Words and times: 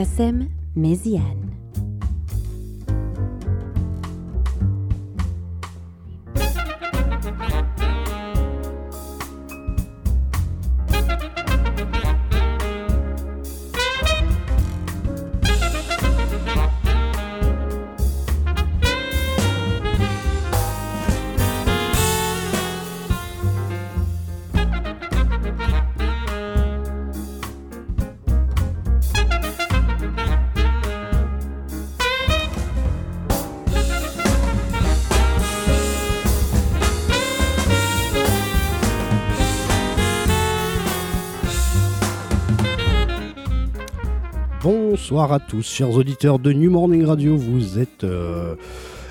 Kassem 0.00 0.48
Méziane. 0.74 1.49
Bonsoir 45.20 45.36
à 45.36 45.38
tous, 45.38 45.66
chers 45.66 45.90
auditeurs 45.90 46.38
de 46.38 46.50
New 46.50 46.70
Morning 46.70 47.04
Radio. 47.04 47.36
Vous 47.36 47.78
êtes 47.78 48.04
euh, 48.04 48.54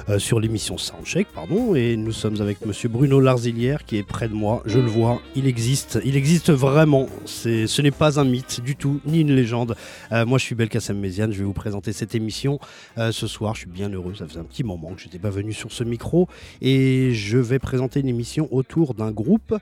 euh, 0.10 0.18
sur 0.18 0.40
l'émission 0.40 0.78
Soundcheck, 0.78 1.28
pardon, 1.28 1.76
et 1.76 1.96
nous 1.96 2.12
sommes 2.12 2.42
avec 2.42 2.66
Monsieur 2.66 2.90
Bruno 2.90 3.20
Larzilière 3.20 3.86
qui 3.86 3.98
est 3.98 4.04
près 4.04 4.28
de 4.28 4.34
moi. 4.34 4.64
Je 4.66 4.80
le 4.80 4.88
vois, 4.88 5.22
il 5.36 5.46
existe, 5.46 6.00
il 6.04 6.16
existe 6.16 6.50
vraiment. 6.50 7.06
Ce 7.26 7.82
n'est 7.82 7.92
pas 7.92 8.20
un 8.20 8.24
mythe 8.24 8.62
du 8.62 8.76
tout, 8.76 9.02
ni 9.06 9.22
une 9.22 9.36
légende. 9.36 9.76
Euh, 10.12 10.26
moi, 10.26 10.40
je 10.40 10.46
suis 10.46 10.56
Belkacem 10.56 10.98
Méziane. 10.98 11.32
Je 11.32 11.40
vais 11.40 11.46
vous 11.46 11.54
présenter 11.54 11.94
cette 11.94 12.16
émission 12.16 12.60
euh, 12.98 13.12
ce 13.12 13.28
soir. 13.28 13.54
Je 13.54 13.62
suis 13.62 13.70
bien 13.70 13.90
heureux. 13.90 14.16
Ça 14.16 14.28
faisait 14.28 14.40
un 14.40 14.46
petit 14.46 14.64
moment 14.64 14.94
que 14.94 15.02
je 15.02 15.06
n'étais 15.06 15.20
pas 15.20 15.30
venu 15.30 15.54
sur 15.54 15.72
ce 15.72 15.84
micro, 15.84 16.28
et 16.62 17.12
je 17.14 17.38
vais 17.38 17.60
présenter 17.60 18.00
une 18.00 18.08
émission 18.08 18.48
autour 18.52 18.96
d'un 18.96 19.12
groupe 19.12 19.56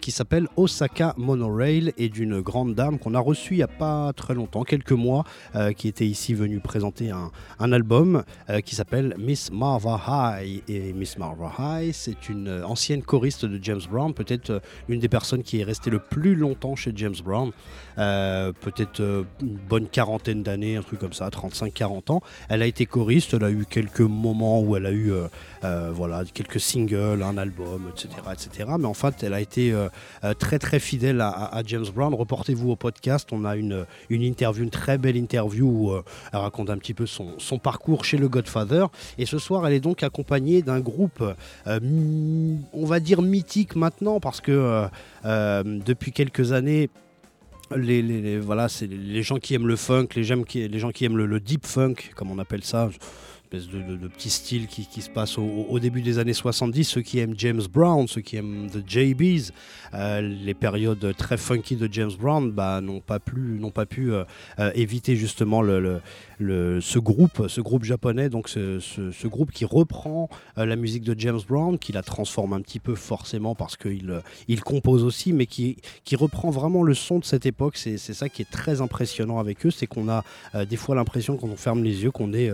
qui 0.00 0.10
s'appelle 0.10 0.46
Osaka 0.56 1.14
Monorail 1.16 1.92
et 1.96 2.10
d'une 2.10 2.40
grande 2.40 2.74
dame 2.74 2.98
qu'on 2.98 3.14
a 3.14 3.18
reçue 3.18 3.54
il 3.54 3.58
n'y 3.58 3.62
a 3.62 3.68
pas 3.68 4.12
très 4.12 4.34
longtemps, 4.34 4.62
quelques 4.62 4.92
mois, 4.92 5.24
qui 5.76 5.88
était 5.88 6.06
ici 6.06 6.34
venue 6.34 6.60
présenter 6.60 7.10
un, 7.10 7.30
un 7.58 7.72
album 7.72 8.22
qui 8.64 8.74
s'appelle 8.74 9.14
Miss 9.18 9.50
Marvel 9.50 9.79
Marva 9.82 10.40
High. 10.42 10.62
Et 10.68 10.92
Miss 10.92 11.16
Marva 11.16 11.52
High, 11.58 11.92
c'est 11.92 12.28
une 12.28 12.48
euh, 12.48 12.66
ancienne 12.66 13.02
choriste 13.02 13.44
de 13.44 13.58
James 13.62 13.80
Brown, 13.90 14.12
peut-être 14.12 14.50
euh, 14.50 14.60
une 14.88 15.00
des 15.00 15.08
personnes 15.08 15.42
qui 15.42 15.60
est 15.60 15.64
restée 15.64 15.90
le 15.90 15.98
plus 15.98 16.34
longtemps 16.34 16.76
chez 16.76 16.92
James 16.94 17.14
Brown. 17.24 17.50
Euh, 17.98 18.52
peut-être 18.52 19.00
une 19.40 19.56
bonne 19.56 19.88
quarantaine 19.88 20.42
d'années, 20.42 20.76
un 20.76 20.82
truc 20.82 21.00
comme 21.00 21.12
ça, 21.12 21.28
35-40 21.28 22.12
ans. 22.12 22.22
Elle 22.48 22.62
a 22.62 22.66
été 22.66 22.86
choriste, 22.86 23.34
elle 23.34 23.44
a 23.44 23.50
eu 23.50 23.64
quelques 23.68 24.00
moments 24.00 24.60
où 24.60 24.76
elle 24.76 24.86
a 24.86 24.92
eu 24.92 25.12
voilà, 25.62 26.24
quelques 26.32 26.60
singles, 26.60 27.22
un 27.22 27.36
album, 27.36 27.90
etc., 27.92 28.08
etc. 28.32 28.70
Mais 28.78 28.86
en 28.86 28.94
fait, 28.94 29.22
elle 29.22 29.34
a 29.34 29.40
été 29.40 29.74
très 30.38 30.58
très 30.58 30.78
fidèle 30.78 31.20
à, 31.20 31.62
James 31.66 31.86
Brown. 31.94 32.14
Reportez-vous 32.14 32.70
au 32.70 32.76
podcast, 32.76 33.28
on 33.32 33.44
a 33.44 33.56
une, 33.56 33.84
une 34.08 34.22
interview, 34.22 34.64
une 34.64 34.70
très 34.70 34.98
belle 34.98 35.16
interview 35.16 35.66
où 35.66 35.92
elle 36.32 36.38
raconte 36.38 36.70
un 36.70 36.78
petit 36.78 36.94
peu 36.94 37.06
son, 37.06 37.38
son 37.38 37.58
parcours 37.58 38.04
chez 38.04 38.16
le 38.16 38.28
Godfather. 38.28 38.86
Et 39.18 39.26
ce 39.26 39.38
soir, 39.38 39.66
elle 39.66 39.74
est 39.74 39.80
donc 39.80 40.02
accompagnée 40.02 40.62
d'un 40.62 40.80
groupe, 40.80 41.22
euh, 41.66 41.80
on 42.72 42.84
va 42.84 43.00
dire 43.00 43.22
mythique 43.22 43.76
maintenant, 43.76 44.20
parce 44.20 44.40
que 44.40 44.52
euh, 44.52 44.86
euh, 45.24 45.62
depuis 45.64 46.12
quelques 46.12 46.52
années, 46.52 46.90
les, 47.76 48.38
voilà, 48.38 48.68
c'est 48.68 48.88
les 48.88 49.22
gens 49.22 49.36
qui 49.36 49.54
aiment 49.54 49.68
le 49.68 49.76
funk, 49.76 50.08
les, 50.16 50.24
gens 50.24 50.42
qui, 50.42 50.66
les 50.66 50.78
gens 50.80 50.90
qui 50.90 51.04
aiment 51.04 51.16
le, 51.16 51.40
deep 51.40 51.66
funk, 51.66 51.94
comme 52.16 52.30
on 52.30 52.38
appelle 52.38 52.64
ça, 52.64 52.88
espèce 53.52 53.68
de, 53.68 54.06
petit 54.06 54.30
style 54.30 54.68
qui, 54.68 55.02
se 55.02 55.10
passe 55.10 55.36
au, 55.36 55.78
début 55.80 56.02
des 56.02 56.18
années 56.18 56.34
70. 56.34 56.84
Ceux 56.84 57.02
qui 57.02 57.18
aiment 57.18 57.34
James 57.36 57.62
Brown, 57.68 58.06
ceux 58.06 58.20
qui 58.20 58.36
aiment 58.36 58.68
The 58.70 58.88
JBs, 58.88 59.50
les 59.92 60.54
périodes 60.54 61.14
très 61.16 61.36
funky 61.36 61.74
de 61.74 61.88
James 61.90 62.12
Brown, 62.18 62.52
bah, 62.52 62.80
n'ont 62.80 63.00
pas, 63.00 63.18
pas 63.18 63.86
pu 63.86 64.12
éviter 64.74 65.16
justement 65.16 65.62
le, 65.62 66.00
ce 66.40 66.98
groupe, 66.98 67.46
ce 67.48 67.60
groupe 67.60 67.84
japonais, 67.84 68.28
donc 68.28 68.48
ce, 68.48 69.26
groupe 69.26 69.52
qui 69.52 69.64
reprend 69.64 70.28
euh, 70.58 70.64
la 70.64 70.76
musique 70.76 71.04
de 71.04 71.14
James 71.18 71.40
Brown, 71.46 71.78
qui 71.78 71.92
la 71.92 72.02
transforme 72.02 72.52
un 72.52 72.60
petit 72.60 72.78
peu 72.78 72.94
forcément 72.94 73.54
parce 73.54 73.76
qu'il 73.76 74.10
euh, 74.10 74.20
il 74.48 74.62
compose 74.62 75.04
aussi, 75.04 75.32
mais 75.32 75.46
qui, 75.46 75.76
qui 76.04 76.16
reprend 76.16 76.50
vraiment 76.50 76.82
le 76.82 76.94
son 76.94 77.18
de 77.18 77.24
cette 77.24 77.46
époque. 77.46 77.76
C'est 77.76 77.98
ça 77.98 78.28
qui 78.28 78.42
est 78.42 78.50
très 78.50 78.80
impressionnant 78.80 79.38
avec 79.38 79.66
eux, 79.66 79.70
c'est 79.70 79.86
qu'on 79.86 80.08
a 80.08 80.24
euh, 80.54 80.64
des 80.64 80.76
fois 80.76 80.94
l'impression 80.94 81.36
quand 81.36 81.48
on 81.48 81.56
ferme 81.56 81.84
les 81.84 82.02
yeux 82.02 82.10
qu'on 82.10 82.32
est 82.32 82.50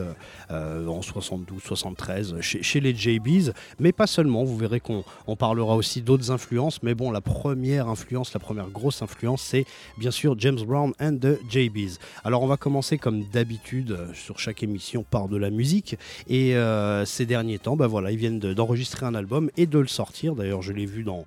en 0.50 1.02
72, 1.02 1.62
73 1.62 2.40
chez, 2.40 2.62
chez, 2.62 2.80
les 2.80 2.94
JBs, 2.94 3.52
mais 3.78 3.92
pas 3.92 4.06
seulement. 4.06 4.44
Vous 4.44 4.56
verrez 4.56 4.80
qu'on 4.80 5.04
on 5.26 5.36
parlera 5.36 5.76
aussi 5.76 6.02
d'autres 6.02 6.30
influences, 6.30 6.82
mais 6.82 6.94
bon, 6.94 7.10
la 7.10 7.20
première 7.20 7.88
influence, 7.88 8.32
la 8.34 8.40
première 8.40 8.68
grosse 8.68 9.02
influence, 9.02 9.42
c'est 9.42 9.64
bien 9.98 10.10
sûr 10.10 10.34
James 10.38 10.60
Brown 10.66 10.92
and 11.00 11.18
the 11.20 11.38
JBs. 11.48 11.98
Alors 12.24 12.42
on 12.42 12.46
va 12.46 12.56
commencer 12.56 12.98
comme 12.98 13.24
d'habitude 13.24 13.75
euh, 13.88 14.12
sur 14.14 14.38
chaque 14.38 14.62
émission 14.62 15.04
par 15.08 15.28
de 15.28 15.36
la 15.36 15.50
musique. 15.50 15.96
Et 16.28 16.56
euh, 16.56 17.04
ces 17.04 17.26
derniers 17.26 17.58
temps, 17.58 17.76
bah 17.76 17.86
voilà, 17.86 18.10
ils 18.10 18.18
viennent 18.18 18.38
d'enregistrer 18.38 19.06
un 19.06 19.14
album 19.14 19.50
et 19.56 19.66
de 19.66 19.78
le 19.78 19.86
sortir. 19.86 20.34
D'ailleurs, 20.34 20.62
je 20.62 20.72
l'ai 20.72 20.86
vu 20.86 21.02
dans 21.02 21.24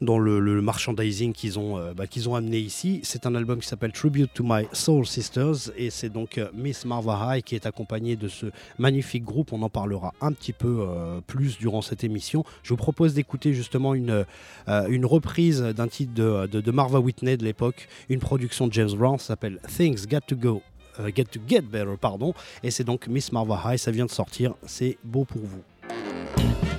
dans 0.00 0.18
le, 0.18 0.62
merchandising 0.62 1.34
qu'ils 1.34 1.58
ont, 1.58 1.76
euh, 1.76 1.92
bah, 1.92 2.04
ont 2.26 2.34
amené 2.34 2.58
ici. 2.58 3.00
C'est 3.02 3.26
un 3.26 3.34
album 3.34 3.60
qui 3.60 3.68
s'appelle 3.68 3.92
Tribute 3.92 4.32
to 4.32 4.42
My 4.42 4.66
Soul 4.72 5.06
Sisters 5.06 5.70
et 5.76 5.90
c'est 5.90 6.08
donc 6.08 6.40
Miss 6.54 6.86
Marva 6.86 7.36
High 7.36 7.44
qui 7.44 7.54
est 7.54 7.66
accompagnée 7.66 8.16
de 8.16 8.26
ce 8.26 8.46
magnifique 8.78 9.24
groupe. 9.24 9.52
On 9.52 9.60
en 9.60 9.68
parlera 9.68 10.14
un 10.22 10.32
petit 10.32 10.54
peu 10.54 10.86
plus 11.26 11.58
durant 11.58 11.82
cette 11.82 12.02
émission. 12.02 12.44
Je 12.62 12.70
vous 12.70 12.78
propose 12.78 13.12
d'écouter 13.12 13.52
justement 13.52 13.92
une, 13.92 14.24
une 14.66 15.04
reprise 15.04 15.60
d'un 15.60 15.88
titre 15.88 16.14
de, 16.14 16.46
de, 16.46 16.62
de, 16.62 16.70
Marva 16.70 16.98
Whitney 16.98 17.36
de 17.36 17.44
l'époque, 17.44 17.86
une 18.08 18.20
production 18.20 18.68
de 18.68 18.72
James 18.72 18.92
Brown, 18.96 19.18
s'appelle 19.18 19.60
Things 19.68 20.06
Got 20.06 20.20
to 20.28 20.36
Go 20.36 20.62
euh, 21.00 21.10
Get 21.14 21.24
to 21.24 21.40
Get 21.46 21.62
Better, 21.62 21.96
pardon. 22.00 22.34
Et 22.62 22.70
c'est 22.70 22.84
donc 22.84 23.06
Miss 23.08 23.32
Marva 23.32 23.60
High, 23.64 23.78
ça 23.78 23.90
vient 23.90 24.06
de 24.06 24.10
sortir, 24.10 24.54
c'est 24.66 24.98
beau 25.04 25.24
pour 25.24 25.42
vous. 25.42 26.69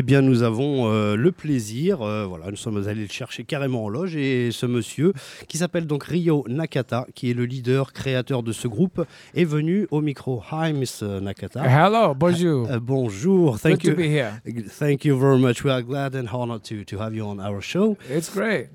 Eh 0.00 0.02
bien, 0.02 0.22
nous 0.22 0.44
avons 0.44 0.92
euh, 0.92 1.16
le 1.16 1.32
plaisir, 1.32 2.02
euh, 2.02 2.24
voilà, 2.24 2.52
nous 2.52 2.56
sommes 2.56 2.86
allés 2.86 3.02
le 3.02 3.08
chercher 3.08 3.42
carrément 3.42 3.86
en 3.86 3.88
loge, 3.88 4.14
et 4.14 4.52
ce 4.52 4.64
monsieur, 4.64 5.12
qui 5.48 5.58
s'appelle 5.58 5.88
donc 5.88 6.04
Ryo 6.04 6.44
Nakata, 6.46 7.04
qui 7.16 7.32
est 7.32 7.34
le 7.34 7.44
leader 7.46 7.92
créateur 7.92 8.44
de 8.44 8.52
ce 8.52 8.68
groupe, 8.68 9.04
est 9.34 9.44
venu 9.44 9.88
au 9.90 10.00
micro. 10.00 10.40
Hi, 10.52 10.72
Mr. 10.72 11.20
Nakata. 11.20 11.64
Hello, 11.64 12.14
bonjour. 12.14 12.70
Uh, 12.70 12.78
bonjour. 12.78 13.58
Thank 13.58 13.82
Good 13.82 13.84
you. 13.86 13.90
to 13.90 13.96
be 13.96 14.08
here. 14.08 14.40
Thank 14.68 15.04
you 15.04 15.18
very 15.18 15.40
much. 15.40 15.64
We 15.64 15.72
are 15.72 15.82
glad 15.82 16.14
and 16.14 16.28
honored 16.32 16.62
to, 16.66 16.84
to 16.84 16.98
have 16.98 17.12
you 17.12 17.26
on 17.26 17.40
our 17.40 17.60
show. 17.60 17.96
It's 18.08 18.30
great. 18.30 18.68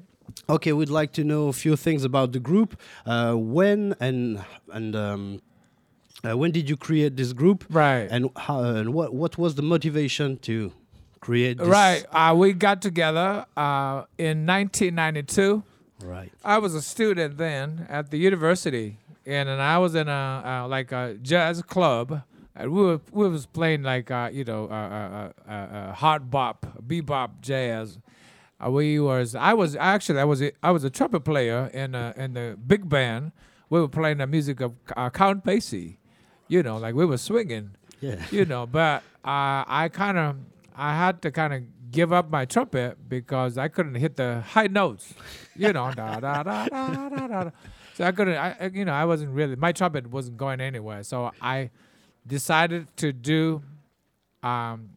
Okay, 0.49 0.73
we'd 0.73 0.89
like 0.89 1.13
to 1.13 1.23
know 1.23 1.47
a 1.47 1.53
few 1.53 1.77
things 1.77 2.03
about 2.03 2.33
the 2.33 2.41
group. 2.41 2.75
Uh, 3.05 3.35
when 3.35 3.95
and 4.01 4.43
and 4.73 4.93
um, 4.93 5.39
uh, 6.25 6.37
when 6.37 6.51
did 6.51 6.69
you 6.69 6.75
create 6.75 7.15
this 7.15 7.31
group? 7.31 7.63
Right. 7.69 8.09
And 8.11 8.29
how, 8.35 8.59
and 8.59 8.93
what 8.93 9.13
what 9.13 9.37
was 9.37 9.55
the 9.55 9.61
motivation 9.61 10.37
to 10.39 10.73
create? 11.23 11.57
This? 11.57 11.67
Right. 11.67 12.03
Uh, 12.11 12.33
we 12.37 12.53
got 12.53 12.81
together 12.81 13.45
uh, 13.57 14.03
in 14.17 14.45
1992. 14.45 15.63
Right. 16.03 16.31
I 16.43 16.57
was 16.59 16.75
a 16.75 16.81
student 16.81 17.37
then 17.37 17.85
at 17.89 18.11
the 18.11 18.17
university, 18.17 18.97
and, 19.25 19.47
and 19.47 19.61
I 19.61 19.77
was 19.77 19.95
in 19.95 20.07
a 20.09 20.43
uh, 20.45 20.67
like 20.67 20.91
a 20.91 21.17
jazz 21.21 21.61
club. 21.61 22.21
And 22.55 22.71
we 22.71 22.81
were 22.83 23.01
we 23.11 23.27
was 23.29 23.45
playing 23.47 23.81
like 23.83 24.11
uh, 24.11 24.29
you 24.31 24.43
know 24.43 24.65
uh, 24.69 24.73
uh, 24.99 25.31
uh, 25.49 25.51
uh, 25.51 25.93
hard 25.93 26.29
bop, 26.29 26.59
bebop 26.85 27.41
jazz. 27.41 27.97
Uh, 28.63 28.69
we 28.69 28.99
was 28.99 29.33
I 29.33 29.53
was 29.53 29.75
actually 29.75 30.19
I 30.19 30.25
was 30.25 30.41
a, 30.41 30.51
I 30.61 30.71
was 30.71 30.83
a 30.83 30.89
trumpet 30.91 31.21
player 31.21 31.71
in 31.73 31.95
uh, 31.95 32.13
in 32.15 32.33
the 32.33 32.57
big 32.67 32.87
band. 32.87 33.31
We 33.69 33.79
were 33.79 33.87
playing 33.87 34.17
the 34.19 34.27
music 34.27 34.59
of 34.61 34.73
uh, 34.95 35.09
Count 35.09 35.43
Basie, 35.43 35.97
you 36.47 36.61
know, 36.61 36.77
like 36.77 36.93
we 36.93 37.05
were 37.05 37.17
swinging 37.17 37.71
Yeah. 38.01 38.21
you 38.29 38.45
know, 38.45 38.67
but 38.67 39.01
uh, 39.25 39.65
I 39.81 39.89
kind 39.91 40.17
of 40.19 40.35
I 40.75 40.95
had 40.95 41.21
to 41.23 41.31
kind 41.31 41.53
of 41.53 41.61
give 41.91 42.11
up 42.11 42.29
my 42.31 42.45
trumpet 42.45 42.97
because 43.07 43.57
I 43.57 43.67
couldn't 43.67 43.95
hit 43.95 44.15
the 44.15 44.41
high 44.41 44.67
notes, 44.67 45.13
you 45.55 45.71
know, 45.73 45.91
da 45.95 46.19
da 46.19 46.43
da 46.43 46.65
da 46.67 47.09
da 47.09 47.27
da. 47.27 47.49
So 47.93 48.03
I 48.05 48.11
couldn't, 48.11 48.35
I 48.37 48.55
I- 48.59 48.71
you 48.73 48.85
know, 48.85 48.93
I 48.93 49.05
wasn't 49.05 49.31
really 49.31 49.55
my 49.55 49.71
trumpet 49.71 50.07
wasn't 50.07 50.37
going 50.37 50.59
anywhere. 50.61 51.03
So 51.03 51.31
I 51.41 51.69
decided 52.25 52.87
to 52.97 53.13
do 53.13 53.61
um, 54.41 54.89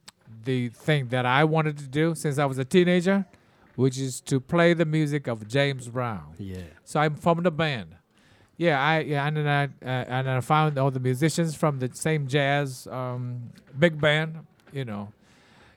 the 0.44 0.68
thing 0.70 1.08
that 1.08 1.26
I 1.26 1.44
wanted 1.44 1.78
to 1.78 1.86
do 1.88 2.14
since 2.14 2.38
I 2.38 2.44
was 2.46 2.58
a 2.58 2.64
teenager, 2.64 3.26
which 3.74 3.98
is 3.98 4.20
to 4.22 4.40
play 4.40 4.72
the 4.74 4.84
music 4.86 5.26
of 5.26 5.46
James 5.46 5.88
Brown. 5.88 6.34
Yeah. 6.38 6.58
So 6.84 7.00
I'm 7.00 7.14
from 7.16 7.42
the 7.42 7.50
band. 7.50 7.96
Yeah, 8.56 8.80
I 8.82 9.00
yeah, 9.00 9.26
and 9.26 9.36
then 9.36 9.46
I 9.46 9.64
uh, 9.84 10.04
and 10.08 10.30
I 10.30 10.40
found 10.40 10.78
all 10.78 10.90
the 10.90 11.00
musicians 11.00 11.54
from 11.54 11.78
the 11.78 11.90
same 11.92 12.26
jazz 12.26 12.86
um, 12.86 13.50
big 13.78 14.00
band. 14.00 14.46
You 14.72 14.86
know, 14.86 15.12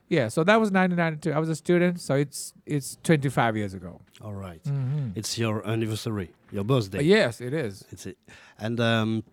yeah. 0.10 0.28
So 0.28 0.44
that 0.44 0.60
was 0.60 0.72
1992. 0.72 1.32
I 1.34 1.40
was 1.40 1.50
a 1.50 1.56
student, 1.56 2.00
so 2.02 2.16
it's 2.16 2.54
it's 2.66 2.98
25 3.04 3.56
years 3.58 3.74
ago. 3.74 4.02
All 4.22 4.34
right. 4.36 4.64
Mhm. 4.64 5.14
It's 5.16 5.38
your 5.38 5.66
anniversary, 5.68 6.30
your 6.52 6.64
birthday. 6.66 7.00
Uh, 7.00 7.02
yes, 7.18 7.40
it 7.42 7.54
is. 7.54 7.86
It's 7.92 8.06
it. 8.06 8.18
And 8.58 8.80
um, 8.80 9.24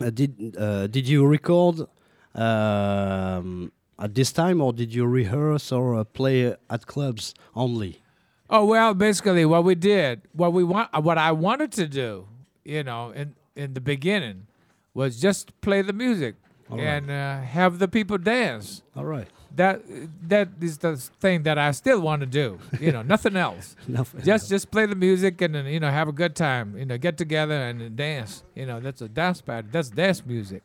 uh, 0.00 0.10
did 0.10 0.56
uh, 0.58 0.86
did 0.86 1.06
you 1.08 1.26
record 1.26 1.86
um, 2.34 3.72
at 3.98 4.14
this 4.14 4.32
time, 4.32 4.60
or 4.60 4.72
did 4.72 4.94
you 4.94 5.06
rehearse 5.06 5.72
or 5.72 5.96
uh, 5.96 6.04
play 6.04 6.54
at 6.70 6.86
clubs 6.86 7.34
only? 7.54 8.02
Oh 8.48 8.64
well, 8.64 8.94
basically 8.94 9.44
what 9.44 9.64
we 9.64 9.74
did, 9.74 10.22
what 10.32 10.52
we 10.52 10.62
want, 10.62 10.88
what 11.02 11.18
I 11.18 11.32
wanted 11.32 11.72
to 11.72 11.86
do, 11.88 12.28
you 12.64 12.84
know, 12.84 13.10
in 13.10 13.34
in 13.56 13.74
the 13.74 13.80
beginning, 13.80 14.46
was 14.94 15.20
just 15.20 15.58
play 15.60 15.82
the 15.82 15.92
music 15.92 16.36
All 16.70 16.76
right. 16.76 16.86
and 16.86 17.10
uh, 17.10 17.40
have 17.40 17.78
the 17.78 17.88
people 17.88 18.18
dance. 18.18 18.82
All 18.94 19.04
right. 19.04 19.28
That 19.56 19.82
that 20.28 20.48
is 20.60 20.78
the 20.78 20.96
thing 20.96 21.42
that 21.44 21.58
I 21.58 21.70
still 21.72 22.00
want 22.00 22.20
to 22.20 22.26
do. 22.26 22.58
You 22.78 22.92
know, 22.92 23.02
nothing 23.02 23.36
else. 23.36 23.74
Nothing 23.88 24.22
just 24.22 24.48
just 24.50 24.70
play 24.70 24.86
the 24.86 24.94
music 24.94 25.40
and 25.40 25.54
you 25.68 25.80
know 25.80 25.90
have 25.90 26.08
a 26.08 26.12
good 26.12 26.36
time. 26.36 26.76
You 26.76 26.84
know, 26.84 26.98
get 26.98 27.16
together 27.16 27.54
and 27.54 27.96
dance. 27.96 28.44
You 28.54 28.66
know, 28.66 28.80
that's 28.80 29.00
a 29.00 29.08
dance 29.08 29.40
party. 29.40 29.68
That's 29.72 29.88
dance 29.90 30.24
music. 30.24 30.62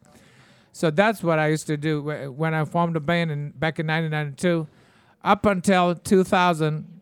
So 0.74 0.91
that's 0.91 1.24
what 1.24 1.39
I 1.39 1.48
used 1.48 1.67
to 1.67 1.77
do 1.77 2.01
when 2.36 2.53
I 2.53 2.65
formed 2.65 2.95
a 2.95 3.00
band 3.00 3.31
in 3.31 3.51
back 3.51 3.79
in 3.79 3.88
1992. 3.88 4.67
Up 5.24 5.45
until 5.45 5.95
2000, 5.95 7.01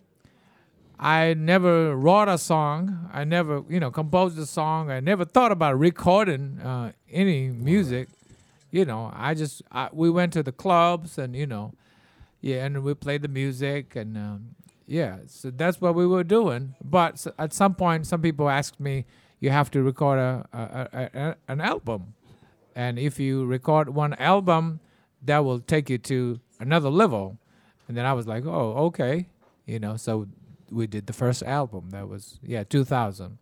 I 1.00 1.34
never 1.34 1.96
wrote 1.96 2.28
a 2.28 2.38
song. 2.38 3.10
I 3.14 3.24
never, 3.24 3.64
you 3.70 3.80
know, 3.80 3.90
composed 3.90 4.38
a 4.38 4.46
song. 4.46 4.92
I 4.92 5.00
never 5.00 5.24
thought 5.24 5.52
about 5.52 5.80
recording 5.80 6.60
uh, 6.60 6.92
any 7.10 7.50
music. 7.50 8.10
You 8.72 8.86
know, 8.86 9.12
I 9.14 9.34
just 9.34 9.62
I, 9.72 9.90
we 9.92 10.10
went 10.10 10.34
to 10.34 10.44
the 10.44 10.52
clubs 10.52 11.18
and 11.18 11.36
you 11.36 11.48
know, 11.48 11.74
yeah, 12.42 12.66
and 12.66 12.84
we 12.84 12.94
played 12.94 13.22
the 13.22 13.28
music 13.28 13.96
and 13.96 14.18
um, 14.18 14.56
yeah, 14.86 15.18
so 15.28 15.52
that's 15.52 15.80
what 15.80 15.96
we 15.96 16.08
were 16.08 16.24
doing. 16.24 16.76
But 16.84 17.26
at 17.38 17.54
some 17.54 17.76
point, 17.76 18.08
some 18.08 18.22
people 18.22 18.50
asked 18.50 18.80
me, 18.80 19.06
"You 19.40 19.52
have 19.52 19.70
to 19.72 19.84
record 19.84 20.20
a, 20.20 20.46
a, 20.52 20.60
a, 20.60 21.20
a 21.20 21.36
an 21.48 21.62
album, 21.62 22.14
and 22.76 22.98
if 22.98 23.20
you 23.20 23.46
record 23.46 23.90
one 23.90 24.14
album, 24.16 24.80
that 25.24 25.40
will 25.46 25.60
take 25.60 25.90
you 25.90 25.98
to 26.00 26.40
another 26.60 26.90
level." 26.90 27.38
And 27.88 27.98
then 27.98 28.06
I 28.06 28.14
was 28.14 28.28
like, 28.28 28.46
"Oh, 28.46 28.74
okay," 28.88 29.28
you 29.66 29.80
know. 29.80 29.96
So 29.96 30.28
we 30.72 30.88
did 30.88 31.08
the 31.08 31.14
first 31.14 31.44
album. 31.44 31.90
That 31.92 32.08
was 32.08 32.40
yeah, 32.42 32.64
2000. 32.64 33.38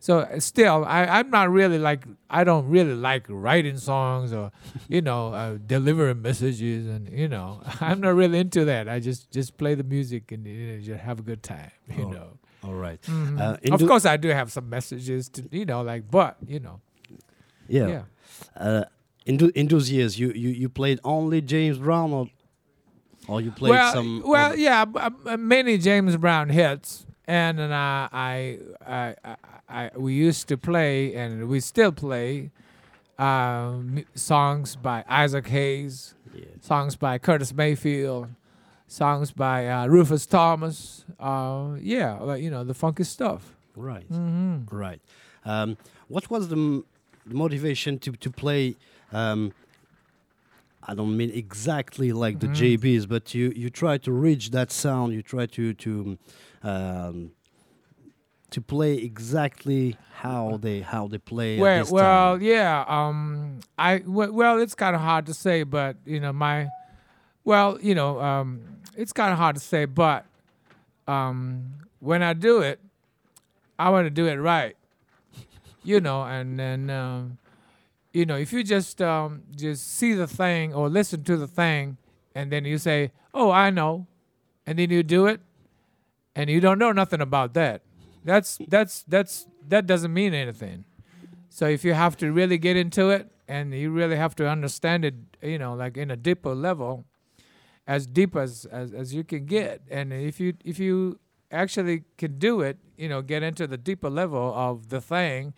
So 0.00 0.20
uh, 0.20 0.38
still, 0.38 0.84
I, 0.84 1.04
I'm 1.06 1.30
not 1.30 1.50
really 1.50 1.78
like 1.78 2.04
I 2.30 2.44
don't 2.44 2.68
really 2.68 2.94
like 2.94 3.24
writing 3.28 3.78
songs 3.78 4.32
or, 4.32 4.52
you 4.88 5.02
know, 5.02 5.32
uh, 5.34 5.58
delivering 5.66 6.22
messages 6.22 6.86
and 6.86 7.08
you 7.10 7.28
know 7.28 7.60
I'm 7.80 8.00
not 8.00 8.14
really 8.14 8.38
into 8.38 8.64
that. 8.66 8.88
I 8.88 9.00
just 9.00 9.30
just 9.32 9.56
play 9.58 9.74
the 9.74 9.82
music 9.84 10.30
and 10.32 10.46
you 10.46 10.72
know, 10.72 10.80
just 10.80 11.00
have 11.00 11.18
a 11.18 11.22
good 11.22 11.42
time. 11.42 11.70
You 11.96 12.04
Oh, 12.04 12.10
know. 12.10 12.28
All 12.64 12.74
right. 12.74 13.00
Mhm. 13.02 13.38
Uh, 13.40 13.74
of 13.74 13.80
course, 13.86 14.04
I 14.06 14.16
do 14.16 14.28
have 14.28 14.50
some 14.52 14.68
messages 14.68 15.28
to 15.30 15.48
you 15.50 15.64
know 15.64 15.82
like, 15.82 16.10
but 16.10 16.36
you 16.46 16.60
know, 16.60 16.80
Yeah. 17.68 17.88
yeah. 17.88 18.02
Uh, 18.56 18.84
in, 19.26 19.36
tho- 19.38 19.52
in 19.54 19.66
those 19.68 19.90
years, 19.90 20.18
you, 20.18 20.30
you, 20.32 20.48
you 20.50 20.68
played 20.68 21.00
only 21.04 21.40
James 21.42 21.78
Brown, 21.78 22.12
or 22.12 22.28
or 23.28 23.40
you 23.40 23.50
played 23.50 23.70
well, 23.70 23.92
some. 23.92 24.22
well, 24.24 24.56
yeah, 24.56 24.84
uh, 24.94 25.36
many 25.36 25.76
James 25.76 26.16
Brown 26.16 26.48
hits, 26.48 27.04
and 27.26 27.58
then 27.58 27.72
I, 27.72 28.08
I, 28.10 28.58
I, 29.24 29.36
I, 29.68 29.90
we 29.96 30.14
used 30.14 30.48
to 30.48 30.56
play, 30.56 31.14
and 31.14 31.48
we 31.48 31.60
still 31.60 31.92
play, 31.92 32.50
um, 33.18 34.04
songs 34.14 34.76
by 34.76 35.04
Isaac 35.08 35.46
Hayes, 35.48 36.14
Yeah. 36.34 36.44
songs 36.60 36.96
by 36.96 37.18
Curtis 37.18 37.52
Mayfield, 37.52 38.28
songs 38.86 39.32
by 39.32 39.68
uh, 39.68 39.86
Rufus 39.86 40.24
Thomas. 40.26 41.04
Uh, 41.20 41.76
yeah, 41.80 42.18
like, 42.20 42.42
you 42.42 42.50
know 42.50 42.64
the 42.64 42.74
funky 42.74 43.04
stuff. 43.04 43.54
Right. 43.76 44.06
hmm 44.08 44.58
Right. 44.70 45.00
Um, 45.44 45.76
what 46.08 46.30
was 46.30 46.48
the 46.48 46.56
m- 46.56 46.84
motivation 47.26 47.98
to 48.00 48.12
to 48.12 48.30
play? 48.30 48.76
Um, 49.12 49.52
I 50.82 50.94
don't 50.94 51.16
mean 51.16 51.30
exactly 51.30 52.12
like 52.12 52.38
the 52.40 52.48
Mhm. 52.48 52.78
JBs, 52.78 53.06
but 53.08 53.34
you 53.34 53.52
you 53.54 53.68
try 53.70 53.98
to 53.98 54.12
reach 54.12 54.50
that 54.50 54.70
sound. 54.70 55.12
You 55.12 55.22
try 55.22 55.46
to 55.46 55.74
to 55.74 56.18
um, 56.62 57.32
to 58.50 58.60
play 58.60 58.94
exactly 58.94 59.96
how 60.12 60.58
they 60.60 60.80
how 60.80 61.06
they 61.06 61.18
play. 61.18 61.58
Well, 61.58 61.86
well, 61.90 62.34
time. 62.34 62.42
yeah. 62.42 62.84
Um, 62.88 63.60
I 63.78 63.98
w- 63.98 64.32
well, 64.32 64.58
it's 64.58 64.74
kind 64.74 64.96
of 64.96 65.02
hard 65.02 65.26
to 65.26 65.34
say, 65.34 65.62
but 65.62 65.96
you 66.04 66.20
know, 66.20 66.32
my, 66.32 66.68
well, 67.44 67.78
you 67.80 67.94
know, 67.94 68.20
um, 68.20 68.62
it's 68.96 69.12
kind 69.12 69.32
of 69.32 69.38
hard 69.38 69.56
to 69.56 69.60
say, 69.60 69.84
but 69.84 70.24
um, 71.06 71.74
when 72.00 72.22
I 72.22 72.32
do 72.32 72.60
it, 72.60 72.80
I 73.78 73.90
want 73.90 74.06
to 74.06 74.10
do 74.10 74.26
it 74.26 74.36
right, 74.36 74.76
you 75.84 76.00
know, 76.00 76.22
and 76.22 76.58
then, 76.58 76.90
um, 76.90 77.38
you 78.12 78.26
know, 78.26 78.36
if 78.36 78.52
you 78.52 78.64
just 78.64 79.00
um, 79.02 79.42
just 79.54 79.86
see 79.96 80.14
the 80.14 80.26
thing 80.26 80.74
or 80.74 80.88
listen 80.88 81.22
to 81.24 81.36
the 81.36 81.46
thing, 81.46 81.98
and 82.34 82.50
then 82.50 82.64
you 82.64 82.78
say, 82.78 83.12
"Oh, 83.34 83.50
I 83.50 83.70
know," 83.70 84.06
and 84.66 84.78
then 84.78 84.90
you 84.90 85.02
do 85.02 85.26
it, 85.26 85.40
and 86.34 86.48
you 86.48 86.60
don't 86.60 86.78
know 86.78 86.92
nothing 86.92 87.20
about 87.20 87.54
that. 87.54 87.82
That's 88.24 88.58
that's 88.68 89.02
that's 89.04 89.46
that 89.68 89.86
doesn't 89.86 90.12
mean 90.12 90.34
anything. 90.34 90.84
So 91.48 91.66
if 91.66 91.84
you 91.84 91.94
have 91.94 92.16
to 92.18 92.32
really 92.32 92.58
get 92.58 92.76
into 92.76 93.10
it 93.10 93.30
and 93.48 93.74
you 93.74 93.90
really 93.90 94.16
have 94.16 94.36
to 94.36 94.48
understand 94.48 95.04
it, 95.04 95.14
you 95.42 95.58
know, 95.58 95.74
like 95.74 95.96
in 95.96 96.10
a 96.10 96.16
deeper 96.16 96.54
level, 96.54 97.04
as 97.86 98.06
deep 98.06 98.36
as, 98.36 98.66
as, 98.66 98.92
as 98.92 99.14
you 99.14 99.24
can 99.24 99.46
get. 99.46 99.80
And 99.90 100.12
if 100.12 100.38
you 100.38 100.54
if 100.64 100.78
you 100.78 101.18
actually 101.50 102.04
can 102.18 102.38
do 102.38 102.60
it, 102.60 102.78
you 102.96 103.08
know, 103.08 103.22
get 103.22 103.42
into 103.42 103.66
the 103.66 103.78
deeper 103.78 104.10
level 104.10 104.52
of 104.54 104.90
the 104.90 105.00
thing, 105.00 105.54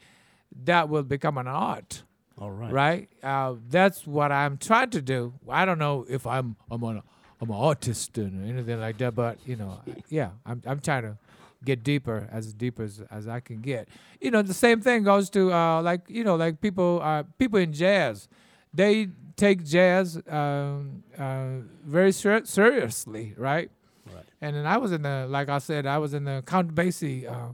that 0.65 0.89
will 0.89 1.03
become 1.03 1.37
an 1.39 1.49
art, 1.49 2.05
all 2.39 2.51
right. 2.51 2.73
right? 2.73 3.09
Uh, 3.23 3.57
that's 3.69 4.07
what 4.07 4.31
I'm 4.33 4.57
trying 4.57 4.91
to 4.91 5.03
do. 5.03 5.35
I 5.49 5.65
don't 5.65 5.79
know 5.79 6.07
if 6.09 6.27
I'm 6.27 6.57
I'm 6.71 6.83
an 6.85 7.03
I'm 7.41 7.51
an 7.51 7.57
artist 7.57 8.17
and 8.19 8.49
anything 8.49 8.81
like 8.81 8.99
that, 8.99 9.15
but 9.15 9.39
you 9.45 9.57
know, 9.57 9.81
yeah, 10.09 10.31
I'm 10.47 10.63
I'm 10.67 10.81
trying 10.81 11.03
to 11.03 11.19
get 11.65 11.83
deeper 11.83 12.29
as 12.33 12.53
deep 12.53 12.81
as, 12.81 13.03
as 13.11 13.29
I 13.29 13.41
can 13.41 13.61
get. 13.61 13.89
You 14.21 14.31
know, 14.31 14.43
the 14.43 14.55
same 14.55 14.81
thing 14.81 15.03
goes 15.05 15.31
to 15.31 15.53
uh, 15.53 15.83
like 15.83 16.03
you 16.09 16.25
know 16.25 16.37
like 16.37 16.61
people 16.61 17.01
uh, 17.03 17.25
people 17.39 17.59
in 17.59 17.73
jazz. 17.73 18.29
they 18.73 19.09
take 19.37 19.65
jazz 19.65 20.21
um, 20.29 21.03
uh, 21.19 21.65
very 21.85 22.13
ser- 22.13 22.45
seriously, 22.45 23.35
right? 23.37 23.71
Right. 24.15 24.25
And 24.41 24.55
then 24.55 24.67
I 24.67 24.77
was 24.77 24.93
in 24.93 25.03
the, 25.03 25.27
like 25.29 25.49
I 25.49 25.59
said, 25.59 25.87
I 25.87 25.99
was 25.99 26.13
in 26.13 26.25
the 26.25 26.43
Count 26.47 26.75
Basie 26.75 27.31
uh, 27.31 27.53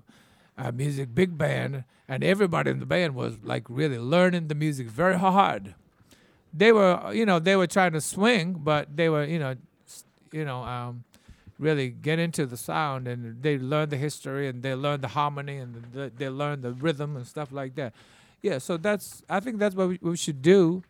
uh, 0.59 0.73
music 0.73 1.15
big 1.15 1.39
band, 1.39 1.85
and 2.09 2.25
everybody 2.25 2.71
in 2.71 2.81
the 2.81 2.87
band 2.87 3.15
was 3.15 3.37
like 3.43 3.65
really 3.69 3.99
learning 3.99 4.49
the 4.49 4.55
music 4.55 4.89
very 4.89 5.17
hard. 5.19 5.75
They 6.53 6.73
were, 6.73 7.13
you 7.13 7.27
know, 7.27 7.39
they 7.39 7.55
were 7.55 7.67
trying 7.67 7.93
to 7.93 8.01
swing, 8.01 8.55
but 8.55 8.97
they 8.97 9.09
were, 9.09 9.25
you 9.25 9.39
know, 9.39 9.55
you 10.33 10.45
know, 10.45 10.63
um, 10.65 11.05
really 11.59 11.89
get 11.89 12.19
into 12.19 12.47
the 12.47 12.57
sound, 12.57 13.09
and 13.09 13.43
they 13.43 13.59
learn 13.59 13.89
the 13.89 13.97
history, 13.97 14.49
and 14.49 14.63
they 14.63 14.75
learn 14.75 15.01
the 15.01 15.09
harmony, 15.09 15.57
and 15.59 15.87
the, 15.93 16.13
they 16.17 16.29
learn 16.29 16.61
the 16.61 16.73
rhythm 16.73 17.17
and 17.17 17.27
stuff 17.27 17.53
like 17.53 17.75
that. 17.77 17.95
Yeah, 18.43 18.59
so 18.59 18.77
that's, 18.77 19.23
I 19.29 19.41
think 19.41 19.59
that's 19.59 19.75
what 19.75 19.89
we, 19.89 19.99
we 20.03 20.17
should 20.17 20.43
do. 20.43 20.83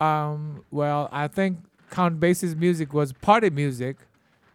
Um, 0.00 0.64
well, 0.70 1.08
I 1.12 1.28
think 1.28 1.58
Count 1.90 2.18
Basie's 2.18 2.56
music 2.56 2.92
was 2.92 3.12
party 3.12 3.50
music 3.50 3.98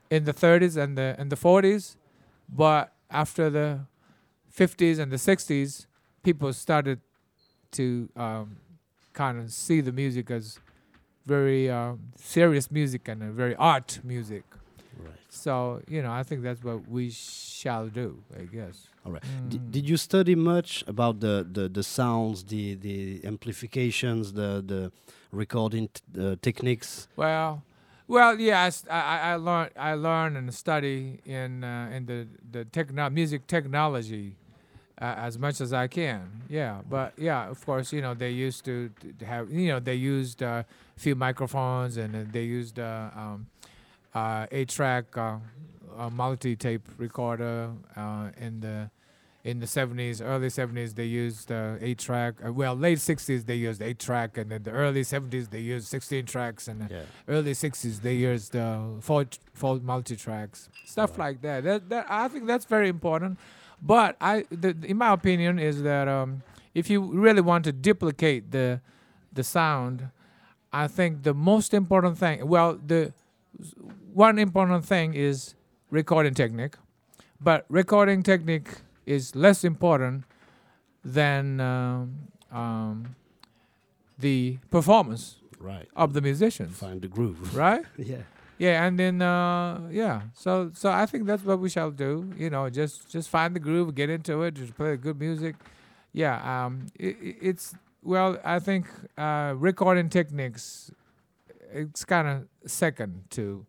in 0.09 0.23
the 0.23 0.33
30s 0.33 0.77
and 0.81 0.97
the 0.97 1.15
and 1.19 1.31
the 1.31 1.35
40s, 1.35 1.95
but 2.49 2.93
after 3.09 3.49
the 3.49 3.81
50s 4.55 4.99
and 4.99 5.11
the 5.11 5.17
60s, 5.17 5.85
people 6.23 6.51
started 6.53 6.99
to 7.71 8.09
um, 8.15 8.57
kind 9.13 9.39
of 9.39 9.51
see 9.51 9.81
the 9.81 9.91
music 9.91 10.31
as 10.31 10.59
very 11.25 11.69
um, 11.69 11.99
serious 12.15 12.71
music 12.71 13.07
and 13.07 13.21
very 13.33 13.55
art 13.55 13.99
music. 14.03 14.43
So 15.35 15.81
you 15.87 16.01
know, 16.01 16.11
I 16.11 16.23
think 16.23 16.41
that's 16.43 16.63
what 16.63 16.87
we 16.87 17.09
shall 17.11 17.87
do. 17.87 18.23
I 18.39 18.43
guess. 18.43 18.87
All 19.05 19.11
right. 19.11 19.21
Mm. 19.23 19.49
D- 19.49 19.61
did 19.69 19.89
you 19.89 19.97
study 19.97 20.33
much 20.35 20.83
about 20.87 21.19
the, 21.19 21.45
the, 21.49 21.69
the 21.69 21.83
sounds, 21.83 22.43
the, 22.43 22.73
the 22.75 23.21
amplifications, 23.23 24.33
the 24.33 24.63
the 24.65 24.91
recording 25.31 25.89
t- 25.93 26.01
uh, 26.19 26.35
techniques? 26.41 27.07
Well, 27.15 27.61
well, 28.07 28.39
yeah, 28.39 28.69
I 28.89 29.31
I 29.31 29.35
learned 29.35 29.71
I 29.77 29.93
learn 29.93 30.35
and 30.35 30.53
study 30.53 31.19
in 31.25 31.63
uh, 31.63 31.89
in 31.95 32.05
the 32.05 32.27
the 32.51 32.65
techno- 32.65 33.09
music 33.09 33.45
technology 33.47 34.35
uh, 35.01 35.15
as 35.17 35.37
much 35.37 35.61
as 35.61 35.73
I 35.73 35.87
can. 35.87 36.43
Yeah, 36.49 36.81
but 36.89 37.13
yeah, 37.17 37.49
of 37.49 37.65
course, 37.65 37.91
you 37.91 38.01
know 38.01 38.13
they 38.13 38.31
used 38.31 38.65
to, 38.65 38.89
to 39.19 39.25
have 39.25 39.51
you 39.51 39.67
know 39.67 39.79
they 39.79 39.95
used 39.95 40.41
uh, 40.41 40.63
a 40.97 40.99
few 40.99 41.15
microphones 41.15 41.97
and 41.97 42.15
uh, 42.15 42.19
they 42.31 42.43
used 42.43 42.79
uh, 42.79 43.09
um, 43.15 43.47
eight 44.51 44.69
track 44.69 45.17
uh, 45.17 45.37
uh, 45.97 46.09
multi 46.09 46.55
tape 46.55 46.87
recorder 46.97 47.71
uh, 47.95 48.29
in 48.37 48.59
the 48.61 48.89
in 49.43 49.59
the 49.59 49.67
70s, 49.67 50.21
early 50.25 50.47
70s, 50.47 50.95
they 50.95 51.05
used 51.05 51.51
uh, 51.51 51.75
eight 51.79 51.99
track. 51.99 52.33
Uh, 52.43 52.51
well, 52.51 52.73
late 52.75 52.97
60s 52.97 53.45
they 53.45 53.53
used 53.53 53.79
eight 53.79 53.99
track, 53.99 54.39
and 54.39 54.49
then 54.49 54.63
the 54.63 54.71
early 54.71 55.03
70s 55.03 55.51
they 55.51 55.59
used 55.59 55.85
16 55.87 56.25
tracks, 56.25 56.67
and 56.67 56.89
Yeah. 56.89 57.03
early 57.27 57.51
60s 57.53 58.01
they 58.01 58.15
used 58.15 58.55
uh, 58.55 58.81
four 59.01 59.25
four 59.53 59.79
multi 59.79 60.15
tracks, 60.15 60.69
stuff 60.85 61.19
like 61.19 61.41
that. 61.41 61.63
That 61.63 61.89
that 61.89 62.05
I 62.09 62.27
think 62.27 62.47
that's 62.47 62.65
very 62.65 62.89
important. 62.89 63.37
But 63.81 64.15
I, 64.19 64.45
the, 64.49 64.75
in 64.83 64.97
my 64.97 65.13
opinion, 65.13 65.59
is 65.59 65.83
that 65.83 66.07
um, 66.07 66.41
if 66.73 66.89
you 66.89 66.99
really 67.03 67.41
want 67.41 67.65
to 67.65 67.71
duplicate 67.71 68.49
the 68.51 68.81
the 69.31 69.43
sound, 69.43 70.09
I 70.73 70.87
think 70.87 71.21
the 71.21 71.35
most 71.35 71.71
important 71.73 72.17
thing, 72.17 72.47
well, 72.47 72.79
the 72.83 73.13
one 74.13 74.39
important 74.39 74.85
thing 74.85 75.13
is 75.13 75.55
recording 75.91 76.33
technique, 76.33 76.75
but 77.39 77.65
recording 77.69 78.23
technique 78.23 78.69
is 79.05 79.35
less 79.35 79.63
important 79.63 80.23
than 81.03 81.59
um, 81.59 82.15
um, 82.51 83.15
the 84.17 84.57
performance 84.71 85.37
Right. 85.59 85.87
of 85.95 86.13
the 86.13 86.21
musicians, 86.21 86.77
Find 86.77 87.01
the 87.01 87.07
groove. 87.07 87.55
right? 87.63 87.83
yeah. 87.97 88.17
Yeah, 88.57 88.85
and 88.85 88.97
then 88.97 89.21
uh, 89.21 89.81
yeah, 89.91 90.21
so 90.33 90.71
so 90.73 90.89
I 90.89 91.05
think 91.07 91.25
that's 91.25 91.43
what 91.43 91.59
we 91.59 91.69
shall 91.69 91.91
do. 91.91 92.31
You 92.37 92.49
know, 92.49 92.69
just 92.69 93.09
just 93.09 93.27
find 93.29 93.53
the 93.53 93.59
groove, 93.59 93.93
get 93.95 94.09
into 94.09 94.43
it, 94.43 94.53
just 94.53 94.75
play 94.77 94.95
good 94.95 95.19
music. 95.19 95.55
Yeah, 96.13 96.35
um, 96.65 96.85
it, 96.97 97.17
it's 97.41 97.75
well, 98.01 98.37
I 98.45 98.59
think 98.59 98.85
uh, 99.17 99.55
recording 99.57 100.07
techniques, 100.07 100.89
it's 101.75 102.05
kind 102.05 102.27
of 102.27 102.47
second 102.71 103.23
to 103.31 103.65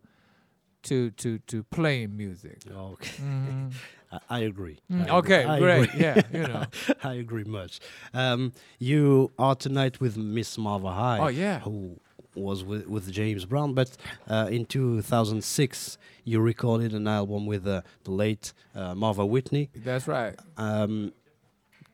to 0.85 1.11
to 1.13 1.39
to 1.41 1.63
playing 1.65 2.17
music. 2.17 2.59
Okay. 2.71 3.23
Mhm. 3.23 3.73
I, 4.13 4.19
I 4.31 4.39
agree. 4.41 4.79
Mm, 4.91 5.11
I 5.11 5.17
okay, 5.17 5.45
I 5.45 5.59
great. 5.59 5.85
agree. 5.89 6.01
Yeah, 6.01 6.23
you 6.33 6.43
know. 6.47 6.65
I 7.03 7.15
agree 7.15 7.43
much. 7.45 7.81
Um, 8.15 8.53
you 8.79 9.33
are 9.39 9.57
tonight 9.57 10.01
with 10.01 10.17
Miss 10.17 10.57
Marva 10.57 10.93
High. 10.93 11.19
Oh, 11.19 11.27
yeah. 11.29 11.59
Who 11.61 11.99
was 12.37 12.63
with, 12.63 12.87
with 12.87 13.11
James 13.11 13.45
Brown, 13.47 13.75
but 13.75 13.97
uh, 14.29 14.47
in 14.51 14.65
2006 14.67 15.99
you 16.25 16.39
recorded 16.41 16.93
an 16.95 17.09
album 17.09 17.47
with 17.47 17.67
uh, 17.67 17.83
the 18.05 18.11
late 18.13 18.53
uh, 18.75 18.95
Marva 18.95 19.25
Whitney. 19.27 19.71
That's 19.75 20.07
right. 20.07 20.37
Um, 20.57 21.13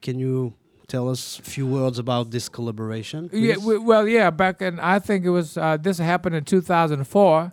can 0.03 0.19
you 0.19 0.53
tell 0.93 1.07
us 1.15 1.39
a 1.39 1.43
few 1.55 1.67
words 1.79 1.99
about 1.99 2.25
this 2.31 2.47
collaboration? 2.57 3.21
Yeah, 3.33 3.55
please? 3.55 3.65
we, 3.67 3.79
well, 3.91 4.07
yeah. 4.07 4.31
Back 4.31 4.61
in, 4.63 4.79
I 4.95 4.99
think 5.07 5.25
it 5.25 5.31
was 5.31 5.57
uh, 5.57 5.77
this 5.87 5.99
happened 5.99 6.35
in 6.37 6.45
2004. 6.45 7.53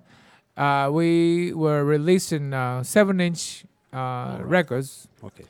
Uh, 0.57 0.89
we 0.91 1.53
were 1.53 1.81
releasing 1.95 2.53
uh, 2.53 2.83
seven-inch 2.83 3.63
uh, 3.93 4.37
records, 4.43 5.07
okay. 5.23 5.45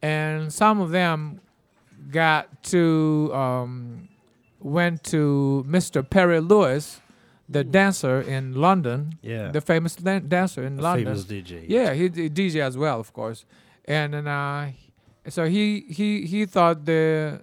and 0.00 0.50
some 0.52 0.80
of 0.80 0.88
them 0.90 1.40
got 2.10 2.44
to 2.72 3.30
um, 3.34 4.08
went 4.60 5.04
to 5.04 5.64
Mr. 5.68 6.00
Perry 6.08 6.40
Louis, 6.40 7.00
the 7.48 7.62
dancer 7.62 8.20
in 8.22 8.54
London, 8.54 9.18
Yeah. 9.22 9.50
the 9.52 9.60
famous 9.60 9.96
dan- 9.96 10.28
dancer 10.28 10.62
in 10.64 10.78
A 10.78 10.82
London. 10.82 11.04
famous 11.06 11.24
DJ. 11.24 11.64
Yeah, 11.68 11.92
he 11.92 12.08
d- 12.08 12.30
DJ 12.30 12.60
as 12.62 12.76
well, 12.78 12.98
of 13.00 13.12
course. 13.12 13.44
And 13.84 14.14
then 14.14 14.26
uh, 14.26 14.72
so 15.28 15.46
he 15.46 15.80
he 15.88 16.26
he 16.26 16.46
thought 16.46 16.84
the 16.84 17.40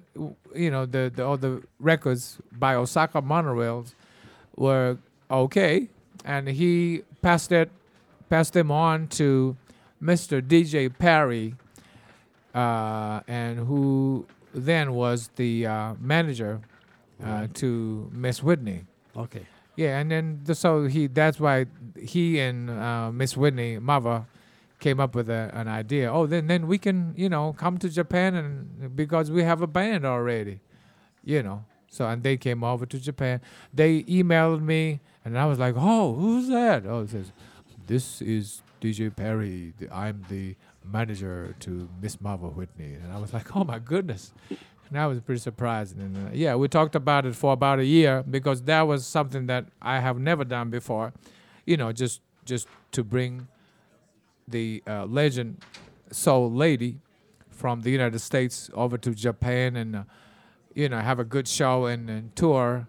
you 0.55 0.71
know 0.71 0.85
the, 0.85 1.11
the 1.13 1.25
all 1.25 1.37
the 1.37 1.61
records 1.79 2.37
by 2.51 2.75
Osaka 2.75 3.21
Monorails 3.21 3.93
were 4.55 4.97
okay, 5.29 5.89
and 6.23 6.47
he 6.47 7.03
passed 7.21 7.51
it 7.51 7.69
passed 8.29 8.53
them 8.53 8.71
on 8.71 9.07
to 9.07 9.55
Mr. 10.01 10.41
DJ 10.41 10.95
Pari, 10.95 11.55
uh, 12.53 13.21
and 13.27 13.59
who 13.59 14.25
then 14.53 14.93
was 14.93 15.29
the 15.35 15.65
uh, 15.65 15.93
manager 15.99 16.61
uh, 17.23 17.47
to 17.53 18.09
Miss 18.13 18.41
Whitney. 18.41 18.85
Okay. 19.15 19.45
Yeah, 19.75 19.99
and 19.99 20.09
then 20.09 20.39
the, 20.45 20.55
so 20.55 20.85
he 20.85 21.07
that's 21.07 21.39
why 21.39 21.65
he 21.99 22.39
and 22.39 22.69
uh, 22.69 23.11
Miss 23.11 23.35
Whitney 23.35 23.77
mother 23.79 24.25
came 24.79 24.99
up 24.99 25.15
with 25.15 25.29
a, 25.29 25.51
an 25.53 25.67
idea. 25.67 26.11
Oh, 26.11 26.25
then 26.25 26.47
then 26.47 26.67
we 26.67 26.77
can 26.77 27.13
you 27.15 27.29
know 27.29 27.53
come 27.53 27.77
to 27.79 27.89
Japan 27.89 28.35
and 28.35 28.95
because 28.95 29.31
we 29.31 29.43
have 29.43 29.61
a 29.61 29.67
band 29.67 30.05
already, 30.05 30.59
you 31.23 31.43
know. 31.43 31.65
So 31.89 32.07
and 32.07 32.23
they 32.23 32.37
came 32.37 32.63
over 32.63 32.85
to 32.85 32.99
Japan. 32.99 33.41
They 33.73 34.03
emailed 34.03 34.61
me 34.61 34.99
and 35.23 35.39
I 35.39 35.45
was 35.45 35.57
like, 35.57 35.75
oh, 35.77 36.13
who's 36.13 36.47
that? 36.49 36.85
Oh, 36.85 37.01
it 37.01 37.09
says, 37.09 37.31
this 37.87 38.21
is 38.21 38.61
DJ 38.81 39.15
Pari. 39.15 39.73
I'm 39.91 40.23
the 40.29 40.55
manager 40.83 41.55
to 41.61 41.89
Miss 42.01 42.21
Marva 42.21 42.47
Whitney. 42.47 42.93
And 42.93 43.11
I 43.11 43.17
was 43.17 43.33
like, 43.33 43.55
oh 43.55 43.63
my 43.63 43.79
goodness. 43.79 44.33
And 44.49 44.99
I 44.99 45.07
was 45.07 45.19
pretty 45.19 45.41
surprised. 45.41 45.97
And 45.97 46.15
uh, 46.15 46.29
yeah, 46.31 46.55
we 46.55 46.67
talked 46.67 46.95
about 46.95 47.25
it 47.25 47.35
for 47.35 47.53
about 47.53 47.79
a 47.79 47.85
year 47.85 48.23
because 48.29 48.61
that 48.63 48.83
was 48.83 49.07
something 49.07 49.47
that 49.47 49.65
I 49.81 49.99
have 49.99 50.19
never 50.19 50.43
done 50.43 50.69
before. 50.69 51.13
You 51.65 51.77
know, 51.77 51.91
just 51.91 52.21
just 52.45 52.67
to 52.91 53.03
bring 53.03 53.47
the 54.47 54.83
uh, 54.87 55.05
legend 55.05 55.57
soul 56.11 56.51
lady 56.51 56.99
from 57.49 57.81
the 57.81 57.89
United 57.89 58.19
States 58.19 58.69
over 58.73 58.97
to 58.97 59.13
Japan 59.13 59.75
and 59.75 59.95
uh, 59.95 60.03
you 60.73 60.89
know 60.89 60.99
have 60.99 61.19
a 61.19 61.23
good 61.23 61.47
show 61.47 61.85
and, 61.85 62.09
and 62.09 62.35
tour 62.35 62.87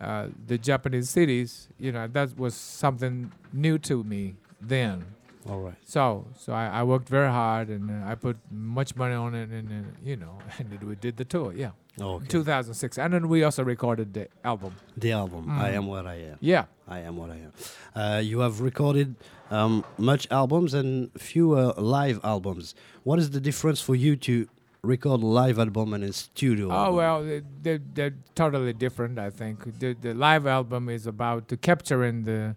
uh, 0.00 0.28
the 0.46 0.58
Japanese 0.58 1.10
cities. 1.10 1.68
You 1.78 1.92
know 1.92 2.06
that 2.08 2.36
was 2.36 2.54
something 2.54 3.32
new 3.52 3.78
to 3.78 4.04
me 4.04 4.36
then. 4.60 5.04
All 5.48 5.60
right. 5.60 5.76
So, 5.84 6.26
so 6.38 6.54
I, 6.54 6.66
I 6.68 6.82
worked 6.84 7.08
very 7.08 7.30
hard 7.30 7.68
and 7.68 7.90
uh, 7.90 8.08
I 8.08 8.14
put 8.14 8.38
much 8.50 8.96
money 8.96 9.14
on 9.14 9.34
it, 9.34 9.50
and, 9.50 9.70
uh, 9.70 9.88
you 10.02 10.16
know, 10.16 10.38
and 10.58 10.82
we 10.82 10.94
did 10.94 11.18
the 11.18 11.24
tour. 11.24 11.52
Yeah, 11.52 11.72
Okay. 12.00 12.26
2006, 12.26 12.98
and 12.98 13.12
then 13.14 13.28
we 13.28 13.44
also 13.44 13.62
recorded 13.62 14.14
the 14.14 14.28
album. 14.44 14.74
The 14.96 15.12
album. 15.12 15.48
I 15.48 15.70
Mm. 15.70 15.74
am 15.76 15.86
what 15.86 16.06
I 16.06 16.14
am. 16.32 16.38
Yeah, 16.40 16.64
I 16.88 16.98
am 17.00 17.16
what 17.16 17.30
I 17.30 17.36
am. 17.46 17.52
Uh, 17.94 18.18
you 18.18 18.40
have 18.40 18.60
recorded 18.60 19.14
um, 19.50 19.84
much 19.96 20.26
albums 20.30 20.74
and 20.74 21.10
few 21.16 21.52
uh, 21.52 21.72
live 21.78 22.18
albums. 22.24 22.74
What 23.04 23.18
is 23.20 23.30
the 23.30 23.40
difference 23.40 23.80
for 23.80 23.94
you 23.94 24.16
to 24.16 24.48
record 24.82 25.22
a 25.22 25.26
live 25.26 25.58
album 25.60 25.94
and 25.94 26.02
a 26.02 26.12
studio? 26.12 26.68
Oh 26.70 26.74
album? 26.74 26.96
well, 26.96 27.22
they- 27.22 27.42
they're, 27.62 27.80
they're 27.94 28.14
totally 28.34 28.72
different. 28.72 29.18
I 29.18 29.30
think 29.30 29.78
the 29.78 29.94
the 29.94 30.14
live 30.14 30.46
album 30.48 30.88
is 30.88 31.06
about 31.06 31.46
to 31.48 31.56
capturing 31.56 32.24
the 32.24 32.56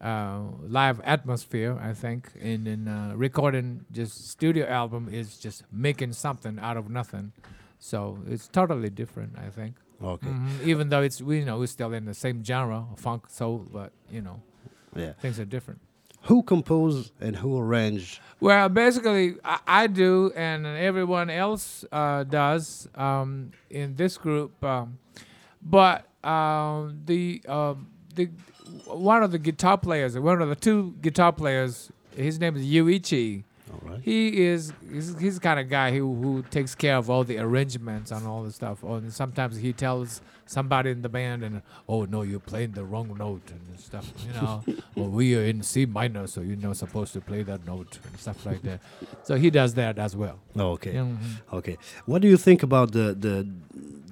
uh, 0.00 0.40
live 0.66 1.00
atmosphere. 1.04 1.78
I 1.80 1.92
think, 1.94 2.28
and 2.40 2.66
then 2.66 2.88
uh, 2.88 3.14
recording 3.16 3.84
just 3.92 4.28
studio 4.30 4.66
album 4.66 5.08
is 5.12 5.38
just 5.38 5.62
making 5.72 6.12
something 6.14 6.58
out 6.58 6.76
of 6.76 6.88
nothing. 6.90 7.32
So 7.78 8.18
it's 8.28 8.48
totally 8.48 8.90
different. 8.90 9.36
I 9.38 9.50
think. 9.50 9.76
Okay. 10.02 10.28
Mhm. 10.28 10.62
Even 10.64 10.88
though 10.90 11.02
it's 11.02 11.20
we 11.22 11.38
you 11.40 11.44
know 11.44 11.58
we're 11.58 11.66
still 11.66 11.92
in 11.92 12.04
the 12.04 12.14
same 12.14 12.44
genre, 12.44 12.84
funk, 12.96 13.28
soul, 13.28 13.66
but 13.72 13.92
you 14.10 14.20
know 14.22 14.40
Yeah. 14.94 15.12
things 15.20 15.38
are 15.40 15.44
different. 15.44 15.80
Who 16.22 16.42
composed 16.42 17.12
and 17.20 17.36
who 17.36 17.56
arranged? 17.58 18.20
Well, 18.40 18.68
basically, 18.68 19.36
I, 19.44 19.58
I 19.66 19.86
do, 19.86 20.32
and 20.36 20.66
everyone 20.66 21.30
else 21.30 21.84
uh, 21.92 22.24
does 22.24 22.88
um, 22.96 23.52
in 23.70 23.94
this 23.94 24.18
group. 24.18 24.62
Um, 24.64 24.98
but 25.62 26.06
um, 26.24 27.00
the 27.06 27.40
um, 27.48 27.88
the 28.14 28.30
one 28.86 29.22
of 29.22 29.30
the 29.32 29.38
guitar 29.38 29.78
players, 29.78 30.18
one 30.18 30.42
of 30.42 30.48
the 30.48 30.56
two 30.56 30.94
guitar 31.00 31.32
players, 31.32 31.90
his 32.16 32.38
name 32.40 32.56
is 32.56 32.64
Yuichi. 32.66 33.44
All 33.72 33.90
right. 33.90 34.00
He 34.02 34.44
is 34.46 34.72
he's, 34.92 35.18
he's 35.18 35.34
the 35.36 35.40
kind 35.40 35.60
of 35.60 35.68
guy 35.68 35.90
who 35.92 36.14
who 36.22 36.42
takes 36.50 36.74
care 36.74 36.96
of 36.96 37.08
all 37.10 37.24
the 37.24 37.38
arrangements 37.38 38.10
and 38.10 38.26
all 38.26 38.42
the 38.42 38.52
stuff. 38.52 38.82
Or 38.82 38.98
and 38.98 39.12
sometimes 39.12 39.56
he 39.58 39.72
tells 39.72 40.20
somebody 40.46 40.90
in 40.90 41.02
the 41.02 41.08
band 41.10 41.42
and 41.44 41.60
oh 41.88 42.04
no 42.06 42.22
you're 42.22 42.40
playing 42.40 42.72
the 42.72 42.82
wrong 42.82 43.14
note 43.18 43.42
and 43.50 43.78
stuff 43.78 44.10
you 44.26 44.32
know 44.32 44.64
well 44.96 45.08
we 45.20 45.36
are 45.36 45.42
in 45.44 45.62
C 45.62 45.84
minor 45.84 46.26
so 46.26 46.40
you're 46.40 46.56
not 46.56 46.74
supposed 46.78 47.12
to 47.12 47.20
play 47.20 47.42
that 47.42 47.66
note 47.66 47.98
and 48.06 48.18
stuff 48.18 48.46
like 48.46 48.62
that. 48.62 48.80
So 49.24 49.34
he 49.36 49.50
does 49.50 49.74
that 49.74 49.98
as 49.98 50.16
well. 50.16 50.38
Okay. 50.56 50.94
Mhm. 50.94 51.18
Okay. 51.52 51.76
What 52.06 52.22
do 52.22 52.28
you 52.28 52.36
think 52.38 52.62
about 52.62 52.92
the 52.92 53.14
the 53.14 53.46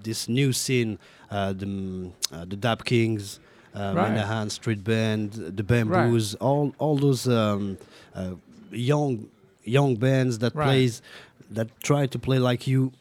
this 0.02 0.28
new 0.28 0.52
scene, 0.52 0.98
uh, 1.30 1.52
the 1.52 1.66
mm, 1.66 2.12
uh, 2.32 2.44
the 2.44 2.56
Dap 2.56 2.84
Kings, 2.84 3.40
uh, 3.74 3.92
Right. 3.96 4.12
Menahan 4.12 4.50
Street 4.50 4.84
Band, 4.84 5.32
the 5.32 5.62
Bamboos, 5.64 6.34
all 6.36 6.74
all 6.78 6.96
those 6.96 7.26
um, 7.26 7.76
uh, 8.14 8.34
young 8.70 9.28
young 9.66 9.96
bands 9.96 10.38
that 10.38 10.54
Right. 10.54 10.64
plays 10.66 11.02
that 11.50 11.68
try 11.82 12.06
to 12.06 12.18
play 12.18 12.38
like 12.38 12.66
you. 12.66 12.92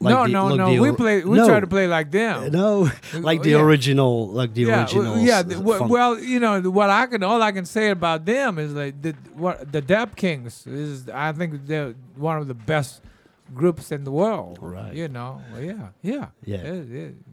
no, 0.00 0.24
the- 0.24 0.32
no, 0.32 0.46
like 0.48 0.56
no. 0.58 0.82
We 0.82 0.92
play. 0.92 1.22
We 1.24 1.36
no, 1.36 1.46
try 1.46 1.60
to 1.60 1.66
play 1.66 1.86
like 1.86 2.10
them. 2.10 2.50
No, 2.60 2.90
like 3.14 3.42
the 3.42 3.50
yeah. 3.50 3.60
original, 3.62 4.28
like 4.28 4.52
the 4.54 4.62
yeah, 4.62 4.80
original. 4.82 5.18
yeah. 5.18 5.38
s- 5.40 5.44
th- 5.44 5.58
w- 5.58 5.78
funk. 5.78 5.90
well, 5.92 6.18
you 6.18 6.40
know 6.40 6.60
what 6.62 6.90
I 6.90 7.06
can 7.06 7.22
all 7.22 7.40
I 7.40 7.52
can 7.52 7.64
say 7.66 7.90
about 7.90 8.24
them 8.24 8.58
is 8.58 8.72
like 8.74 9.00
the 9.00 9.12
what 9.34 9.70
the 9.70 9.80
Dap 9.80 10.16
Kings 10.16 10.66
is. 10.66 11.08
I 11.08 11.30
think 11.32 11.66
they're 11.66 11.94
one 12.16 12.38
of 12.38 12.48
the 12.48 12.54
best 12.54 13.00
groups 13.54 13.92
in 13.92 14.02
the 14.04 14.10
world. 14.10 14.58
Right. 14.60 14.92
You 14.94 15.08
know. 15.08 15.40
Well, 15.52 15.62
yeah. 15.62 15.88
Yeah. 16.02 16.26
Yeah. 16.44 16.72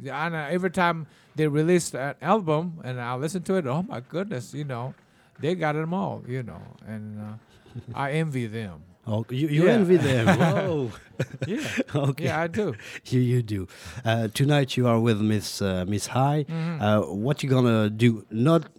Yeah. 0.04 0.26
And 0.26 0.36
uh, 0.36 0.48
every 0.52 0.70
time 0.72 1.08
they 1.36 1.48
release 1.48 1.94
an 1.96 2.16
album 2.22 2.82
and 2.84 3.00
I 3.02 3.16
listen 3.16 3.42
to 3.44 3.56
it, 3.56 3.66
oh 3.66 3.82
my 3.84 4.02
goodness, 4.02 4.54
you 4.54 4.66
know, 4.66 4.94
they 5.40 5.56
got 5.56 5.74
them 5.74 5.94
all. 5.94 6.22
You 6.28 6.44
know, 6.44 6.62
and 6.86 7.20
uh, 7.20 7.34
I 7.94 8.12
envy 8.12 8.48
them. 8.48 8.84
Oh, 9.08 9.26
you, 9.30 9.48
you 9.48 9.66
Yeah. 9.66 9.72
envy 9.74 9.98
them. 9.98 10.28
Whoa. 10.40 10.92
Yeah. 11.48 11.60
okay. 11.96 12.26
Yeah, 12.26 12.42
I 12.42 12.48
do. 12.48 12.76
You 13.06 13.20
you 13.22 13.42
do. 13.42 13.68
Uh, 14.06 14.28
tonight 14.34 14.78
you 14.78 14.88
are 14.88 15.00
with 15.00 15.20
Miss 15.20 15.62
uh, 15.62 15.84
Miss 15.88 16.08
High. 16.08 16.46
Mhm. 16.48 16.82
Uh, 16.82 17.02
what 17.14 17.42
you 17.44 17.50
gonna 17.50 17.90
do? 17.90 18.24
Not 18.30 18.70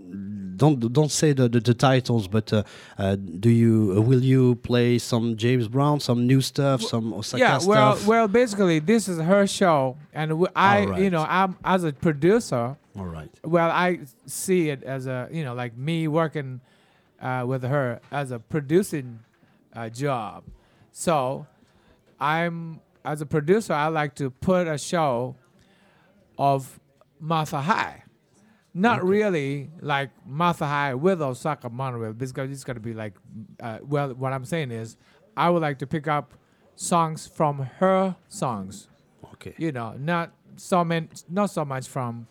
don't 0.57 0.93
don't 0.93 1.11
say 1.11 1.33
the 1.33 1.49
the, 1.49 1.61
the 1.61 1.75
titles, 1.75 2.29
but 2.29 2.53
uh, 2.53 2.63
uh, 2.99 3.17
do 3.17 3.51
you 3.51 3.95
uh, 3.97 4.01
will 4.01 4.23
you 4.23 4.55
play 4.57 4.99
some 4.99 5.37
James 5.37 5.67
Brown, 5.69 6.01
some 6.01 6.27
new 6.27 6.41
stuff, 6.41 6.81
some 6.83 7.13
Osaka 7.13 7.41
yeah, 7.41 7.59
well, 7.67 7.97
stuff? 7.97 8.07
well, 8.07 8.29
basically, 8.29 8.79
this 8.79 9.09
is 9.09 9.19
her 9.19 9.47
show, 9.47 9.97
and 10.13 10.31
w- 10.31 10.53
I, 10.55 10.85
right. 10.87 11.03
you 11.03 11.11
know, 11.11 11.27
I'm 11.29 11.57
as 11.65 11.83
a 11.85 11.93
producer. 11.93 12.77
All 12.97 13.07
right. 13.07 13.31
Well, 13.45 13.71
I 13.71 14.01
see 14.27 14.69
it 14.71 14.83
as 14.83 15.07
a, 15.07 15.29
you 15.33 15.45
know, 15.45 15.55
like 15.55 15.77
me 15.77 16.09
working 16.09 16.61
uh, 17.21 17.45
with 17.47 17.63
her 17.63 18.01
as 18.11 18.31
a 18.31 18.39
producing 18.39 19.21
uh, 19.75 19.89
job. 19.89 20.45
So, 20.93 21.47
I'm 22.19 22.81
as 23.05 23.21
a 23.21 23.27
producer, 23.27 23.73
I 23.73 23.89
like 23.89 24.15
to 24.17 24.31
put 24.31 24.67
a 24.67 24.77
show 24.77 25.37
of 26.39 26.79
Martha 27.19 27.61
High. 27.61 28.05
Not 28.73 29.05
really 29.05 29.71
like 29.81 30.11
Martha 30.27 30.67
High 30.67 30.95
with 30.95 31.21
Osaka 31.21 31.69
Monorail 31.69 32.13
because 32.13 32.51
it's 32.51 32.63
going 32.63 32.77
to 32.77 32.81
be 32.81 32.95
like, 32.95 33.15
uh, 33.61 33.79
well, 33.83 34.15
what 34.15 34.33
I'm 34.33 34.45
saying 34.45 34.71
is, 34.71 34.97
I 35.37 35.51
would 35.51 35.63
like 35.63 35.79
to 35.79 35.87
pick 35.87 36.07
up 36.07 36.35
songs 36.77 37.27
from 37.27 37.59
her 37.79 38.17
songs 38.29 38.89
Okay. 39.35 39.55
you 39.59 39.73
know, 39.73 39.95
not 39.99 40.33
so 40.57 40.85
many, 40.85 41.09
not 41.29 41.51
so 41.51 41.65
much 41.65 41.89
from 41.89 42.27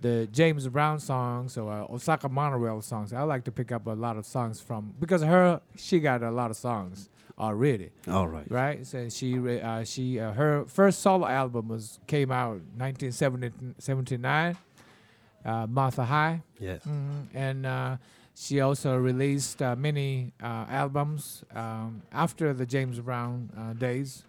the 0.00 0.28
James 0.30 0.68
Brown 0.68 0.98
songs 1.00 1.56
or 1.56 1.72
uh, 1.72 1.84
Osaka 1.94 2.28
Monorail 2.28 2.82
songs. 2.82 3.12
I 3.12 3.22
like 3.22 3.44
to 3.44 3.52
pick 3.52 3.72
up 3.72 3.86
a 3.86 3.90
lot 3.92 4.16
of 4.16 4.26
songs 4.26 4.60
from 4.60 4.94
because 5.00 5.22
her 5.22 5.60
she 5.76 6.00
got 6.00 6.22
a 6.22 6.30
lot 6.30 6.50
of 6.50 6.56
songs 6.56 7.08
already, 7.38 7.90
All 8.08 8.28
right. 8.28 8.50
right? 8.50 8.86
So 8.86 9.08
she 9.08 9.38
uh, 9.60 9.84
she 9.84 10.18
uh, 10.20 10.32
her 10.32 10.64
first 10.66 11.00
solo 11.00 11.26
album 11.26 11.68
was 11.68 11.98
came 12.06 12.30
out 12.30 12.60
1979, 12.76 14.56
uh, 15.44 15.66
Martha 15.68 16.04
High. 16.04 16.42
Yeah. 16.58 16.78
Mhm. 16.86 17.26
And 17.34 17.66
uh, 17.66 17.96
she 18.34 18.60
also 18.60 18.96
released 18.98 19.62
uh, 19.62 19.76
many 19.76 20.32
uh, 20.42 20.66
albums 20.68 21.44
um, 21.54 22.02
after 22.12 22.52
the 22.52 22.66
James 22.66 23.00
Brown 23.00 23.50
uh, 23.56 23.72
days. 23.72 24.24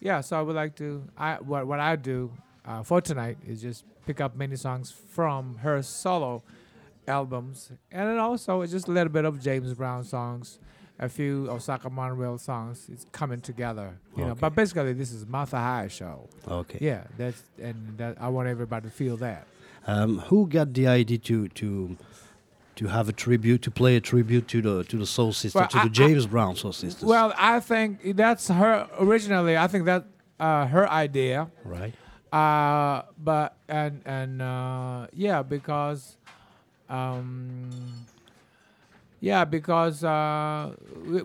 Yeah, 0.00 0.20
so 0.20 0.38
I 0.38 0.42
would 0.42 0.54
like 0.56 0.76
to. 0.76 1.02
I 1.16 1.36
what 1.40 1.66
what 1.66 1.80
I 1.80 1.96
do 1.96 2.30
uh, 2.68 2.82
for 2.82 3.00
tonight 3.00 3.38
is 3.46 3.60
just 3.62 3.84
pick 4.06 4.20
up 4.20 4.36
many 4.36 4.56
songs 4.56 4.92
from 5.16 5.56
her 5.64 5.82
solo 5.82 6.42
albums, 7.06 7.70
and 7.90 8.08
then 8.08 8.18
also 8.18 8.64
just 8.66 8.88
a 8.88 8.90
little 8.90 9.12
bit 9.12 9.24
of 9.24 9.40
James 9.42 9.72
Brown 9.74 10.04
songs, 10.04 10.58
a 10.98 11.08
few 11.08 11.48
Osaka 11.50 11.88
Monorail 11.88 12.38
songs. 12.38 12.86
It's 12.92 13.06
coming 13.12 13.40
together, 13.40 13.96
you 14.16 14.24
know. 14.24 14.34
But 14.34 14.54
basically, 14.54 14.92
this 14.92 15.12
is 15.12 15.26
Martha 15.26 15.56
High 15.56 15.88
show. 15.88 16.28
Okay. 16.46 16.78
Yeah, 16.80 17.04
that's 17.16 17.42
and 17.60 17.96
that 17.98 18.16
I 18.20 18.28
want 18.28 18.48
everybody 18.48 18.86
to 18.88 18.94
feel 18.94 19.16
that. 19.18 19.46
Um, 19.86 20.18
who 20.28 20.46
got 20.46 20.74
the 20.74 20.86
idea 20.86 21.18
to 21.18 21.48
to 21.48 21.96
to 22.76 22.86
have 22.88 23.08
a 23.08 23.12
tribute 23.12 23.62
to 23.62 23.70
play 23.70 23.96
a 23.96 24.00
tribute 24.00 24.46
to 24.48 24.60
the 24.60 24.84
to 24.84 24.98
the 24.98 25.06
Soul 25.06 25.32
Sister 25.32 25.58
Well, 25.60 25.68
to 25.68 25.78
I- 25.78 25.84
the 25.84 25.90
James 25.90 26.26
Brown 26.26 26.56
Soul 26.56 26.72
Sisters? 26.72 27.04
Well, 27.04 27.32
I 27.38 27.60
think 27.60 28.14
that's 28.16 28.48
her 28.48 28.86
originally. 29.00 29.56
I 29.56 29.66
think 29.66 29.86
that 29.86 30.04
uh, 30.38 30.66
her 30.66 30.88
idea. 30.90 31.48
right. 31.64 31.94
Uh, 32.32 33.02
but 33.18 33.56
and 33.68 34.02
and 34.04 34.42
uh, 34.42 35.06
yeah, 35.12 35.42
because 35.42 36.16
um, 36.88 38.06
yeah, 39.20 39.44
because 39.44 40.04
uh, 40.04 40.74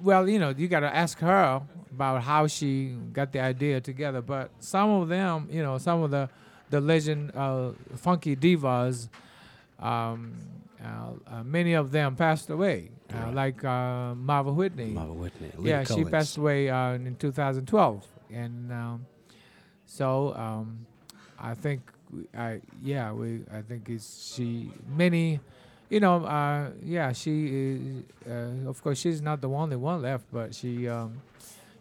well, 0.02 0.28
you 0.28 0.40
know, 0.40 0.50
you 0.56 0.68
got 0.68 0.82
to 0.82 0.96
ask 0.96 1.20
her 1.20 1.62
about 1.92 2.24
how 2.24 2.48
she 2.48 2.96
got 3.14 3.32
the 3.32 3.40
idea 3.40 3.80
together. 3.82 4.22
But 4.22 4.52
some 4.60 4.90
of 4.90 5.10
them, 5.10 5.48
you 5.52 5.62
know, 5.62 5.78
some 5.78 6.02
of 6.04 6.12
the 6.12 6.30
the 6.70 6.82
legend 6.82 7.32
uh, 7.36 7.72
funky 7.96 8.36
divas, 8.36 9.10
um, 9.80 10.34
uh, 10.84 11.12
uh, 11.28 11.44
many 11.44 11.74
of 11.74 11.92
them 11.92 12.16
passed 12.16 12.50
away. 12.50 12.90
Uh, 13.14 13.18
Right. 13.26 13.34
like 13.36 13.64
uh, 13.64 14.16
Marva 14.16 14.52
Whitney 14.52 14.92
Marva 14.94 15.14
Whitney. 15.14 15.52
Yeah, 15.62 15.84
she 15.84 16.04
passed 16.06 16.38
away 16.38 16.68
uh, 16.70 16.94
in 16.94 17.16
2012, 17.16 18.08
and 18.32 18.72
um, 18.72 19.06
so 19.86 20.34
um, 20.36 20.88
I 21.40 21.54
think 21.56 21.82
I 22.38 22.62
yeah 22.82 23.12
we 23.12 23.42
I 23.52 23.62
think 23.62 23.90
it's 23.90 24.34
she 24.36 24.72
many, 24.88 25.40
you 25.90 26.00
know 26.00 26.24
uh, 26.26 26.70
yeah 26.84 27.12
she 27.12 27.48
is, 27.48 28.04
uh, 28.30 28.70
of 28.70 28.82
course 28.84 29.00
she's 29.00 29.22
not 29.22 29.42
the 29.42 29.50
only 29.50 29.76
one 29.76 30.02
left, 30.02 30.26
but 30.32 30.54
she 30.56 30.88
um, 30.88 31.22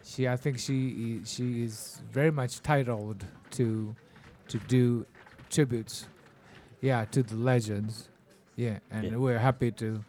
she 0.03 0.27
I 0.27 0.35
think 0.37 0.59
she 0.59 1.21
she 1.25 1.63
is 1.63 2.01
very 2.11 2.31
much 2.31 2.61
titled 2.61 3.23
to 3.51 3.95
to 4.49 4.57
do 4.67 5.05
tributes, 5.49 6.07
yeah 6.81 7.05
to 7.11 7.23
the 7.23 7.35
legends, 7.35 8.09
yeah, 8.55 8.79
and 8.91 9.11
Yeah. 9.11 9.17
we're 9.17 9.39
happy 9.39 9.71
to 9.71 10.03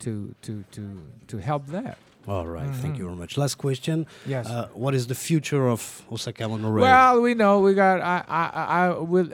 to 0.00 0.34
to 0.42 0.64
to 0.72 1.00
to 1.28 1.38
help 1.38 1.66
that. 1.68 1.96
All 2.28 2.46
right, 2.46 2.68
thank 2.76 2.94
Mhm. 2.94 2.98
you 2.98 3.04
very 3.06 3.16
much. 3.16 3.36
Last 3.38 3.56
question. 3.56 4.06
Yes. 4.26 4.46
Uh, 4.46 4.68
what 4.74 4.94
is 4.94 5.06
the 5.06 5.14
future 5.14 5.68
of 5.68 6.02
Osaka 6.12 6.46
Monorail? 6.48 6.82
Well, 6.82 7.20
we 7.22 7.34
know 7.34 7.60
we 7.60 7.72
got. 7.74 8.00
I, 8.02 8.22
I, 8.28 8.44
I 8.64 8.88
will. 8.98 9.28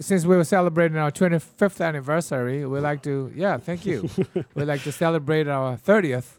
Since 0.00 0.24
we 0.24 0.36
were 0.36 0.44
celebrating 0.44 0.96
our 0.98 1.10
25th 1.10 1.80
anniversary, 1.84 2.64
we 2.64 2.78
like 2.80 3.02
to. 3.02 3.32
Yeah, 3.34 3.58
thank 3.58 3.84
you. 3.84 4.08
we 4.54 4.64
like 4.64 4.82
to 4.84 4.92
celebrate 4.92 5.48
our 5.48 5.76
30th. 5.76 6.36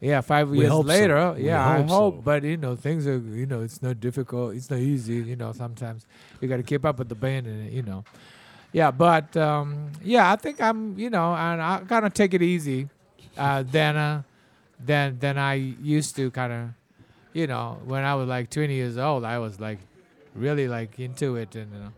Yeah, 0.00 0.20
five 0.20 0.50
We 0.50 0.58
years 0.60 0.70
hope 0.70 0.84
so. 0.86 0.88
later. 0.88 1.32
We 1.36 1.46
Yeah, 1.46 1.66
I 1.66 1.78
hope 1.82 1.88
so. 1.88 2.22
But 2.22 2.44
you 2.44 2.56
know, 2.56 2.76
things 2.76 3.06
are. 3.06 3.18
You 3.18 3.46
know, 3.46 3.60
it's 3.62 3.82
not 3.82 4.00
difficult. 4.00 4.54
It's 4.54 4.70
not 4.70 4.78
easy. 4.80 5.14
You 5.16 5.36
know, 5.36 5.52
sometimes 5.52 6.06
you 6.40 6.48
got 6.48 6.58
to 6.58 6.62
keep 6.62 6.84
up 6.84 6.98
with 6.98 7.08
the 7.08 7.14
band, 7.16 7.46
and 7.46 7.72
you 7.72 7.82
know. 7.82 8.04
Yeah, 8.72 8.90
but 8.92 9.36
um, 9.36 9.90
yeah, 10.02 10.30
I 10.32 10.36
think 10.36 10.60
I'm. 10.60 10.96
You 10.98 11.10
know, 11.10 11.34
and 11.34 11.60
I 11.60 11.80
kind 11.88 12.06
of 12.06 12.14
take 12.14 12.34
it 12.34 12.42
easy, 12.42 12.88
uh, 13.36 13.64
uh, 13.74 14.22
than 14.84 15.18
than 15.18 15.38
I 15.38 15.54
used 15.54 16.16
to. 16.16 16.30
Kind 16.30 16.52
of 16.52 16.68
you 17.32 17.46
know, 17.46 17.78
when 17.84 18.04
I 18.04 18.14
was 18.14 18.28
like 18.28 18.50
20 18.50 18.72
years 18.72 18.96
old, 18.96 19.24
I 19.24 19.38
was 19.38 19.60
like 19.60 19.78
really 20.34 20.68
like 20.68 20.98
into 20.98 21.36
it, 21.36 21.54
and 21.56 21.74
uh, 21.74 21.88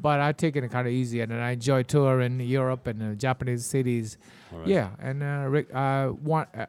but 0.00 0.20
I 0.20 0.32
take 0.32 0.56
it 0.56 0.68
kind 0.70 0.86
of 0.86 0.92
easy, 0.92 1.20
and 1.20 1.30
then 1.30 1.40
I 1.40 1.52
enjoy 1.52 1.82
touring 1.84 2.40
Europe 2.40 2.86
and 2.86 3.02
uh, 3.02 3.14
Japanese 3.14 3.64
cities. 3.66 4.18
Right. 4.50 4.68
Yeah, 4.68 4.90
and 4.98 5.22
uh, 5.22 5.46
Rick, 5.48 5.68
uh, 5.74 6.08
one, 6.08 6.46
uh, 6.54 6.66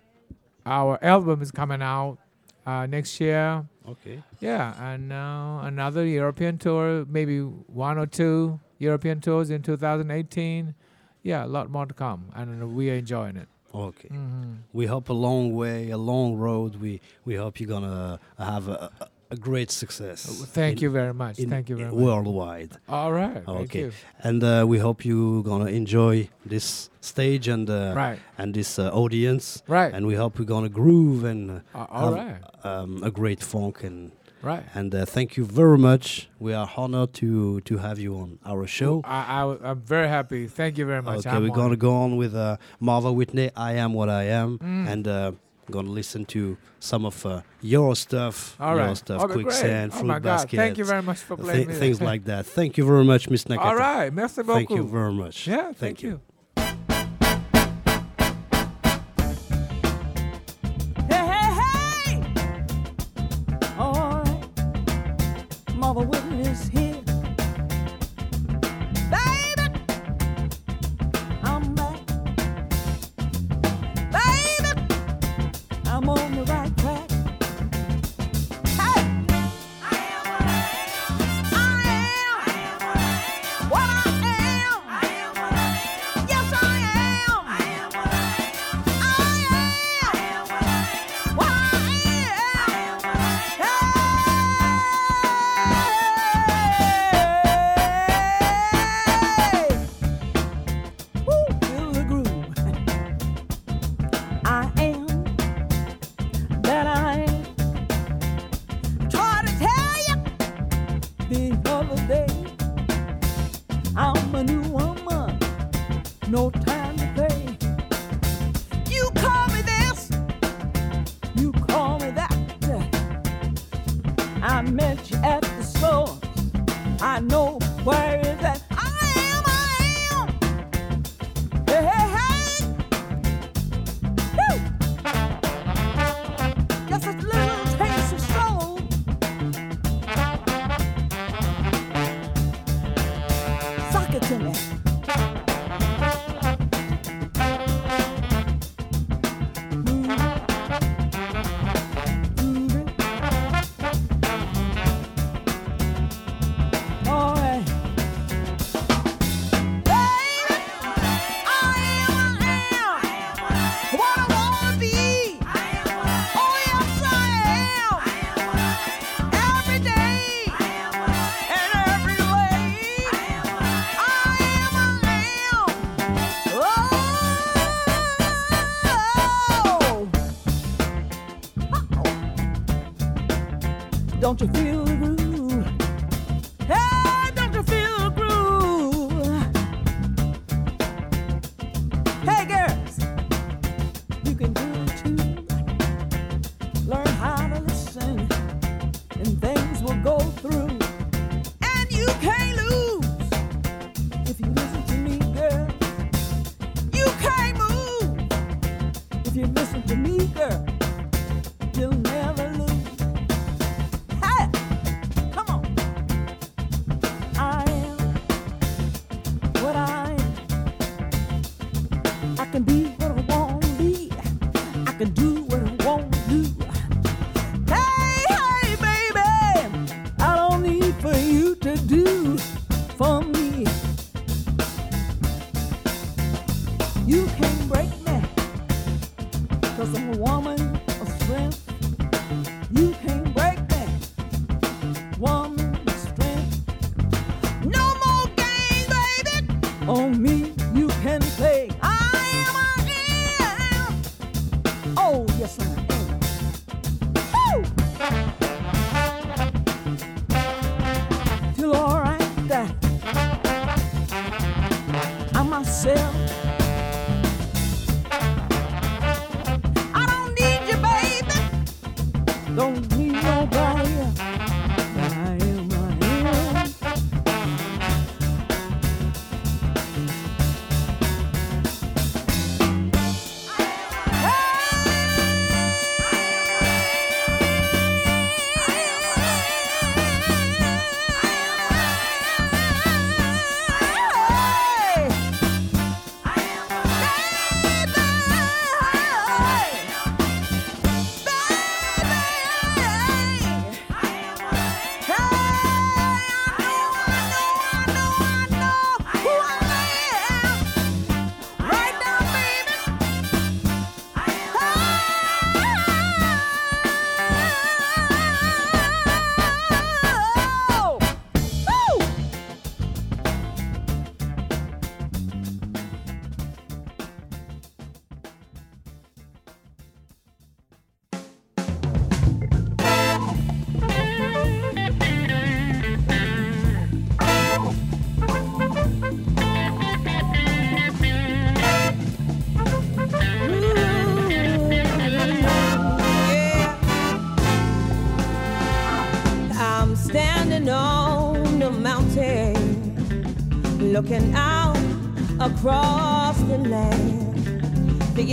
our 0.66 1.04
album 1.04 1.42
is 1.42 1.52
coming 1.52 1.82
out 1.82 2.18
uh, 2.66 2.86
next 2.86 3.20
year, 3.20 3.66
Okay. 3.88 4.24
Yeah, 4.40 4.74
and 4.80 5.10
now 5.10 5.62
another 5.64 6.06
European 6.06 6.58
tour, 6.58 7.06
maybe 7.10 7.40
one 7.42 7.98
or 7.98 8.06
two 8.06 8.60
European 8.80 9.20
tours 9.20 9.50
in 9.50 9.62
2018. 9.62 10.74
Yeah, 11.22 11.46
a 11.46 11.48
lot 11.48 11.70
more 11.70 11.86
to 11.86 11.94
come, 11.94 12.26
and 12.36 12.76
we 12.76 12.90
are 12.92 12.96
enjoying 12.96 13.38
it. 13.38 13.48
Okay. 13.74 14.08
hmm 14.10 14.54
We 14.74 14.86
hope 14.86 15.10
a 15.10 15.14
long 15.14 15.54
way, 15.56 15.90
a 15.92 15.98
long 15.98 16.36
road. 16.38 16.76
We 16.76 17.02
we 17.26 17.36
hope 17.36 17.60
you're 17.60 17.70
gonna 17.80 18.20
have 18.38 18.68
a, 18.68 18.92
a, 19.00 19.08
a 19.32 19.36
great 19.38 19.72
success. 19.72 20.26
Thank 20.54 20.78
in- 20.78 20.84
you 20.84 20.92
very 20.92 21.14
much. 21.14 21.38
Thank 21.38 21.70
you 21.70 21.78
very 21.78 21.90
much. 21.92 22.00
Worldwide. 22.06 22.72
All 22.88 23.12
right. 23.12 23.44
Thank 23.46 23.70
Okay. 23.70 23.80
you. 23.80 23.92
And 24.24 24.44
uh, 24.44 24.66
we 24.68 24.78
hope 24.80 25.04
you're 25.06 25.42
gonna 25.44 25.72
enjoy 25.72 26.30
this 26.46 26.90
stage 27.02 27.48
and 27.48 27.70
uh, 27.70 27.94
Right. 27.96 28.20
and 28.38 28.54
this 28.54 28.78
uh, 28.80 28.90
audience. 28.94 29.64
Right. 29.68 29.94
And 29.96 30.06
we 30.06 30.16
hope 30.16 30.38
we're 30.40 30.46
gonna 30.56 30.70
groove 30.70 31.24
and 31.32 31.62
Uh, 31.74 31.86
all 31.90 32.14
have, 32.14 32.14
right. 32.16 32.42
um, 32.66 33.04
a 33.04 33.10
great 33.12 33.42
funk 33.44 33.84
and 33.84 34.12
Right. 34.44 34.64
and 34.76 34.94
uh, 34.94 35.06
thank 35.06 35.38
you 35.38 35.46
very 35.46 35.78
much. 35.78 36.28
We 36.40 36.54
are 36.54 36.70
honored 36.76 37.14
to 37.22 37.62
to 37.62 37.78
have 37.78 37.98
you 37.98 38.16
on 38.16 38.40
our 38.46 38.68
show. 38.68 39.02
I, 39.06 39.42
I, 39.42 39.72
am 39.72 39.80
very 39.82 40.08
happy. 40.10 40.48
Thank 40.48 40.78
you 40.78 40.86
very 40.86 41.02
much. 41.02 41.20
Okay, 41.26 41.30
I'm 41.30 41.44
we're 41.44 41.56
gonna 41.56 41.78
go 41.78 41.94
on 41.96 42.18
with 42.18 42.36
uh, 42.36 42.58
Marva 42.80 43.12
Whitney. 43.12 43.50
I 43.56 43.74
am 43.84 43.94
what 43.94 44.10
I 44.10 44.24
am, 44.42 44.60
Mm. 44.60 44.88
and 44.92 45.08
uh, 45.08 45.32
gonna 45.72 45.90
listen 45.90 46.26
to 46.26 46.58
some 46.80 47.06
of 47.06 47.26
uh, 47.26 47.42
your 47.62 47.96
stuff, 47.96 48.56
All 48.60 48.76
your 48.76 48.88
right. 48.88 48.98
stuff, 48.98 49.22
Okay, 49.24 49.34
great. 49.34 49.44
quicksand, 49.46 49.92
oh 49.94 49.98
fruit 50.00 50.08
my 50.08 50.20
God. 50.20 50.50
Thank 50.50 50.78
you 50.78 50.86
very 50.86 51.02
much 51.02 51.20
for 51.20 51.38
playing 51.38 51.68
me. 51.70 51.74
things 51.74 52.02
like 52.12 52.26
that. 52.26 52.46
Thank 52.46 52.78
you 52.78 52.86
very 52.86 53.06
much, 53.06 53.30
Miss 53.30 53.46
Nakata. 53.46 53.66
All 53.66 53.76
right. 53.76 54.12
Merci 54.14 54.44
beaucoup. 54.44 54.68
Thank 54.68 54.70
you 54.72 54.84
very 54.88 55.14
much. 55.14 55.48
Yeah, 55.48 55.72
thank, 55.74 56.04
you. 56.04 56.20
Hey, 56.20 56.33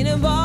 thinking 0.02 0.24
of 0.24 0.39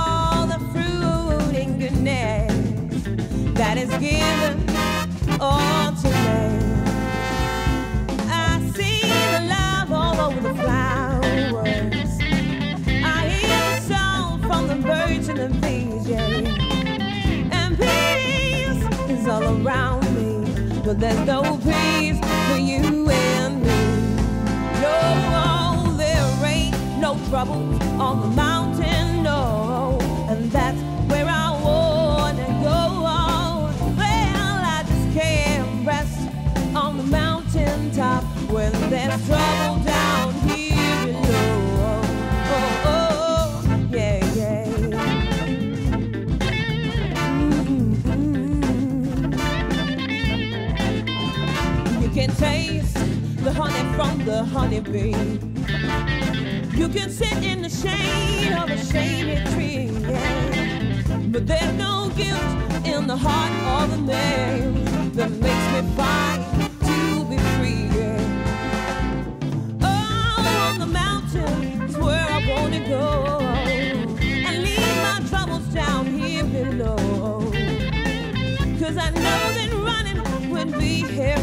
from 54.06 54.26
the 54.26 54.44
honeybee. 54.44 55.16
You 56.80 56.88
can 56.90 57.10
sit 57.10 57.38
in 57.44 57.62
the 57.62 57.70
shade 57.70 58.54
of 58.54 58.70
a 58.70 58.78
shady 58.78 59.38
tree, 59.52 59.90
yeah. 60.10 61.02
But 61.32 61.48
there's 61.48 61.74
no 61.74 62.12
guilt 62.16 62.86
in 62.86 63.08
the 63.08 63.18
heart 63.18 63.54
of 63.82 63.94
a 64.00 64.02
man 64.02 65.12
that 65.14 65.32
makes 65.46 65.68
me 65.74 65.82
fight 65.96 66.42
to 66.90 67.26
be 67.30 67.38
free, 67.56 67.86
yeah. 68.00 68.22
Oh, 69.82 70.70
on 70.70 70.80
the 70.80 70.92
mountain 71.04 71.82
is 71.90 71.98
where 71.98 72.26
I 72.38 72.40
wanna 72.52 72.82
go 72.88 73.40
and 74.48 74.64
leave 74.68 74.98
my 75.10 75.20
troubles 75.30 75.68
down 75.74 76.06
here 76.06 76.44
below. 76.44 76.98
Cause 78.80 78.98
I 78.98 79.10
know 79.26 79.42
that 79.58 79.70
running 79.90 80.50
would 80.52 80.72
be 80.80 80.96
here 81.18 81.38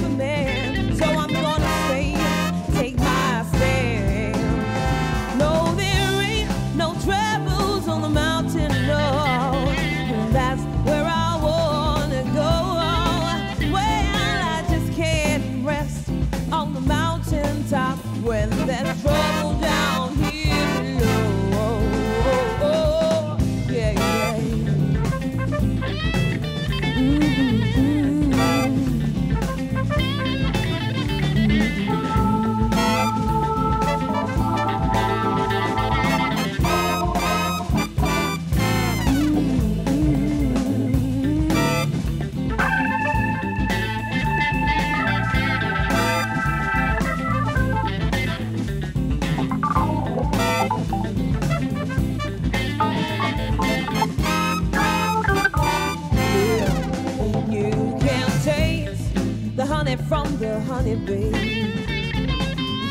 the 60.73 60.79
honeybee. 60.79 61.31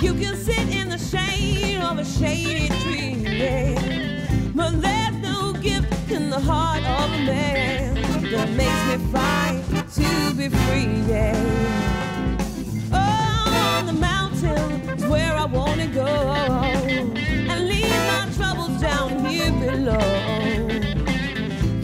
You 0.02 0.14
can 0.14 0.36
sit 0.36 0.68
in 0.70 0.90
the 0.90 0.98
shade 0.98 1.80
of 1.80 1.98
a 1.98 2.06
shady 2.06 2.68
tree, 2.82 3.16
yeah. 3.26 4.52
But 4.54 4.82
there's 4.82 5.16
no 5.18 5.54
gift 5.54 6.12
in 6.12 6.30
the 6.30 6.40
heart 6.40 6.84
of 6.84 7.12
a 7.12 7.26
man 7.26 7.96
that 8.32 8.50
makes 8.50 8.84
me 8.90 8.98
fight 9.12 9.64
to 9.96 10.36
be 10.36 10.50
free, 10.50 11.02
yeah. 11.08 11.36
Oh, 12.94 13.78
on 13.78 13.86
the 13.88 13.94
mountain 13.94 14.90
is 14.90 15.06
where 15.06 15.34
I 15.34 15.46
wanna 15.46 15.88
go 15.88 16.06
and 16.06 17.68
leave 17.68 18.04
my 18.14 18.28
troubles 18.36 18.80
down 18.80 19.26
here 19.26 19.52
below. 19.52 20.00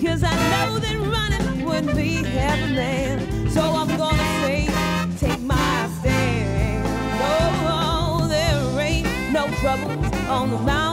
Cause 0.04 0.24
I 0.24 0.36
know 0.52 0.80
that 0.80 0.98
running 1.16 1.66
would 1.66 1.96
be 1.96 2.24
heaven 2.24 2.76
troubles 9.60 10.14
on 10.30 10.52
the 10.52 10.58
mountain, 10.60 10.87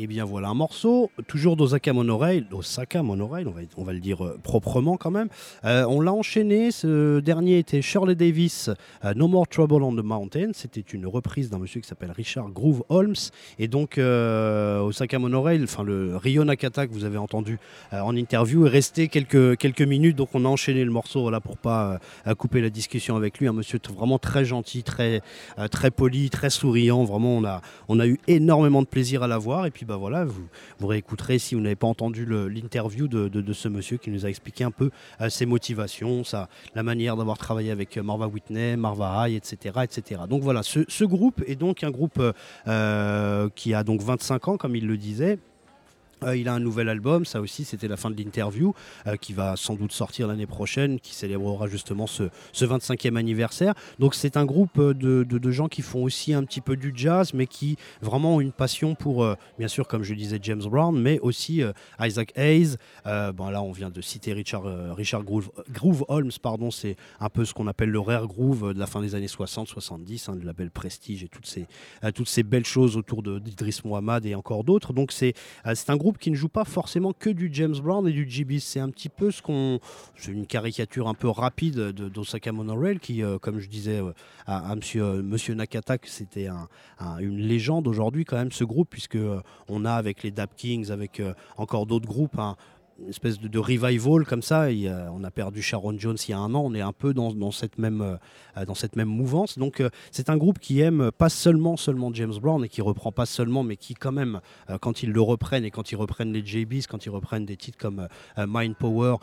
Et 0.00 0.06
bien 0.06 0.24
voilà 0.24 0.50
un 0.50 0.54
morceau, 0.54 1.10
toujours 1.26 1.56
d'Osaka 1.56 1.92
Monorail, 1.92 2.46
Osaka 2.52 3.02
Monorail, 3.02 3.48
on 3.48 3.50
va, 3.50 3.62
on 3.76 3.82
va 3.82 3.92
le 3.92 3.98
dire 3.98 4.24
euh, 4.24 4.38
proprement 4.40 4.96
quand 4.96 5.10
même. 5.10 5.26
Euh, 5.64 5.84
on 5.88 6.00
l'a 6.00 6.12
enchaîné, 6.12 6.70
ce 6.70 7.18
dernier 7.18 7.58
était 7.58 7.82
Shirley 7.82 8.14
Davis, 8.14 8.70
euh, 9.04 9.12
No 9.14 9.26
More 9.26 9.48
Trouble 9.48 9.82
on 9.82 9.92
the 9.92 10.04
Mountain. 10.04 10.50
C'était 10.52 10.82
une 10.82 11.04
reprise 11.04 11.50
d'un 11.50 11.58
monsieur 11.58 11.80
qui 11.80 11.88
s'appelle 11.88 12.12
Richard 12.12 12.50
Groove 12.50 12.84
Holmes. 12.90 13.16
Et 13.58 13.66
donc 13.66 13.98
Osaka 13.98 15.18
Monorail, 15.18 15.64
enfin 15.64 15.82
le 15.82 16.16
Ryo 16.16 16.44
Nakata 16.44 16.86
que 16.86 16.92
vous 16.92 17.04
avez 17.04 17.18
entendu 17.18 17.58
en 17.90 18.14
interview 18.14 18.66
est 18.66 18.70
resté 18.70 19.08
quelques, 19.08 19.56
quelques 19.56 19.82
minutes, 19.82 20.14
donc 20.14 20.28
on 20.32 20.44
a 20.44 20.48
enchaîné 20.48 20.84
le 20.84 20.92
morceau 20.92 21.22
voilà, 21.22 21.40
pour 21.40 21.56
pas 21.56 21.98
couper 22.36 22.60
la 22.60 22.70
discussion 22.70 23.16
avec 23.16 23.40
lui. 23.40 23.48
Un 23.48 23.52
monsieur 23.52 23.80
vraiment 23.92 24.20
très 24.20 24.44
gentil, 24.44 24.84
très, 24.84 25.22
très 25.72 25.90
poli, 25.90 26.30
très 26.30 26.50
souriant. 26.50 27.02
Vraiment, 27.02 27.36
on 27.38 27.44
a, 27.44 27.62
on 27.88 27.98
a 27.98 28.06
eu 28.06 28.20
énormément 28.28 28.82
de 28.82 28.86
plaisir 28.86 29.24
à 29.24 29.26
la 29.26 29.38
voir. 29.38 29.66
Et 29.66 29.72
puis 29.72 29.87
bah 29.88 29.96
voilà, 29.96 30.26
vous, 30.26 30.86
réécouterez 30.86 31.38
si 31.38 31.54
vous 31.54 31.62
n'avez 31.62 31.74
pas 31.74 31.86
entendu 31.86 32.26
l'interview 32.26 33.08
de, 33.08 33.52
ce 33.54 33.68
monsieur 33.68 33.96
qui 33.96 34.10
nous 34.10 34.26
a 34.26 34.28
expliqué 34.28 34.62
un 34.62 34.70
peu 34.70 34.90
euh, 35.22 35.30
ses 35.30 35.46
motivations, 35.46 36.22
la 36.74 36.82
manière 36.82 37.16
d'avoir 37.16 37.38
travaillé 37.38 37.70
avec 37.70 37.96
euh, 37.96 38.02
Marva 38.02 38.26
Whitney, 38.26 38.76
Marva 38.76 39.26
High, 39.26 39.36
etc., 39.36 39.80
etc. 39.82 40.20
Donc 40.28 40.42
voilà, 40.42 40.62
ce, 40.62 41.04
groupe 41.04 41.42
est 41.46 41.56
donc 41.56 41.84
un 41.84 41.90
groupe 41.90 42.22
euh, 42.66 43.48
qui 43.54 43.72
a 43.72 43.82
donc 43.82 44.02
25 44.02 44.48
ans, 44.48 44.56
comme 44.58 44.76
il 44.76 44.86
le 44.86 44.98
disait. 44.98 45.38
Euh, 46.24 46.36
il 46.36 46.48
a 46.48 46.54
un 46.54 46.60
nouvel 46.60 46.88
album, 46.88 47.24
ça 47.24 47.40
aussi 47.40 47.64
c'était 47.64 47.88
la 47.88 47.96
fin 47.96 48.10
de 48.10 48.16
l'interview, 48.16 48.74
euh, 49.06 49.16
qui 49.16 49.32
va 49.32 49.56
sans 49.56 49.74
doute 49.74 49.92
sortir 49.92 50.26
l'année 50.26 50.46
prochaine, 50.46 50.98
qui 51.00 51.14
célébrera 51.14 51.66
justement 51.68 52.06
ce, 52.06 52.24
ce 52.52 52.64
25e 52.64 53.16
anniversaire. 53.16 53.74
Donc 53.98 54.14
c'est 54.14 54.36
un 54.36 54.44
groupe 54.44 54.78
euh, 54.78 54.94
de, 54.94 55.22
de- 55.24 55.50
gens 55.50 55.68
qui 55.68 55.82
font 55.82 56.02
aussi 56.02 56.34
un 56.34 56.44
petit 56.44 56.60
peu 56.60 56.76
du 56.76 56.92
jazz, 56.94 57.32
mais 57.32 57.46
qui 57.46 57.76
vraiment 58.02 58.36
ont 58.36 58.40
une 58.40 58.52
passion 58.52 58.94
pour, 58.94 59.26
bien 59.58 59.68
sûr 59.68 59.88
comme 59.88 60.02
je 60.02 60.12
disais, 60.14 60.38
James 60.42 60.62
Brown, 60.62 60.98
mais 61.00 61.18
aussi 61.20 61.62
Isaac 62.00 62.32
Hayes. 62.36 62.76
Bon 63.04 63.48
là 63.50 63.62
on 63.62 63.72
vient 63.72 63.88
de 63.90 64.00
citer 64.02 64.32
Richard, 64.34 64.64
Richard 64.94 65.24
Groove, 65.24 66.04
Holmes, 66.08 66.30
pardon, 66.42 66.70
c'est 66.70 66.96
un 67.20 67.28
peu 67.30 67.44
ce 67.44 67.54
qu'on 67.54 67.66
appelle 67.66 67.88
le 67.90 68.00
rare 68.00 68.26
groove 68.26 68.74
de 68.74 68.78
la 68.78 68.86
fin 68.86 69.00
des 69.00 69.14
années 69.14 69.26
60-70, 69.26 70.30
hein, 70.30 70.36
de 70.36 70.44
la 70.44 70.52
belle 70.52 70.70
prestige 70.70 71.22
et 71.24 71.28
toutes 71.28 71.46
ces, 71.46 71.66
toutes 72.14 72.28
ces 72.28 72.42
belles 72.42 72.66
choses 72.66 72.96
autour 72.96 73.22
de- 73.22 73.38
d'Idris 73.38 73.80
Mohamed 73.84 74.26
et 74.26 74.34
encore 74.34 74.64
d'autres. 74.64 74.92
Donc 74.92 75.12
c'est 75.12 75.34
un 75.88 75.96
groupe 75.96 76.07
qui 76.16 76.30
ne 76.30 76.36
joue 76.36 76.48
pas 76.48 76.64
forcément 76.64 77.12
que 77.12 77.28
du 77.28 77.50
James 77.52 77.76
Brown 77.76 78.08
et 78.08 78.12
du 78.12 78.26
GB. 78.26 78.60
C'est 78.60 78.80
un 78.80 78.88
petit 78.88 79.10
peu 79.10 79.30
ce 79.30 79.42
qu'on. 79.42 79.80
C'est 80.16 80.32
une 80.32 80.46
caricature 80.46 81.08
un 81.08 81.14
peu 81.14 81.28
rapide 81.28 81.74
de- 81.74 82.08
d'Osaka 82.08 82.52
Monorail 82.52 82.98
qui, 83.00 83.22
euh, 83.22 83.38
comme 83.38 83.58
je 83.58 83.68
disais 83.68 84.00
euh, 84.00 84.12
à, 84.46 84.74
monsieur, 84.76 85.02
euh, 85.02 85.22
monsieur 85.22 85.54
Nakata, 85.54 85.98
que 85.98 86.08
c'était 86.08 86.46
un- 86.46 86.68
un- 87.00 87.18
une 87.18 87.38
légende 87.38 87.86
aujourd'hui, 87.86 88.24
quand 88.24 88.36
même, 88.36 88.52
ce 88.52 88.64
groupe, 88.64 88.88
puisque 88.88 89.18
on 89.68 89.84
a 89.84 89.92
avec 89.92 90.22
les 90.22 90.30
Dap 90.30 90.54
Kings, 90.56 90.90
avec 90.90 91.20
encore 91.58 91.84
d'autres 91.84 92.08
groupes, 92.08 92.38
un- 92.38 92.56
une 93.00 93.08
espèce 93.08 93.38
de, 93.38 93.58
revival 93.58 94.24
comme 94.26 94.42
ça. 94.42 94.68
On 95.12 95.22
a 95.24 95.30
perdu 95.30 95.62
Sharon 95.62 95.98
Jones 95.98 96.16
il 96.26 96.30
y 96.30 96.34
a 96.34 96.38
un 96.38 96.54
an. 96.54 96.62
On 96.64 96.74
est 96.74 96.80
un 96.80 96.92
peu 96.92 97.14
dans, 97.14 97.32
dans 97.32 97.50
cette, 97.50 97.78
même, 97.78 98.00
euh, 98.00 98.74
cette 98.74 98.96
même 98.96 99.08
mouvance. 99.08 99.58
Donc, 99.58 99.80
euh, 99.80 99.90
c'est 100.10 100.30
un 100.30 100.36
groupe 100.36 100.58
qui 100.58 100.80
aime 100.80 101.10
pas 101.16 101.28
seulement, 101.28 101.76
seulement 101.76 102.12
James 102.12 102.34
Brown 102.40 102.64
et 102.64 102.68
qui 102.68 102.82
reprend 102.82 103.12
pas 103.12 103.26
seulement, 103.26 103.62
mais 103.62 103.76
qui, 103.76 103.94
quand 103.94 104.12
même, 104.12 104.40
euh, 104.70 104.78
quand 104.78 105.02
ils 105.02 105.12
le 105.12 105.20
reprennent 105.20 105.64
et 105.64 105.70
quand 105.70 105.92
ils 105.92 105.96
reprennent 105.96 106.32
les 106.32 106.44
JBs, 106.44 106.86
quand 106.88 107.06
ils 107.06 107.10
reprennent 107.10 107.46
des 107.46 107.56
titres 107.56 107.78
comme 107.78 108.08
Mind 108.36 108.76
Power, 108.76 109.16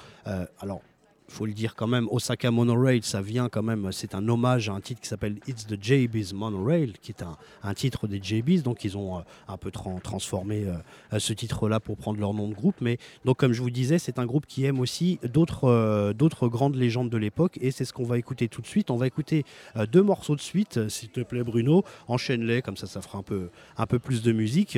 alors 0.59 0.81
faut 1.27 1.45
le 1.45 1.53
dire 1.53 1.75
quand 1.75 1.87
même, 1.87 2.07
Osaka 2.11 2.51
Monorail, 2.51 3.01
ça 3.03 3.21
vient 3.21 3.49
quand 3.49 3.63
même, 3.63 3.91
c'est 3.91 4.15
un 4.15 4.27
hommage 4.29 4.69
à 4.69 4.73
un 4.73 4.81
titre 4.81 5.01
qui 5.01 5.07
s'appelle 5.07 5.37
It's 5.47 5.65
the 5.65 5.81
JB's 5.81 6.33
Monorail, 6.33 6.93
qui 7.01 7.11
est 7.11 7.23
un, 7.63 7.73
titre 7.73 8.07
des 8.07 8.21
JBs, 8.21 8.61
donc 8.61 8.83
ils 8.83 8.97
ont 8.97 9.17
euh, 9.17 9.21
un 9.47 9.57
peu 9.57 9.71
tran- 9.71 9.99
transformé 9.99 10.65
euh, 10.65 11.19
ce 11.19 11.33
titre-là 11.33 11.79
pour 11.79 11.97
prendre 11.97 12.19
leur 12.19 12.33
nom 12.33 12.47
de 12.47 12.53
groupe, 12.53 12.75
mais 12.79 12.97
donc 13.25 13.37
comme 13.37 13.53
je 13.53 13.61
vous 13.61 13.69
disais, 13.71 13.99
c'est 13.99 14.19
un 14.19 14.25
groupe 14.25 14.45
qui 14.45 14.65
aime 14.65 14.79
aussi 14.79 15.19
d'autres 15.23 15.65
euh, 15.67 16.13
grandes 16.47 16.75
légendes 16.75 17.09
de 17.09 17.17
l'époque, 17.17 17.57
et 17.61 17.71
c'est 17.71 17.85
ce 17.85 17.93
qu'on 17.93 18.05
va 18.05 18.17
écouter 18.17 18.47
tout 18.47 18.61
de 18.61 18.67
suite. 18.67 18.91
On 18.91 18.97
va 18.97 19.07
écouter 19.07 19.45
deux 19.91 20.03
morceaux 20.03 20.35
de 20.35 20.41
suite, 20.41 20.87
s'il 20.89 21.09
te 21.09 21.21
plaît 21.21 21.43
Bruno, 21.43 21.83
enchaîne-les, 22.07 22.61
comme 22.61 22.77
ça 22.77 22.87
ça 22.87 23.01
fera 23.01 23.23
un 23.77 23.85
peu 23.87 23.99
plus 23.99 24.21
de 24.21 24.31
musique. 24.31 24.77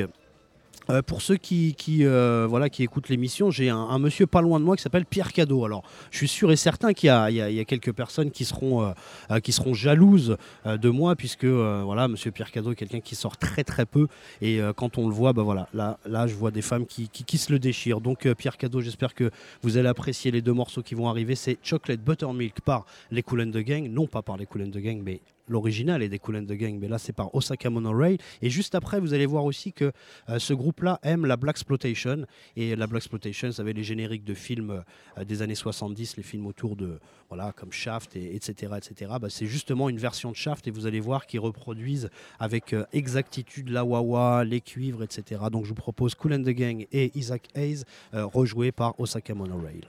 Euh, 0.90 1.02
pour 1.02 1.20
ceux 1.20 1.36
qui, 1.36 1.74
euh, 2.00 2.46
voilà, 2.48 2.70
qui 2.70 2.82
écoutent 2.82 3.10
l'émission, 3.10 3.50
j'ai 3.50 3.68
un, 3.68 3.98
monsieur 3.98 4.26
pas 4.26 4.40
loin 4.40 4.58
de 4.58 4.64
moi 4.64 4.74
qui 4.76 4.82
s'appelle 4.82 5.04
Pierre 5.04 5.32
Cadeau. 5.32 5.64
Alors, 5.64 5.82
je 6.10 6.16
suis 6.16 6.28
sûr 6.28 6.50
et 6.50 6.56
certain 6.56 6.94
qu'il 6.94 7.08
y 7.08 7.10
a, 7.10 7.64
quelques 7.64 7.92
personnes 7.92 8.30
qui 8.30 8.44
seront, 8.44 8.82
euh, 8.82 9.74
jalouses 9.74 10.36
de 10.64 10.88
moi, 10.88 11.14
puisque 11.14 11.44
voilà, 11.44 12.08
monsieur 12.08 12.30
Pierre 12.30 12.50
Cadeau 12.50 12.72
est 12.72 12.74
quelqu'un 12.74 13.00
qui 13.00 13.14
sort 13.14 13.36
très 13.36 13.64
très 13.64 13.84
peu. 13.84 14.08
Et 14.40 14.60
quand 14.76 14.98
on 14.98 15.08
le 15.08 15.14
voit, 15.14 15.32
bah, 15.32 15.42
voilà, 15.42 15.68
là, 15.74 16.26
je 16.26 16.34
vois 16.34 16.50
des 16.50 16.62
femmes 16.62 16.86
qui, 16.86 17.08
qui, 17.08 17.38
se 17.38 17.52
le 17.52 17.58
déchirent. 17.58 18.00
Donc, 18.00 18.26
Pierre 18.34 18.56
Cadeau, 18.56 18.80
j'espère 18.80 19.14
que 19.14 19.30
vous 19.62 19.76
allez 19.76 19.88
apprécier 19.88 20.30
les 20.30 20.42
deux 20.42 20.52
morceaux 20.52 20.82
qui 20.82 20.94
vont 20.94 21.08
arriver. 21.08 21.34
C'est 21.34 21.58
Chocolate 21.62 22.00
Buttermilk 22.00 22.60
par 22.60 22.86
les 23.10 23.22
Cool 23.22 23.50
the 23.50 23.58
Gang, 23.58 23.88
non 23.88 24.06
pas 24.06 24.22
par 24.22 24.36
les 24.36 24.46
Cool 24.46 24.70
the 24.70 24.78
Gang, 24.78 25.00
mais 25.04 25.20
l'original 25.48 26.02
est 26.02 26.08
des 26.08 26.18
Cool 26.18 26.36
and 26.36 26.44
the 26.44 26.52
Gang, 26.52 26.78
mais 26.78 26.88
là 26.88 26.98
c'est 26.98 27.12
par 27.12 27.34
Osaka 27.34 27.70
Monorail. 27.70 28.18
Et 28.42 28.50
juste 28.50 28.74
après, 28.74 29.00
vous 29.00 29.14
allez 29.14 29.26
voir 29.26 29.44
aussi 29.44 29.72
que 29.72 29.92
euh, 30.28 30.38
ce 30.38 30.54
groupe-là 30.54 30.98
aime 31.02 31.26
la 31.26 31.36
Black 31.36 31.56
Exploitation. 31.56 32.24
Et 32.56 32.76
la 32.76 32.86
Black 32.86 33.02
Exploitation, 33.02 33.50
ça 33.52 33.62
avait 33.62 33.72
les 33.72 33.82
génériques 33.82 34.24
de 34.24 34.34
films 34.34 34.82
euh, 35.18 35.24
des 35.24 35.42
années 35.42 35.54
70, 35.54 36.16
les 36.16 36.22
films 36.22 36.46
autour 36.46 36.76
de, 36.76 36.98
voilà, 37.28 37.52
comme 37.52 37.72
Shaft, 37.72 38.16
et, 38.16 38.34
etc. 38.34 38.74
etc. 38.76 39.12
Bah, 39.20 39.28
c'est 39.30 39.46
justement 39.46 39.88
une 39.88 39.98
version 39.98 40.30
de 40.30 40.36
Shaft 40.36 40.66
et 40.66 40.70
vous 40.70 40.86
allez 40.86 41.00
voir 41.00 41.26
qu'ils 41.26 41.40
reproduisent 41.40 42.10
avec 42.38 42.72
euh, 42.72 42.84
exactitude 42.92 43.70
la 43.70 43.84
wah 43.84 44.44
les 44.44 44.60
cuivres, 44.60 45.02
etc. 45.02 45.42
Donc 45.50 45.64
je 45.64 45.70
vous 45.70 45.74
propose 45.74 46.14
Cool 46.14 46.34
and 46.34 46.42
the 46.42 46.50
Gang 46.50 46.86
et 46.92 47.10
Isaac 47.16 47.48
Hayes, 47.54 47.84
rejoués 48.12 48.72
par 48.72 48.98
Osaka 49.00 49.34
Monorail. 49.34 49.80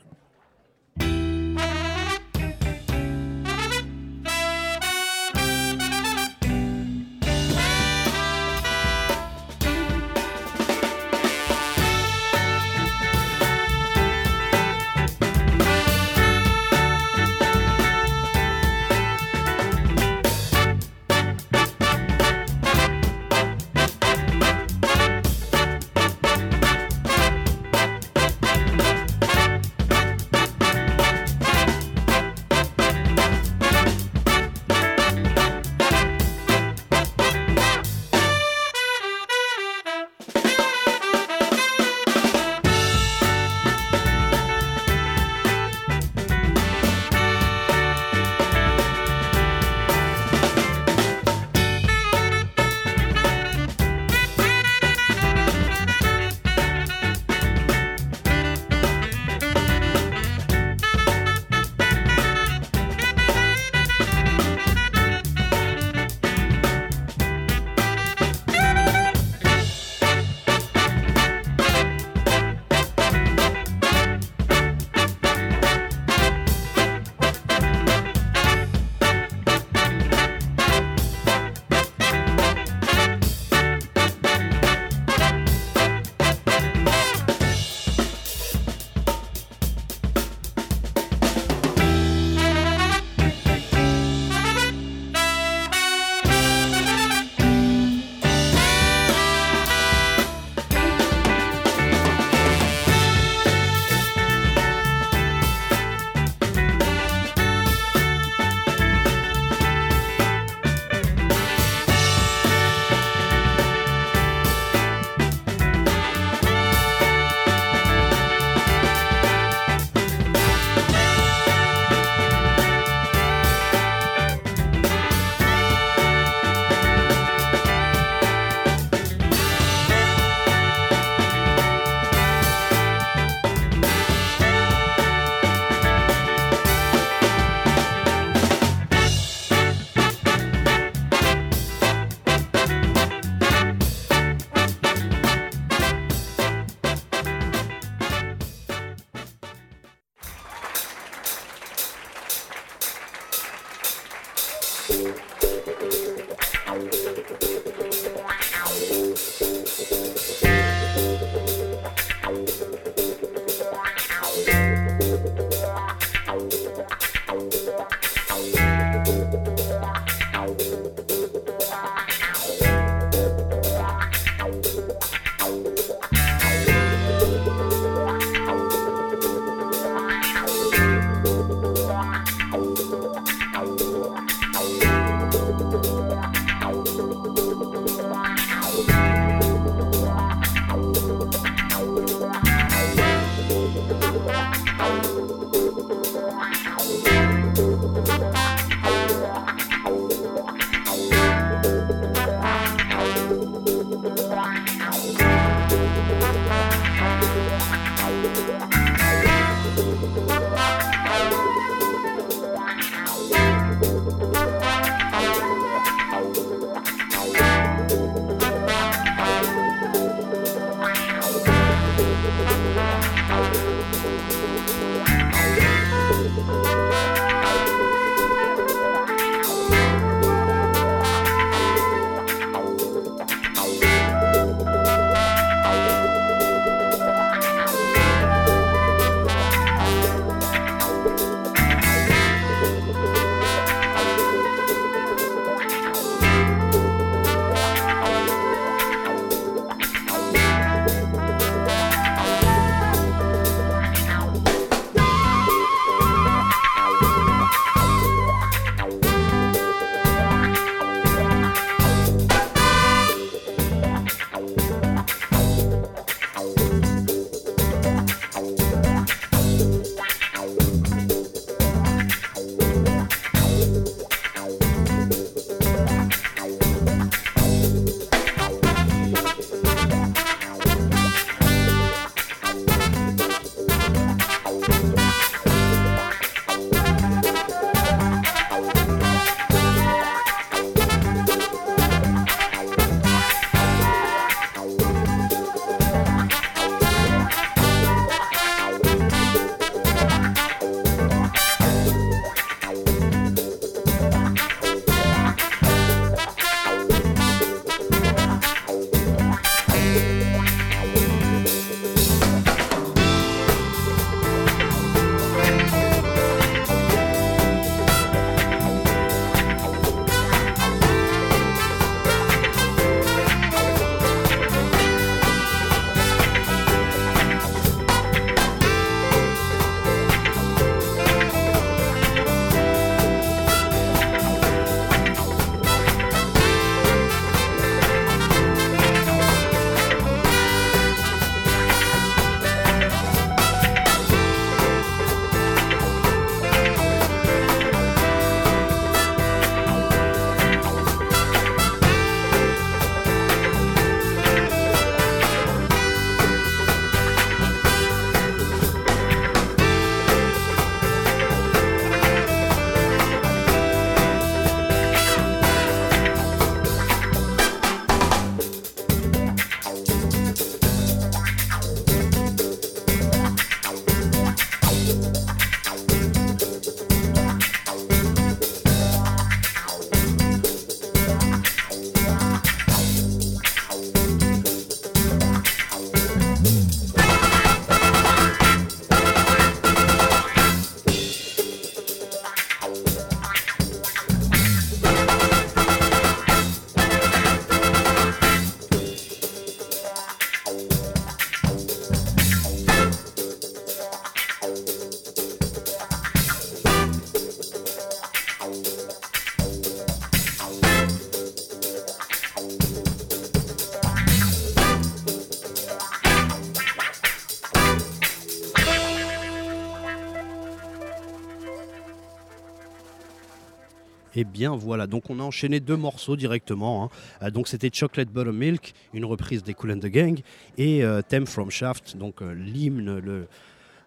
Voilà, 424.48 424.88
donc 424.88 425.10
on 425.10 425.20
a 425.20 425.24
enchaîné 425.24 425.60
deux 425.60 425.78
morceaux 425.78 426.16
directement. 426.16 426.84
hein. 426.86 426.90
Euh, 427.24 427.32
donc 427.32 427.48
c'était 427.48 427.70
Chocolate 427.74 428.10
Buttermilk, 428.10 428.74
une 428.94 429.06
reprise 429.06 429.44
des 429.44 429.54
Cool 429.54 429.72
and 429.72 429.80
the 429.80 429.88
Gang, 429.88 430.20
et 430.58 430.84
euh, 430.84 431.02
Theme 431.02 431.26
from 431.28 431.52
Shaft, 431.52 431.98
donc 431.98 432.22
euh, 432.22 432.34
l'hymne 432.34 433.00
le, 433.00 433.28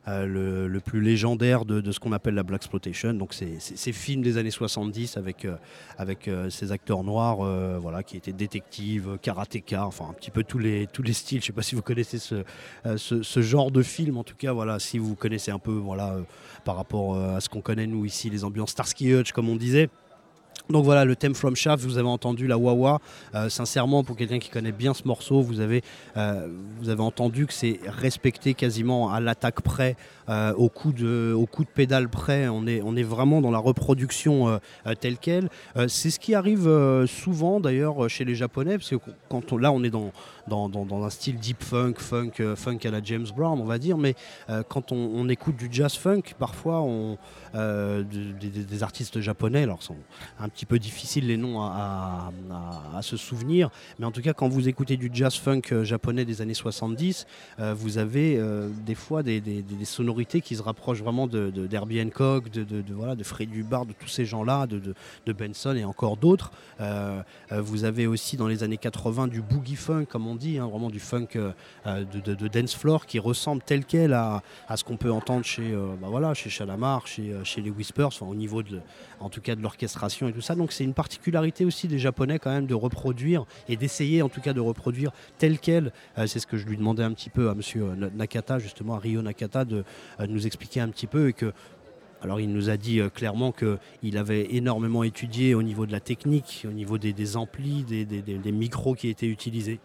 euh, 0.08 0.26
le, 0.26 0.68
le 0.68 0.80
plus 0.80 1.00
légendaire 1.00 1.64
de, 1.64 1.90
ce 1.92 2.00
qu'on 2.00 2.12
appelle 2.12 2.34
la 2.34 2.42
Black 2.42 2.62
Exploitation. 2.62 3.14
Donc 3.14 3.34
ces 3.34 3.92
films 3.92 4.22
des 4.22 4.36
années 4.36 4.50
70 4.50 5.16
avec, 5.16 5.46
avec 5.96 6.28
ces 6.50 6.72
acteurs 6.72 7.04
noirs 7.04 7.36
voilà, 7.80 8.02
qui 8.02 8.16
étaient 8.16 8.32
détectives, 8.32 9.16
karatéka, 9.22 9.86
enfin 9.86 10.06
un 10.10 10.12
petit 10.12 10.30
peu 10.32 10.42
tous 10.42 10.58
les, 10.58 10.88
tous 10.88 11.02
les 11.02 11.12
styles. 11.12 11.38
Je 11.40 11.44
ne 11.44 11.46
sais 11.46 11.52
pas 11.52 11.62
si 11.62 11.76
vous 11.76 11.82
connaissez 11.82 12.18
ce, 12.18 12.42
ce, 12.96 13.42
genre 13.42 13.70
de 13.70 13.82
film. 13.82 14.16
En 14.16 14.24
tout 14.24 14.36
cas, 14.36 14.52
voilà, 14.52 14.80
si 14.80 14.98
vous 14.98 15.14
connaissez 15.14 15.52
un 15.52 15.60
peu 15.60 15.72
voilà, 15.72 16.16
par 16.64 16.74
rapport 16.76 17.16
à 17.16 17.40
ce 17.40 17.48
qu'on 17.48 17.60
connaît 17.60 17.86
nous 17.86 18.04
ici, 18.04 18.28
les 18.28 18.42
ambiances 18.42 18.70
Starsky 18.70 19.12
Hutch 19.12 19.30
comme 19.30 19.48
on 19.48 19.56
disait. 19.56 19.88
Donc 20.70 20.84
voilà, 20.84 21.04
le 21.04 21.16
thème 21.16 21.34
From 21.34 21.54
Shaft, 21.56 21.84
vous 21.84 21.98
avez 21.98 22.08
entendu 22.08 22.46
la 22.46 22.56
Wawa. 22.56 23.00
Euh, 23.34 23.48
sincèrement, 23.48 24.04
pour 24.04 24.16
quelqu'un 24.16 24.38
qui 24.38 24.48
connaît 24.48 24.72
bien 24.72 24.94
ce 24.94 25.06
morceau, 25.06 25.42
vous 25.42 25.60
avez, 25.60 25.82
euh, 26.16 26.48
vous 26.80 26.88
avez 26.88 27.02
entendu 27.02 27.46
que 27.46 27.52
c'est 27.52 27.80
respecté 27.86 28.54
quasiment 28.54 29.12
à 29.12 29.20
l'attaque 29.20 29.60
près, 29.60 29.96
euh, 30.28 30.54
au, 30.54 30.68
coup 30.68 30.92
de, 30.92 31.34
au 31.36 31.46
coup 31.46 31.64
de 31.64 31.68
pédale 31.68 32.08
près. 32.08 32.48
On 32.48 32.66
est, 32.66 32.80
on 32.82 32.96
est 32.96 33.02
vraiment 33.02 33.40
dans 33.40 33.50
la 33.50 33.58
reproduction 33.58 34.60
telle 35.00 35.18
qu'elle. 35.18 35.48
C'est 35.88 36.10
ce 36.10 36.18
qui 36.18 36.34
arrive 36.34 36.68
souvent 37.06 37.60
d'ailleurs 37.60 38.08
chez 38.08 38.24
les 38.24 38.34
Japonais, 38.34 38.78
parce 38.78 38.90
que 38.90 38.96
quand 39.28 39.52
là 39.52 39.72
on 39.72 39.82
est 39.82 39.90
dans, 39.90 40.12
dans, 40.48 41.04
un 41.04 41.10
style 41.10 41.36
deep 41.36 41.62
funk, 41.62 41.94
funk, 41.98 42.32
euh, 42.40 42.56
funk 42.56 42.78
à 42.84 42.90
la 42.90 43.02
James 43.02 43.26
Brown, 43.34 43.60
on 43.60 43.64
va 43.64 43.78
dire, 43.78 43.96
mais 43.96 44.14
euh, 44.50 44.62
quand 44.68 44.92
on, 44.92 45.28
écoute 45.28 45.56
du 45.56 45.68
jazz 45.70 45.94
funk, 45.94 46.22
parfois 46.38 46.80
on, 46.80 47.16
euh, 47.54 48.02
de- 48.02 48.32
des- 48.62 48.82
artistes 48.82 49.20
japonais, 49.20 49.62
alors 49.62 49.82
sont 49.82 49.96
un 50.40 50.48
petit 50.48 50.66
peu 50.66 50.78
difficiles 50.78 51.26
les 51.28 51.36
noms 51.36 51.62
à, 51.62 52.32
se 53.02 53.16
souvenir, 53.16 53.70
mais 53.98 54.06
en 54.06 54.10
tout 54.10 54.22
cas 54.22 54.32
quand 54.32 54.48
vous 54.48 54.68
écoutez 54.68 54.96
du 54.96 55.10
jazz 55.12 55.34
funk 55.36 55.62
japonais 55.84 56.24
des 56.24 56.40
années 56.40 56.54
70, 56.54 57.26
euh, 57.60 57.74
vous 57.74 57.98
avez 57.98 58.40
des 58.84 58.94
fois 58.94 59.22
des, 59.22 59.42
sonorités 59.84 60.40
qui 60.40 60.56
se 60.56 60.62
rapprochent 60.62 61.02
vraiment 61.02 61.26
de, 61.26 61.50
de- 61.50 61.66
de, 61.66 62.94
voilà, 62.94 63.14
de 63.14 63.24
Fred 63.24 63.54
Hubbard, 63.54 63.86
de 63.86 63.92
tous 63.92 64.08
ces 64.08 64.24
gens-là, 64.24 64.66
de, 64.66 64.94
Benson 65.32 65.74
et 65.76 65.84
encore 65.84 66.16
d'autres. 66.16 66.50
Vous 67.50 67.84
avez 67.84 68.06
aussi 68.06 68.36
dans 68.36 68.48
les 68.48 68.62
années 68.62 68.76
80 68.76 69.28
du 69.28 69.40
boogie 69.42 69.76
funk, 69.76 70.06
comme 70.06 70.26
on 70.26 70.31
dit, 70.34 70.58
hein, 70.58 70.66
vraiment 70.66 70.90
du 70.90 71.00
funk 71.00 71.28
euh, 71.36 71.52
euh, 71.86 72.04
de, 72.04 72.48
dance 72.48 72.74
floor 72.74 73.06
qui 73.06 73.18
ressemble 73.18 73.62
tel 73.64 73.84
quel 73.84 74.12
à, 74.12 74.42
ce 74.74 74.84
qu'on 74.84 74.96
peut 74.96 75.10
entendre 75.10 75.44
chez, 75.44 75.72
euh, 75.72 75.94
bah 76.00 76.08
voilà, 76.10 76.34
chez 76.34 76.50
Chalamar, 76.50 77.06
chez, 77.06 77.34
chez 77.44 77.60
les 77.60 77.70
Whispers, 77.70 78.22
au 78.22 78.34
niveau 78.34 78.62
de, 78.62 78.80
en 79.20 79.28
tout 79.28 79.40
cas 79.40 79.54
de 79.54 79.62
l'orchestration 79.62 80.28
et 80.28 80.32
tout 80.32 80.40
ça. 80.40 80.54
Donc 80.54 80.72
c'est 80.72 80.84
une 80.84 80.94
particularité 80.94 81.64
aussi 81.64 81.88
des 81.88 81.98
Japonais 81.98 82.38
quand 82.38 82.50
même 82.50 82.66
de 82.66 82.74
reproduire 82.74 83.44
et 83.68 83.76
d'essayer 83.76 84.22
en 84.22 84.28
tout 84.28 84.40
cas 84.40 84.52
de 84.52 84.60
reproduire 84.60 85.12
tel 85.38 85.58
quel. 85.58 85.92
C'est 86.26 86.38
ce 86.38 86.46
que 86.46 86.56
je 86.56 86.66
lui 86.66 86.76
demandais 86.76 87.02
un 87.02 87.12
petit 87.12 87.30
peu 87.30 87.48
à 87.48 87.54
Monsieur 87.54 87.94
Nakata 88.14 88.58
justement, 88.58 88.94
à 88.94 88.98
Ryo 88.98 89.22
Nakata, 89.22 89.64
de, 89.64 89.84
nous 90.28 90.46
expliquer 90.46 90.80
un 90.80 90.88
petit 90.88 91.06
peu 91.06 91.28
et 91.28 91.32
que 91.32 91.52
alors 92.22 92.40
il 92.40 92.52
nous 92.52 92.70
a 92.70 92.76
dit 92.76 93.00
clairement 93.14 93.52
qu'il 93.52 94.16
avait 94.16 94.54
énormément 94.54 95.02
étudié 95.02 95.54
au 95.54 95.62
niveau 95.62 95.86
de 95.86 95.92
la 95.92 96.00
technique, 96.00 96.64
au 96.68 96.72
niveau 96.72 96.98
des, 96.98 97.36
amplis, 97.36 97.84
des 97.84 98.52
micros 98.52 98.94
qui 98.94 99.08
étaient 99.08 99.26
utilisés 99.26 99.80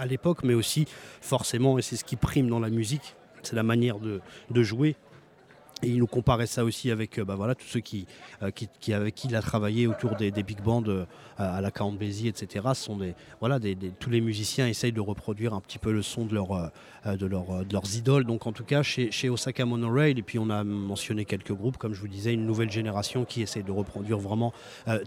à 0.00 0.06
l'époque, 0.06 0.42
mais 0.42 0.54
aussi 0.54 0.86
forcément, 1.20 1.78
et 1.78 1.82
c'est 1.82 1.96
ce 1.96 2.04
qui 2.04 2.16
prime 2.16 2.48
dans 2.48 2.58
la 2.58 2.70
musique, 2.70 3.14
c'est 3.42 3.56
la 3.56 3.62
manière 3.62 3.98
de, 3.98 4.62
jouer. 4.62 4.96
Et 5.82 5.88
il 5.88 5.98
nous 5.98 6.06
comparait 6.06 6.46
ça 6.46 6.64
aussi 6.64 6.90
avec 6.90 7.18
euh, 7.18 7.24
bah 7.24 7.36
voilà, 7.36 7.54
tous 7.54 7.66
ceux 7.66 7.80
qui, 7.80 8.06
euh, 8.42 8.50
qui, 8.50 8.92
avec 8.92 9.14
qui 9.14 9.28
il 9.28 9.36
a 9.36 9.42
travaillé 9.42 9.86
autour 9.86 10.16
des, 10.16 10.30
big 10.30 10.60
bands 10.62 10.82
euh, 10.88 11.04
à 11.38 11.60
la 11.60 11.70
Count 11.70 11.92
Basie, 11.92 12.28
etc. 12.28 12.68
Sont 12.74 12.98
des, 12.98 13.14
voilà, 13.40 13.58
tous 13.98 14.10
les 14.10 14.20
musiciens 14.20 14.66
essayent 14.66 14.92
de 14.92 15.00
reproduire 15.00 15.54
un 15.54 15.60
petit 15.60 15.78
peu 15.78 15.92
le 15.92 16.02
son 16.02 16.26
de, 16.26 16.34
leur, 16.34 16.70
de, 17.06 17.26
leur, 17.26 17.64
de 17.64 17.72
leurs 17.72 17.96
idoles. 17.96 18.24
Donc 18.24 18.46
en 18.46 18.52
tout 18.52 18.64
cas 18.64 18.82
chez, 18.82 19.28
Osaka 19.28 19.64
Monorail, 19.64 20.18
et 20.18 20.22
puis 20.22 20.38
on 20.38 20.50
a 20.50 20.64
mentionné 20.64 21.24
quelques 21.24 21.52
groupes, 21.52 21.78
comme 21.78 21.94
je 21.94 22.00
vous 22.00 22.08
disais, 22.08 22.34
une 22.34 22.46
nouvelle 22.46 22.70
génération 22.70 23.24
qui 23.24 23.42
essaie 23.42 23.62
de 23.62 23.72
reproduire 23.72 24.18
vraiment 24.18 24.52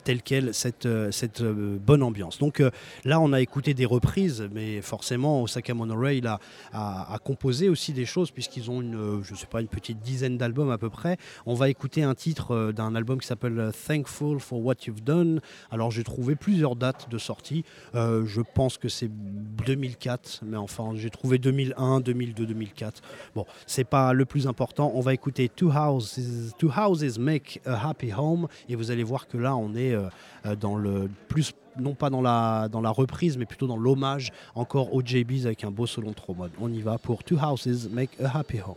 telle 0.03 0.21
quelle 0.21 0.53
cette, 0.53 0.88
cette 1.11 1.43
bonne 1.43 2.01
ambiance. 2.01 2.39
Donc 2.39 2.63
là 3.05 3.19
on 3.19 3.32
a 3.34 3.41
écouté 3.41 3.74
des 3.74 3.86
reprises, 3.86 4.47
mais 4.51 4.82
forcément 4.82 5.43
Osaka 5.43 5.74
Monorail 5.74 6.26
a, 6.26 6.39
a, 6.71 7.13
a 7.13 7.19
composé 7.19 7.69
aussi 7.69 7.93
des 7.93 8.05
choses 8.05 8.32
puisqu'ils 8.32 8.71
ont 8.71 8.82
une, 8.82 9.21
je 9.24 9.36
sais 9.36 9.47
pas, 9.47 9.61
une 9.61 9.67
petite 9.67 9.99
dizaine 9.99 10.38
d'albums 10.38 10.62
à 10.72 10.78
peu 10.78 10.89
près. 10.89 11.18
On 11.45 11.53
va 11.53 11.70
écouter 11.70 12.03
un 12.03 12.16
titre 12.16 12.51
euh, 12.51 12.72
d'un 12.72 12.95
album 12.95 13.20
qui 13.20 13.28
s'appelle 13.28 13.59
euh, 13.59 13.72
Thankful 13.88 14.39
for 14.39 14.64
What 14.64 14.76
You've 14.88 15.03
Done. 15.03 15.41
Alors 15.72 15.91
j'ai 15.91 16.03
trouvé 16.03 16.36
plusieurs 16.36 16.76
dates 16.76 17.09
de 17.09 17.18
sortie. 17.18 17.64
Euh, 17.95 18.26
je 18.26 18.41
pense 18.41 18.78
que 18.78 18.89
c'est 18.89 19.09
2004, 19.09 20.41
mais 20.45 20.57
enfin 20.57 20.91
j'ai 20.95 21.09
trouvé 21.09 21.38
2001, 21.38 21.99
2002, 22.01 22.45
2004. 22.45 23.01
Bon, 23.36 23.45
c'est 23.68 23.84
pas 23.84 24.14
le 24.14 24.26
plus 24.26 24.47
important. 24.47 24.91
On 24.95 25.01
va 25.01 25.14
écouter 25.14 25.49
Two 25.49 25.72
Houses, 25.72 26.53
Two 26.57 26.72
Houses 26.72 27.20
Make 27.20 27.61
a 27.66 27.89
Happy 27.89 28.11
Home 28.14 28.47
et 28.70 28.76
vous 28.76 28.91
allez 28.91 29.03
voir 29.03 29.28
que 29.28 29.38
là 29.38 29.55
on 29.55 29.76
est 29.76 29.95
dans 30.59 30.76
le 30.76 31.09
plus 31.28 31.53
non 31.80 31.95
pas 31.95 32.09
dans 32.09 32.22
la, 32.22 32.68
dans 32.70 32.82
la 32.82 32.89
reprise, 32.89 33.38
mais 33.38 33.45
plutôt 33.45 33.68
dans 33.68 33.78
l'hommage 33.78 34.32
encore 34.55 34.93
aux 34.93 35.01
JBs 35.01 35.45
avec 35.45 35.64
un 35.64 35.72
beau 35.72 35.88
solo 35.88 36.11
trop 36.14 36.34
mode. 36.34 36.51
On 36.59 36.72
y 36.72 36.82
va 36.82 36.97
pour 36.97 37.24
Two 37.24 37.38
Houses 37.38 37.89
Make 37.91 38.11
a 38.22 38.38
Happy 38.38 38.59
Home. 38.59 38.76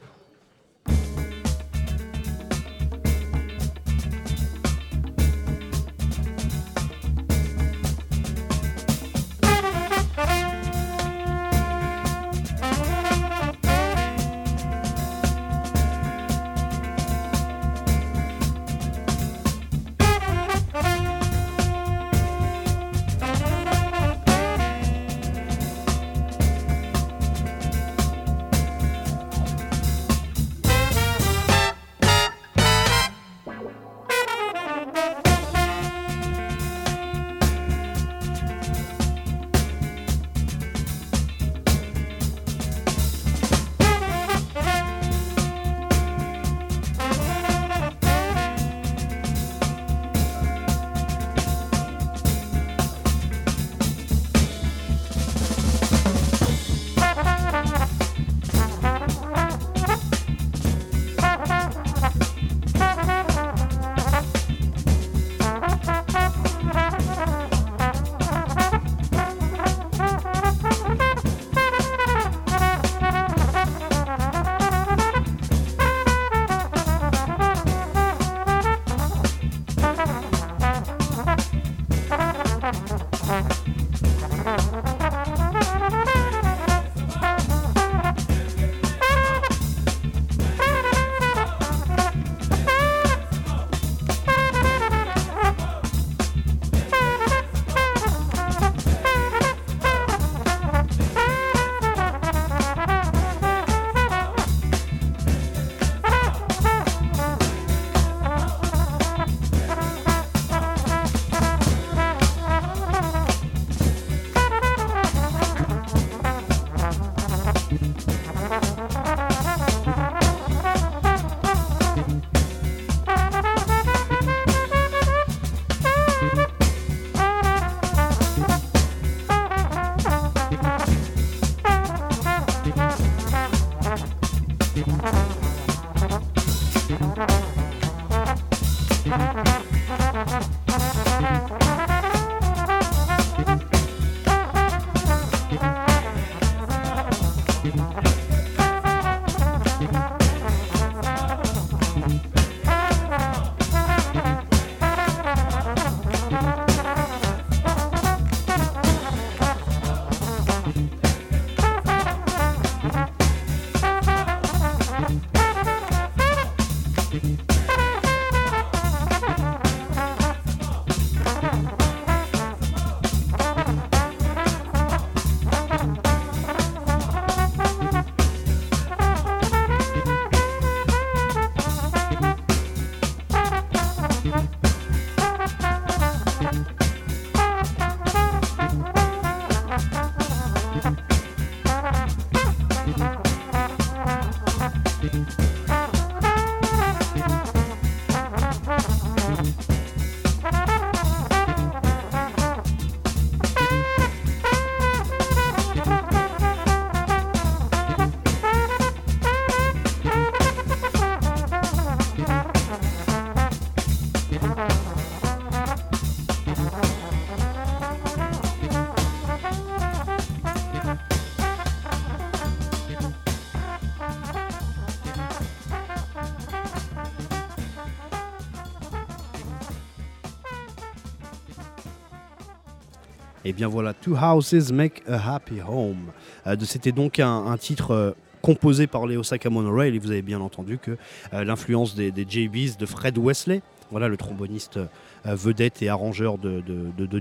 Bien 233.57 233.69
voilà, 233.69 233.95
Two 233.95 234.15
Houses 234.15 234.71
Make 234.71 235.03
a 235.09 235.35
Happy 235.35 235.61
Home. 235.67 236.13
Euh, 236.47 236.57
C'était 236.61 236.93
donc 236.93 237.19
un, 237.19 237.57
titre 237.59 237.91
euh, 237.93 238.11
composé 238.43 238.87
par 238.87 239.07
les 239.07 239.17
Osaka 239.17 239.49
Monorail 239.49 239.97
et 239.97 239.99
vous 239.99 240.11
avez 240.11 240.21
bien 240.21 240.41
entendu 240.43 240.79
que 240.79 240.99
euh, 241.33 241.43
l'influence 241.43 241.95
des, 241.95 242.13
JBs 242.13 242.77
de 242.79 242.85
Fred 242.85 243.17
Wesley, 243.17 243.63
voilà 243.91 244.09
le 244.09 244.17
tromboniste 244.19 244.79
vedette 245.25 245.81
et 245.81 245.89
arrangeur 245.89 246.39
de, 246.39 246.63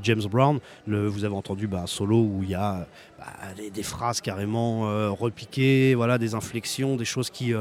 James 0.04 0.24
Brown, 0.30 0.60
vous 0.88 1.24
avez 1.24 1.36
entendu 1.36 1.68
bah, 1.68 1.84
un 1.84 1.88
solo 1.88 2.18
où 2.18 2.42
il 2.44 2.50
y 2.50 2.56
a 2.56 2.86
bah, 3.18 3.26
des, 3.74 3.84
phrases 3.84 4.20
carrément 4.20 4.82
repiquées, 5.14 5.96
voilà, 5.96 6.18
des 6.18 6.36
inflexions, 6.36 6.98
des 6.98 7.06
choses 7.06 7.30
qui 7.30 7.54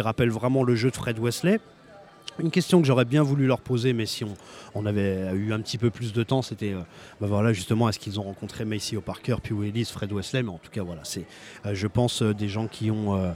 rappellent 0.00 0.30
vraiment 0.30 0.62
le 0.62 0.74
jeu 0.74 0.90
de 0.90 0.96
Fred 0.96 1.18
Wesley. 1.18 1.58
Une 2.40 2.50
question 2.50 2.80
que 2.80 2.86
j'aurais 2.86 3.04
bien 3.04 3.22
voulu 3.22 3.46
leur 3.46 3.60
poser, 3.60 3.92
mais 3.92 4.06
si 4.06 4.24
on, 4.74 4.86
avait 4.86 5.32
eu 5.34 5.52
un 5.52 5.60
petit 5.60 5.78
peu 5.78 5.90
plus 5.90 6.12
de 6.12 6.22
temps, 6.24 6.42
c'était 6.42 6.72
euh, 6.72 6.80
bah 7.20 7.52
justement, 7.52 7.88
est-ce 7.88 8.00
qu'ils 8.00 8.18
ont 8.18 8.24
rencontré 8.24 8.64
Macy 8.64 8.96
O'Parker, 8.96 9.36
puis 9.40 9.54
Willis, 9.54 9.84
Fred 9.84 10.12
Wesley 10.12 10.42
Mais 10.42 10.50
en 10.50 10.58
tout 10.58 10.70
cas, 10.70 10.82
voilà, 10.82 11.02
c'est, 11.04 11.26
euh, 11.64 11.74
je 11.74 11.86
pense, 11.86 12.22
euh, 12.22 12.34
des 12.34 12.48
gens 12.48 12.66
qui, 12.66 12.90
ont, 12.90 13.34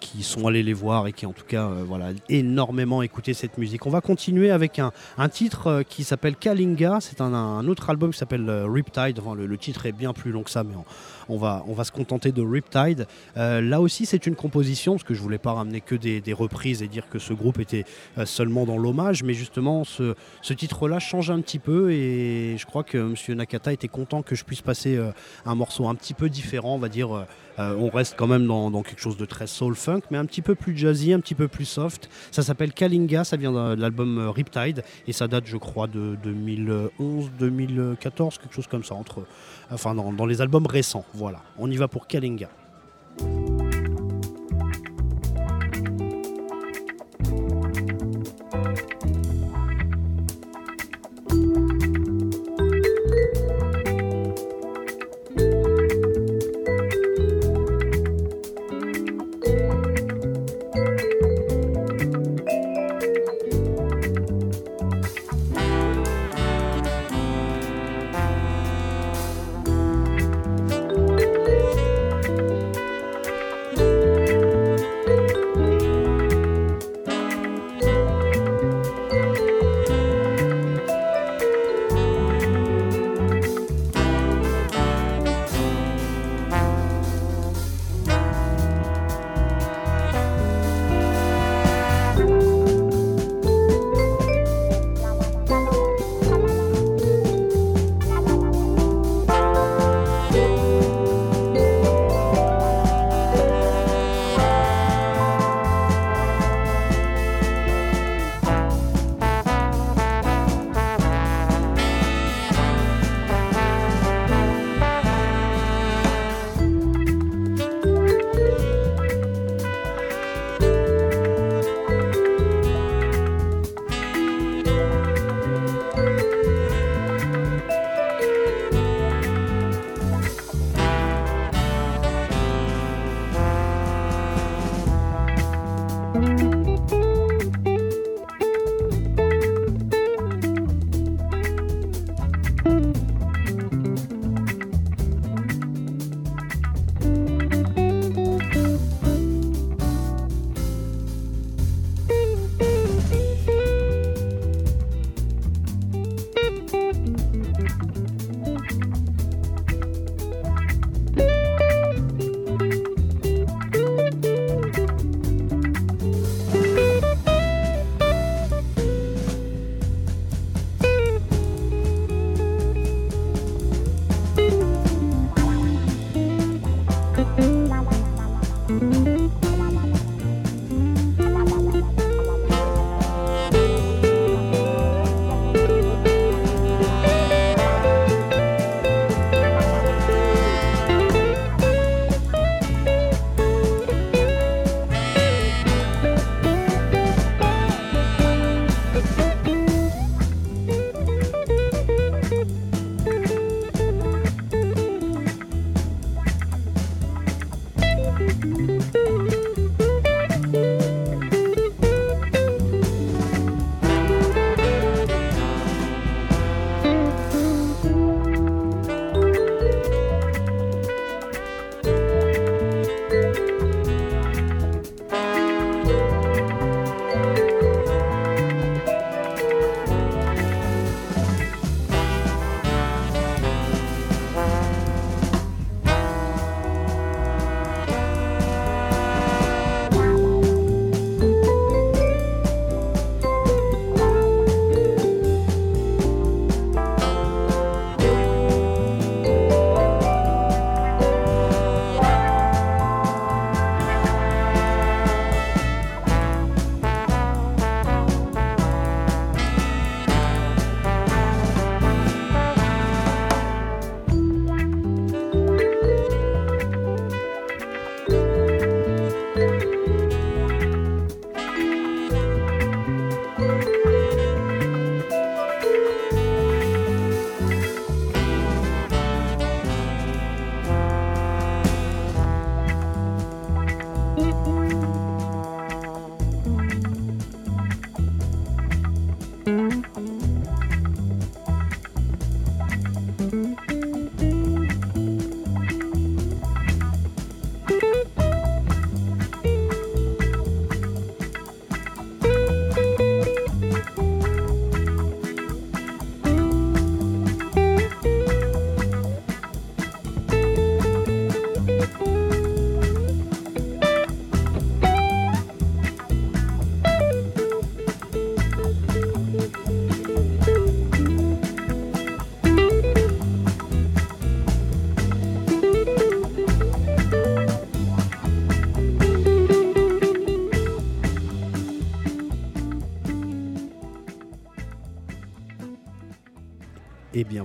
qui 0.00 0.22
sont 0.22 0.48
allés 0.48 0.64
les 0.64 0.72
voir 0.72 1.06
et 1.06 1.12
qui, 1.12 1.26
en 1.26 1.32
tout 1.32 1.44
cas, 1.44 1.68
voilà, 1.86 2.10
énormément 2.28 3.02
écouté 3.02 3.34
cette 3.34 3.56
musique. 3.56 3.86
On 3.86 3.90
va 3.90 4.00
continuer 4.00 4.50
avec 4.50 4.80
un, 4.80 4.92
titre 5.28 5.84
qui 5.88 6.02
s'appelle 6.02 6.36
Kalinga. 6.36 6.98
C'est 7.00 7.20
un, 7.20 7.66
autre 7.68 7.90
album 7.90 8.10
qui 8.10 8.18
s'appelle 8.18 8.50
Riptide. 8.50 9.20
Le, 9.36 9.46
le 9.46 9.58
titre 9.58 9.86
est 9.86 9.92
bien 9.92 10.12
plus 10.12 10.32
long 10.32 10.42
que 10.42 10.50
ça, 10.50 10.64
mais 10.64 10.74
on, 10.74 10.84
on 11.28 11.36
va, 11.36 11.64
on 11.66 11.72
va 11.72 11.84
se 11.84 11.92
contenter 11.92 12.32
de 12.32 12.42
Riptide. 12.42 13.06
Euh, 13.36 13.60
là 13.60 13.80
aussi, 13.80 14.06
c'est 14.06 14.26
une 14.26 14.36
composition, 14.36 14.92
parce 14.92 15.04
que 15.04 15.14
je 15.14 15.20
voulais 15.20 15.38
pas 15.38 15.52
ramener 15.52 15.80
que 15.80 15.94
des, 15.94 16.20
des 16.20 16.32
reprises 16.32 16.82
et 16.82 16.88
dire 16.88 17.08
que 17.08 17.18
ce 17.18 17.32
groupe 17.32 17.58
était 17.58 17.84
euh, 18.18 18.26
seulement 18.26 18.64
dans 18.64 18.78
l'hommage, 18.78 19.22
mais 19.22 19.34
justement, 19.34 19.84
ce, 19.84 20.14
ce 20.42 20.52
titre-là 20.52 20.98
change 20.98 21.30
un 21.30 21.40
petit 21.40 21.58
peu 21.58 21.92
et 21.92 22.56
je 22.58 22.66
crois 22.66 22.84
que 22.84 22.98
M. 22.98 23.36
Nakata 23.36 23.72
était 23.72 23.88
content 23.88 24.22
que 24.22 24.34
je 24.34 24.44
puisse 24.44 24.62
passer 24.62 24.96
euh, 24.96 25.10
un 25.44 25.54
morceau 25.54 25.88
un 25.88 25.94
petit 25.94 26.14
peu 26.14 26.28
différent, 26.28 26.74
on 26.74 26.78
va 26.78 26.88
dire. 26.88 27.26
Euh, 27.58 27.74
on 27.78 27.88
reste 27.88 28.14
quand 28.16 28.26
même 28.26 28.46
dans, 28.46 28.82
quelque 28.82 29.00
chose 29.00 29.16
de 29.16 29.24
très 29.24 29.46
soul 29.46 29.74
funk, 29.74 30.02
mais 30.10 30.18
un 30.18 30.26
petit 30.26 30.42
peu 30.42 30.54
plus 30.54 30.76
jazzy, 30.76 31.12
un 31.12 31.20
petit 31.20 31.34
peu 31.34 31.48
plus 31.48 31.64
soft. 31.64 32.08
Ça 32.30 32.42
s'appelle 32.42 32.72
Kalinga, 32.72 33.24
ça 33.24 33.36
vient 33.36 33.52
de, 33.52 33.74
de 33.74 33.80
l'album 33.80 34.18
euh, 34.18 34.30
Riptide 34.30 34.82
et 35.06 35.12
ça 35.12 35.28
date, 35.28 35.46
je 35.46 35.56
crois, 35.56 35.86
de 35.86 36.16
2011, 36.22 37.30
2014, 37.38 38.38
quelque 38.38 38.54
chose 38.54 38.66
comme 38.66 38.84
ça, 38.84 38.94
entre, 38.94 39.26
enfin 39.70 39.94
dans, 39.94 40.12
dans 40.12 40.26
les 40.26 40.40
albums 40.40 40.66
récents. 40.66 41.04
Voilà, 41.14 41.42
on 41.58 41.70
y 41.70 41.76
va 41.76 41.88
pour 41.88 42.06
Kalinga. 42.06 42.48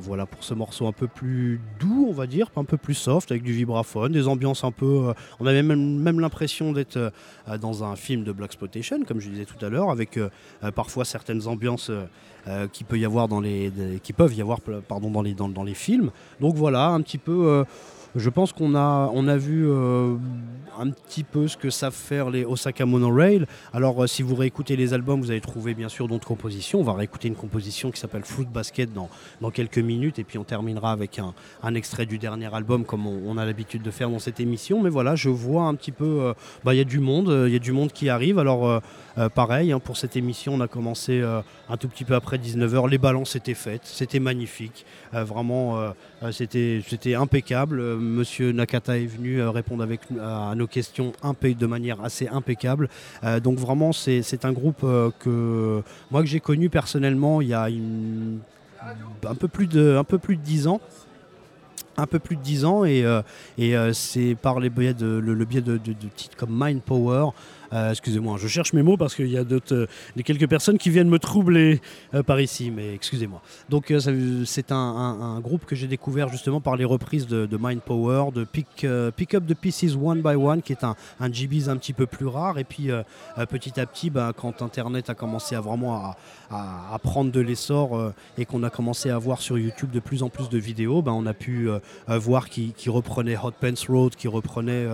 Voilà 0.01 0.25
pour 0.25 0.43
ce 0.43 0.53
morceau 0.53 0.87
un 0.87 0.91
peu 0.91 1.07
plus 1.07 1.61
doux, 1.79 2.07
on 2.09 2.13
va 2.13 2.27
dire, 2.27 2.49
un 2.55 2.63
peu 2.63 2.77
plus 2.77 2.93
soft, 2.93 3.31
avec 3.31 3.43
du 3.43 3.53
vibraphone, 3.53 4.11
des 4.11 4.27
ambiances 4.27 4.63
un 4.63 4.71
peu. 4.71 5.09
euh, 5.09 5.13
on 5.39 5.45
avait 5.45 5.63
même, 5.63 6.19
l'impression 6.19 6.73
d'être 6.73 6.97
euh, 6.97 7.57
dans 7.59 7.83
un 7.83 7.95
film 7.95 8.23
de 8.23 8.31
Black 8.31 8.51
Exploitation, 8.51 9.03
comme 9.07 9.19
je 9.19 9.29
disais 9.29 9.45
tout 9.45 9.63
à 9.63 9.69
l'heure, 9.69 9.89
avec 9.89 10.17
euh, 10.17 10.29
parfois 10.75 11.05
certaines 11.05 11.47
ambiances 11.47 11.91
qui 12.73 12.83
peut 12.83 12.97
y 12.97 13.05
avoir 13.05 13.27
peuvent 14.17 14.33
y 14.33 14.41
avoir 14.41 14.59
dans 15.53 15.63
les 15.63 15.73
films. 15.75 16.11
Donc 16.39 16.55
voilà, 16.55 16.87
un 16.87 17.01
petit 17.01 17.19
peu. 17.19 17.63
Je 18.15 18.29
pense 18.29 18.51
qu'on 18.51 18.75
a, 18.75 19.09
on 19.13 19.27
a 19.27 19.37
vu 19.37 19.65
euh, 19.69 20.15
un 20.77 20.89
petit 20.89 21.23
peu 21.23 21.47
ce 21.47 21.55
que 21.55 21.69
savent 21.69 21.93
faire 21.93 22.29
les 22.29 22.43
Osaka 22.43 22.85
Monorail. 22.85 23.45
Alors, 23.73 24.03
euh, 24.03 24.07
si 24.07 24.21
vous 24.21 24.35
réécoutez 24.35 24.75
les 24.75 24.93
albums, 24.93 25.21
vous 25.21 25.31
allez 25.31 25.41
trouver 25.41 25.73
bien 25.73 25.87
sûr 25.87 26.07
d'autres 26.07 26.27
compositions. 26.27 26.79
On 26.79 26.83
va 26.83 26.93
réécouter 26.93 27.29
une 27.29 27.35
composition 27.35 27.89
qui 27.89 27.99
s'appelle 27.99 28.25
Fruit 28.25 28.47
Basket 28.51 28.89
dans, 28.93 29.09
quelques 29.51 29.77
minutes. 29.77 30.19
Et 30.19 30.23
puis, 30.25 30.37
on 30.37 30.43
terminera 30.43 30.91
avec 30.91 31.19
un, 31.19 31.75
extrait 31.75 32.05
du 32.05 32.17
dernier 32.17 32.53
album, 32.53 32.83
comme 32.83 33.07
on, 33.07 33.37
a 33.37 33.45
l'habitude 33.45 33.81
de 33.81 33.91
faire 33.91 34.09
dans 34.09 34.19
cette 34.19 34.41
émission. 34.41 34.81
Mais 34.81 34.89
voilà, 34.89 35.15
je 35.15 35.29
vois 35.29 35.63
un 35.63 35.75
petit 35.75 35.91
peu. 35.91 36.19
euh, 36.21 36.33
bah, 36.65 36.73
Il 36.73 36.77
y 36.77 36.81
a 36.81 36.85
du 36.85 36.99
monde, 36.99 37.45
il 37.47 37.53
y 37.53 37.55
a 37.55 37.59
du 37.59 37.71
monde 37.71 37.93
qui 37.93 38.09
arrive. 38.09 38.39
Alors, 38.39 38.81
pareil, 39.35 39.71
hein, 39.71 39.79
pour 39.79 39.95
cette 39.95 40.17
émission, 40.17 40.55
on 40.55 40.61
a 40.61 40.67
commencé 40.67 41.21
un 41.69 41.77
tout 41.77 41.87
petit 41.87 42.03
peu 42.03 42.15
après 42.15 42.37
19h. 42.37 42.89
Les 42.89 42.97
balances 42.97 43.35
étaient 43.35 43.53
faites. 43.53 43.85
C'était 43.85 44.19
magnifique. 44.19 44.85
Vraiment, 45.13 45.93
c'était 46.31 47.15
impeccable. 47.15 48.00
Monsieur 48.01 48.51
Nakata 48.51 48.97
est 48.97 49.05
venu 49.05 49.39
euh, 49.39 49.49
répondre 49.51 49.83
avec, 49.83 50.01
à 50.21 50.53
nos 50.55 50.67
questions 50.67 51.13
de 51.43 51.65
manière 51.65 52.01
assez 52.03 52.27
impeccable. 52.27 52.89
Euh, 53.23 53.39
donc 53.39 53.57
vraiment, 53.57 53.93
c'est 53.93 54.43
un 54.43 54.51
groupe 54.51 54.81
euh, 54.83 55.11
que 55.19 55.81
moi 56.09 56.21
que 56.21 56.27
j'ai 56.27 56.39
connu 56.39 56.69
personnellement 56.69 57.41
il 57.41 57.47
y 57.49 57.53
a 57.53 57.67
un 59.25 59.35
peu 59.35 59.47
plus 59.47 59.67
de 59.67 59.95
un 59.95 60.03
peu 60.03 60.17
plus 60.17 60.35
de 60.37 60.41
10 60.41 60.67
ans. 60.67 60.81
Un 61.97 62.07
peu 62.07 62.19
plus 62.19 62.37
de 62.37 62.41
10 62.41 62.65
ans 62.65 62.85
et, 62.85 63.05
et 63.57 63.75
c'est 63.93 64.35
par 64.41 64.59
les 64.59 64.69
biais 64.69 64.93
de, 64.93 65.05
le, 65.05 65.45
biais 65.45 65.61
de- 65.61 65.77
de 65.77 65.93
titres 66.15 66.37
comme 66.37 66.51
Mind 66.51 66.81
Power. 66.81 67.27
Euh, 67.73 67.91
excusez-moi, 67.91 68.37
je 68.37 68.47
cherche 68.47 68.73
mes 68.73 68.83
mots 68.83 68.97
parce 68.97 69.15
qu'il 69.15 69.29
y 69.29 69.37
a 69.37 69.43
d'autres, 69.43 69.73
euh, 69.73 69.87
des 70.15 70.23
quelques 70.23 70.47
personnes 70.47 70.77
qui 70.77 70.89
viennent 70.89 71.09
me 71.09 71.19
troubler 71.19 71.79
euh, 72.13 72.21
par 72.21 72.41
ici, 72.41 72.69
mais 72.69 72.93
excusez-moi. 72.93 73.41
Donc 73.69 73.91
euh, 73.91 74.43
c'est 74.45 74.71
un, 74.71 75.39
groupe 75.41 75.65
que 75.65 75.75
j'ai 75.75 75.87
découvert 75.87 76.29
justement 76.29 76.61
par 76.61 76.75
les 76.75 76.85
reprises 76.85 77.27
de, 77.27 77.57
Mind 77.59 77.81
Power, 77.81 78.31
de 78.33 78.43
Pick, 78.43 78.83
Up 78.85 79.45
the 79.47 79.53
Pieces 79.53 79.95
One 79.95 80.21
by 80.21 80.35
One, 80.35 80.61
qui 80.61 80.73
est 80.73 80.83
un, 80.83 80.95
GBs 81.31 81.69
un 81.69 81.77
petit 81.77 81.93
peu 81.93 82.05
plus 82.05 82.27
rare. 82.27 82.57
Et 82.59 82.63
puis 82.63 82.89
petit 83.49 83.79
à 83.79 83.85
petit, 83.85 84.09
bah, 84.09 84.33
quand 84.35 84.61
Internet 84.61 85.09
a 85.09 85.15
commencé 85.15 85.55
à 85.55 85.61
vraiment 85.61 86.15
à, 86.49 86.99
prendre 87.01 87.31
de 87.31 87.39
l'essor 87.39 88.13
et 88.37 88.45
qu'on 88.45 88.63
a 88.63 88.69
commencé 88.69 89.09
à 89.09 89.17
voir 89.17 89.41
sur 89.41 89.57
YouTube 89.57 89.91
de 89.91 89.99
plus 89.99 90.23
en 90.23 90.29
plus 90.29 90.49
de 90.49 90.57
vidéos, 90.57 91.01
bah, 91.01 91.11
on 91.13 91.25
a 91.25 91.33
pu 91.33 91.69
voir 92.07 92.49
qui, 92.49 92.73
reprenait 92.87 93.37
Hot 93.37 93.53
Pants 93.59 93.85
Road, 93.87 94.15
qui 94.15 94.27
reprenait 94.27 94.85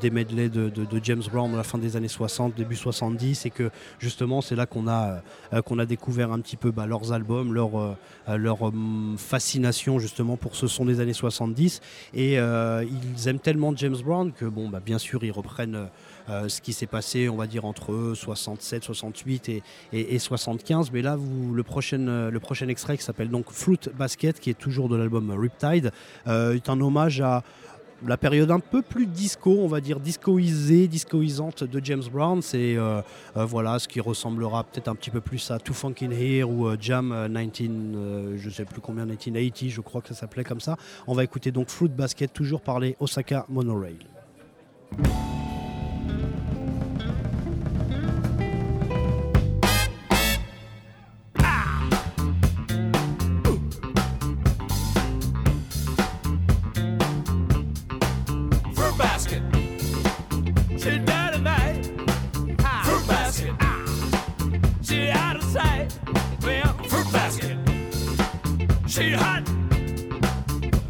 des 0.00 0.10
medleys 0.10 0.48
de 0.48 1.00
James 1.02 1.22
Brown 1.30 1.52
à 1.54 1.58
la 1.58 1.62
fin 1.62 1.78
des 1.78 1.96
années 1.96 2.08
60, 2.16 2.54
début 2.54 2.76
70, 2.76 3.46
et 3.46 3.50
que 3.50 3.70
justement 3.98 4.40
c'est 4.40 4.56
là 4.56 4.66
qu'on 4.66 4.88
a, 4.88 5.20
euh, 5.52 5.78
a 5.78 5.86
découvert 5.86 6.32
un 6.32 6.40
petit 6.40 6.56
peu 6.56 6.70
bah, 6.70 6.86
leurs 6.86 7.12
albums, 7.12 7.52
leur, 7.52 7.78
euh, 7.78 7.96
euh, 8.28 8.36
leur 8.36 8.62
hum, 8.62 9.16
fascination 9.18 9.98
justement 9.98 10.36
pour 10.36 10.56
ce 10.56 10.66
son 10.66 10.86
des 10.86 11.00
années 11.00 11.12
70. 11.12 11.80
Et 12.14 12.38
euh, 12.38 12.84
ils 13.16 13.28
aiment 13.28 13.38
tellement 13.38 13.74
James 13.76 13.96
Brown 14.04 14.32
que 14.32 14.46
bon, 14.46 14.68
bah, 14.68 14.80
bien 14.84 14.98
sûr 14.98 15.24
ils 15.24 15.32
reprennent 15.32 15.88
euh, 16.28 16.48
ce 16.48 16.60
qui 16.60 16.72
s'est 16.72 16.86
passé, 16.86 17.28
on 17.28 17.36
va 17.36 17.46
dire 17.46 17.64
entre 17.64 18.12
67, 18.14 18.82
68 18.84 19.48
et, 19.48 19.62
et, 19.92 20.14
et 20.14 20.18
75. 20.18 20.90
Mais 20.92 21.00
là, 21.00 21.14
vous, 21.14 21.54
le, 21.54 21.62
prochain, 21.62 22.08
euh, 22.08 22.30
le 22.30 22.40
prochain 22.40 22.66
extrait 22.68 22.96
qui 22.96 23.04
s'appelle 23.04 23.30
donc 23.30 23.50
Fruit 23.50 23.78
Basket, 23.96 24.40
qui 24.40 24.50
est 24.50 24.58
toujours 24.58 24.88
de 24.88 24.96
l'album 24.96 25.30
Riptide, 25.30 25.92
euh, 26.26 26.54
est 26.54 26.68
un 26.68 26.80
hommage 26.80 27.20
à 27.20 27.44
la 28.04 28.16
période 28.16 28.50
un 28.50 28.60
peu 28.60 28.82
plus 28.82 29.06
disco, 29.06 29.58
on 29.60 29.68
va 29.68 29.80
dire 29.80 30.00
discoisée, 30.00 30.88
discoisante 30.88 31.64
de 31.64 31.80
James 31.84 32.02
Brown. 32.12 32.42
C'est 32.42 32.76
euh, 32.76 33.00
euh, 33.36 33.44
voilà 33.44 33.78
ce 33.78 33.88
qui 33.88 34.00
ressemblera 34.00 34.64
peut-être 34.64 34.88
un 34.88 34.94
petit 34.94 35.10
peu 35.10 35.20
plus 35.20 35.50
à 35.50 35.58
Too 35.58 35.72
Funk 35.72 35.94
Here 36.00 36.48
ou 36.48 36.66
euh, 36.66 36.76
Jam 36.78 37.12
euh, 37.12 37.28
19, 37.28 37.96
euh, 37.96 38.36
je 38.38 38.50
sais 38.50 38.64
plus 38.64 38.80
combien 38.80 39.04
1980, 39.04 39.68
je 39.70 39.80
crois 39.80 40.00
que 40.00 40.08
ça 40.08 40.14
s'appelait 40.14 40.44
comme 40.44 40.60
ça. 40.60 40.76
On 41.06 41.14
va 41.14 41.24
écouter 41.24 41.50
donc 41.50 41.68
Fruit 41.68 41.88
Basket 41.88 42.32
toujours 42.32 42.60
par 42.60 42.80
les 42.80 42.96
Osaka 43.00 43.46
Monorail. 43.48 43.98
She 68.96 69.12
hot. 69.12 69.46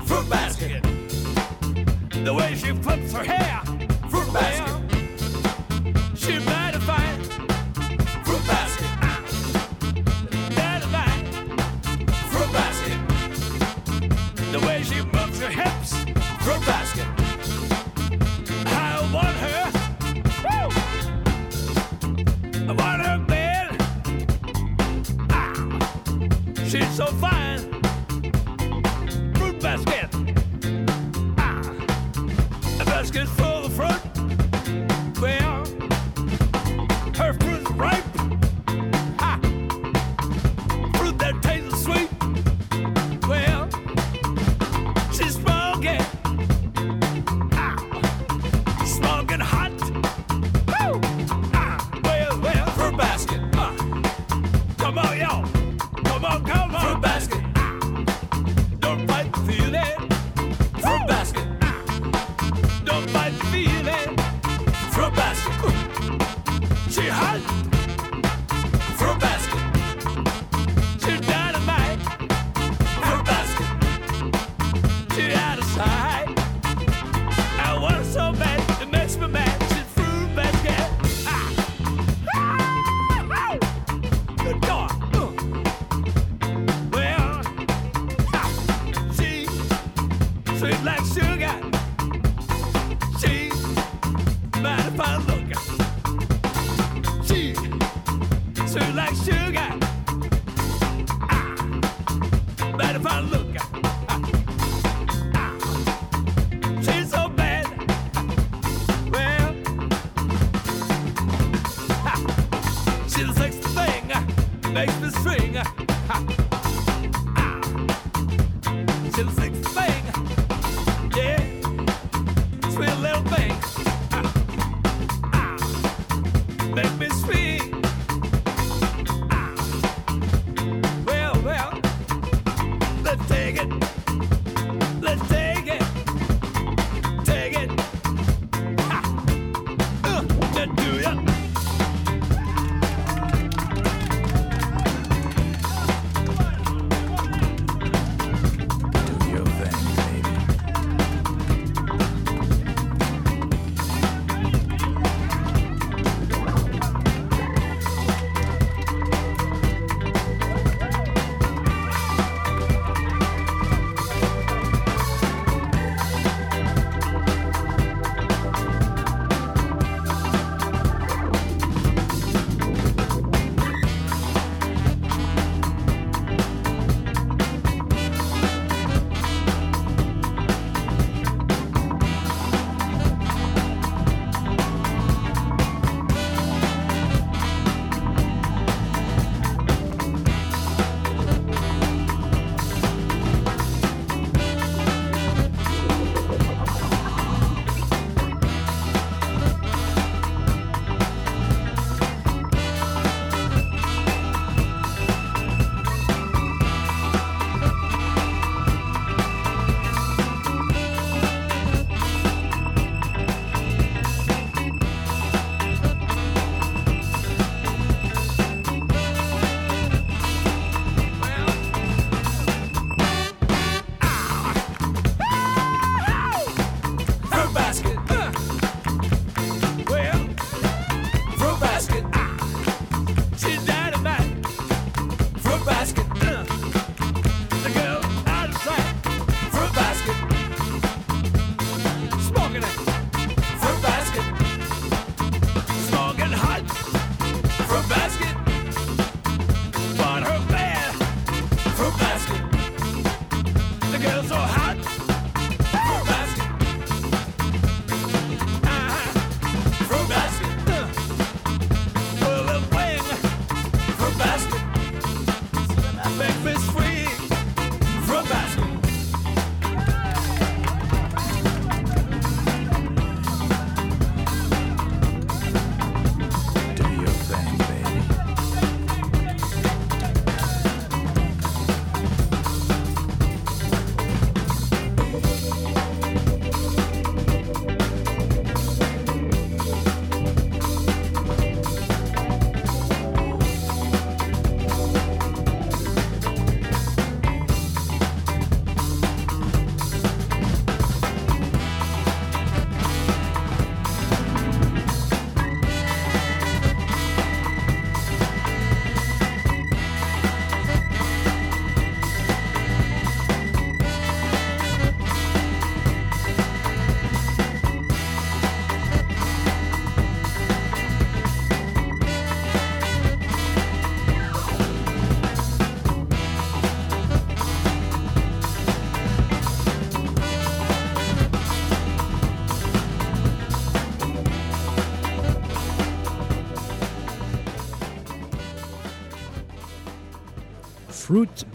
Fruit 0.07 0.31
basket. 0.31 0.81
The 2.25 2.33
way 2.33 2.55
she 2.55 2.73
flips 2.75 3.13
her 3.13 3.25
hair. 3.25 3.65
Fruit 4.09 4.33
basket. 4.33 4.71
She 6.15 6.39
mighty 6.39 6.79
fine. 6.87 7.21
Fruit 8.23 8.47
basket. 8.47 8.91
Fruit 12.31 12.53
basket. 12.53 12.99
The 14.53 14.61
way 14.61 14.85
she 14.85 15.03
moves 15.03 15.41
her 15.41 15.51
hips. 15.51 16.05
Fruit 16.45 16.65
basket. 16.65 17.16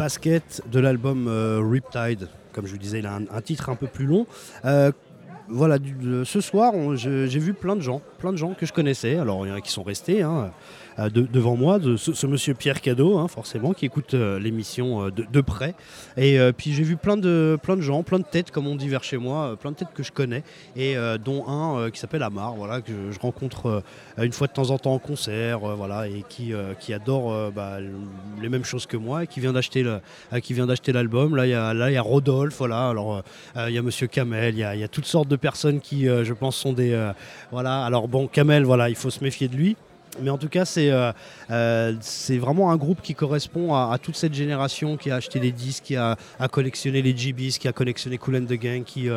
Basket 0.02 0.64
de 0.72 0.80
l'album 0.80 1.28
euh, 1.28 1.62
Riptide. 1.64 2.28
Comme 2.54 2.66
je 2.66 2.72
vous 2.72 2.80
disais, 2.80 2.98
il 2.98 3.06
a 3.06 3.14
un, 3.14 3.26
un 3.32 3.42
titre 3.42 3.70
un 3.70 3.76
peu 3.76 3.86
plus 3.86 4.08
long. 4.08 4.26
Voilà, 5.54 5.78
ce 6.24 6.40
soir, 6.40 6.74
j'ai 6.96 7.40
vu 7.40 7.54
plein 7.54 7.76
de 7.76 7.82
gens, 7.82 8.02
plein 8.20 8.32
de 8.32 8.38
gens 8.38 8.54
que 8.54 8.66
je 8.66 8.72
connaissais. 8.72 9.18
Alors, 9.18 9.46
il 9.46 9.50
y 9.50 9.52
en 9.52 9.56
a 9.56 9.62
qui 9.62 9.72
sont 9.72 9.84
restés 9.84 10.22
hein, 10.22 10.52
euh, 10.98 11.10
de- 11.10 11.24
devant 11.24 11.58
moi, 11.58 11.78
ce, 11.98 12.26
monsieur 12.26 12.54
Pierre 12.54 12.80
Cadeau, 12.80 13.18
hein, 13.18 13.28
forcément, 13.28 13.74
qui 13.74 13.86
écoute 13.86 14.14
euh, 14.14 14.40
l'émission 14.40 15.08
euh, 15.08 15.12
de, 15.12 15.42
près. 15.42 15.76
Et 16.16 16.40
puis, 16.56 16.72
j'ai 16.72 16.84
vu 16.84 16.96
plein 16.96 17.18
de, 17.18 17.60
gens, 17.80 18.04
plein 18.04 18.20
de 18.20 18.24
têtes, 18.24 18.52
comme 18.52 18.66
on 18.66 18.76
dit 18.76 18.88
vers 18.88 19.04
chez 19.04 19.18
moi, 19.18 19.58
plein 19.60 19.72
de 19.72 19.76
têtes 19.76 19.94
que 19.94 20.04
je 20.04 20.12
connais, 20.14 20.44
et 20.76 20.96
dont 21.24 21.48
un 21.48 21.90
qui 21.90 22.00
s'appelle 22.00 22.24
Amar, 22.24 22.56
voilà, 22.56 22.82
que 22.82 22.92
je, 23.12 23.20
rencontre 23.20 23.84
une 24.18 24.32
fois 24.32 24.48
de 24.48 24.54
temps 24.54 24.70
en 24.70 24.78
temps 24.78 24.94
en 24.94 25.00
concert, 25.00 25.60
voilà, 25.60 26.08
et 26.08 26.24
qui, 26.30 26.54
adore 26.94 27.52
bah, 27.52 27.80
les 28.42 28.50
mêmes 28.50 28.64
choses 28.64 28.86
que 28.86 28.98
moi, 28.98 29.24
et 29.24 29.28
qui 29.28 29.40
vient 29.40 29.54
d'acheter 29.54 29.84
l'album. 30.94 31.36
Là, 31.36 31.46
il 31.48 31.94
y 31.94 31.98
a, 31.98 32.02
Rodolphe, 32.02 32.58
voilà. 32.58 32.90
Alors, 32.90 33.24
il 33.56 33.74
y 33.74 33.78
a 33.78 33.82
Monsieur 33.82 34.08
Kamel, 34.08 34.56
il 34.56 34.60
y 34.60 34.80
y 34.80 34.84
a 34.84 34.88
toutes 34.88 35.06
sortes 35.06 35.28
de 35.28 35.36
personnes 35.42 35.82
qui, 35.82 36.08
euh, 36.08 36.24
je 36.24 36.34
pense, 36.34 36.56
sont 36.56 36.72
des, 36.72 36.94
euh, 36.94 37.12
voilà. 37.52 37.84
Alors 37.84 38.08
bon, 38.08 38.28
Kamel, 38.28 38.64
voilà, 38.64 38.90
il 38.90 38.96
faut 38.96 39.10
se 39.10 39.24
méfier 39.24 39.50
de 39.50 39.56
lui. 39.56 39.76
Mais 40.22 40.30
en 40.30 40.38
tout 40.38 40.50
cas, 40.50 40.66
c'est 40.66 40.90
euh, 40.92 41.94
vraiment 42.32 42.72
un 42.72 42.76
groupe 42.76 43.02
qui 43.02 43.16
correspond 43.16 43.74
à, 43.74 43.98
toute 43.98 44.18
cette 44.18 44.34
génération 44.34 44.98
qui 44.98 45.10
a 45.10 45.16
acheté 45.16 45.40
des 45.40 45.54
disques, 45.54 45.86
qui 45.86 45.96
a, 45.96 46.18
collectionné 46.52 47.02
les 47.02 47.16
GBs, 47.16 47.58
qui 47.58 47.70
a 47.70 47.72
collectionné 47.72 48.18
Cool 48.18 48.36
and 48.36 48.46
the 48.46 48.60
Gang, 48.60 48.84
qui, 48.84 49.08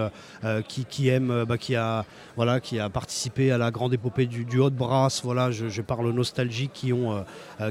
qui, 0.69 0.85
qui 0.85 1.09
aime, 1.09 1.47
bah, 1.49 1.59
qui, 1.59 1.75
a, 1.75 2.05
voilà, 2.37 2.61
qui 2.61 2.79
a 2.79 2.89
participé 2.91 3.51
à 3.51 3.59
la 3.59 3.73
grande 3.73 3.93
épopée 3.93 4.27
du, 4.27 4.45
du 4.45 4.61
hot 4.61 4.71
brass. 4.71 5.21
Voilà, 5.25 5.51
je, 5.51 5.69
je 5.69 5.83
parle 5.83 6.07
aux 6.07 6.13
nostalgiques 6.13 6.73
qui 6.73 6.93
ont, 6.93 7.25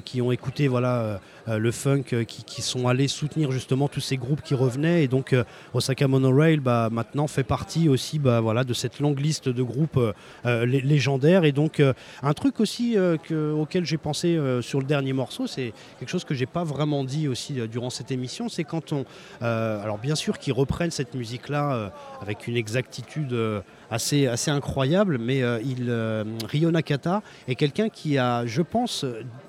qui 0.04 0.22
ont 0.22 0.34
écouté 0.34 0.68
voilà, 0.68 1.22
le 1.48 1.72
funk, 1.72 2.04
euh, 2.14 2.24
qui, 2.24 2.62
sont 2.62 2.88
allés 2.88 3.08
soutenir 3.08 3.52
justement 3.52 3.88
tous 3.88 4.00
ces 4.00 4.18
groupes 4.18 4.42
qui 4.42 4.54
revenaient. 4.56 5.04
Et 5.04 5.08
donc, 5.08 5.34
euh, 5.34 5.44
Osaka 5.74 6.08
Monorail, 6.08 6.58
bah, 6.58 6.90
maintenant, 6.92 7.28
fait 7.28 7.44
partie 7.44 7.90
aussi 7.90 8.20
bah, 8.20 8.40
voilà, 8.40 8.64
de 8.64 8.74
cette 8.74 9.00
longue 9.00 9.20
liste 9.20 9.50
de 9.50 9.62
groupes 9.64 9.98
euh, 9.98 10.14
euh, 10.46 10.66
lé- 10.66 10.82
légendaires. 10.82 11.44
Et 11.44 11.52
donc, 11.52 11.80
euh, 11.80 11.94
un 12.22 12.34
truc 12.34 12.60
aussi 12.60 12.98
euh, 12.98 13.18
que- 13.18 13.52
auquel 13.52 13.86
j'ai 13.86 13.98
pensé 13.98 14.38
euh, 14.38 14.62
sur 14.62 14.80
le 14.80 14.86
dernier 14.86 15.14
morceau, 15.14 15.48
c'est 15.48 15.74
quelque 16.00 16.10
chose 16.10 16.24
que 16.24 16.34
j'ai 16.34 16.46
pas 16.46 16.64
vraiment 16.64 17.04
dit 17.04 17.28
aussi 17.28 17.60
euh, 17.60 17.68
durant 17.68 17.90
cette 17.90 18.12
émission, 18.12 18.48
c'est 18.50 18.64
quand 18.64 18.94
on, 18.94 19.06
euh, 19.42 19.82
alors 19.84 19.98
bien 19.98 20.16
sûr 20.16 20.38
qu'ils 20.40 20.54
reprennent 20.54 20.92
cette 20.92 21.14
musique-là 21.16 21.74
euh, 21.74 21.90
avec 22.22 22.48
une 22.48 22.56
exactitude 22.56 23.34
euh, 23.34 23.62
assez, 23.94 24.52
incroyable, 24.52 25.18
mais 25.20 25.44
euh, 25.44 25.62
il, 25.64 25.86
euh, 25.90 26.24
Ryo 26.50 26.72
Nakata 26.72 27.22
est 27.48 27.56
quelqu'un 27.56 27.90
qui 27.90 28.18
a, 28.18 28.46
je 28.46 28.62
pense, 28.64 29.06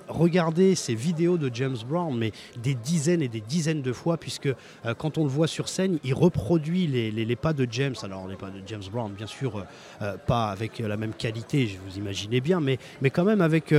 regardé 0.06 0.74
ces 0.74 0.94
vidéos 0.94 1.38
de 1.38 1.50
James 1.54 1.76
Brown, 1.88 2.16
mais 2.16 2.32
des 2.62 2.74
dizaines 2.74 3.22
et 3.22 3.28
des 3.28 3.40
dizaines 3.40 3.80
de 3.80 3.92
fois, 3.92 4.18
puisque 4.18 4.46
euh, 4.46 4.94
quand 4.98 5.16
on 5.16 5.24
le 5.24 5.30
voit 5.30 5.46
sur 5.46 5.68
scène, 5.68 5.98
il 6.04 6.12
reproduit 6.12 6.86
les, 6.86 7.36
pas 7.36 7.54
de 7.54 7.66
James. 7.70 7.94
Alors, 8.02 8.28
les 8.28 8.36
pas 8.36 8.50
de 8.50 8.60
James 8.66 8.82
Brown, 8.92 9.12
bien 9.12 9.26
sûr, 9.26 9.64
pas 10.26 10.50
avec 10.50 10.78
la 10.78 10.96
même 10.96 11.14
qualité, 11.14 11.66
je 11.66 11.78
vous 11.78 11.98
imaginez 11.98 12.40
bien, 12.40 12.60
mais, 12.60 12.78
quand 13.10 13.24
même 13.24 13.40
avec. 13.40 13.74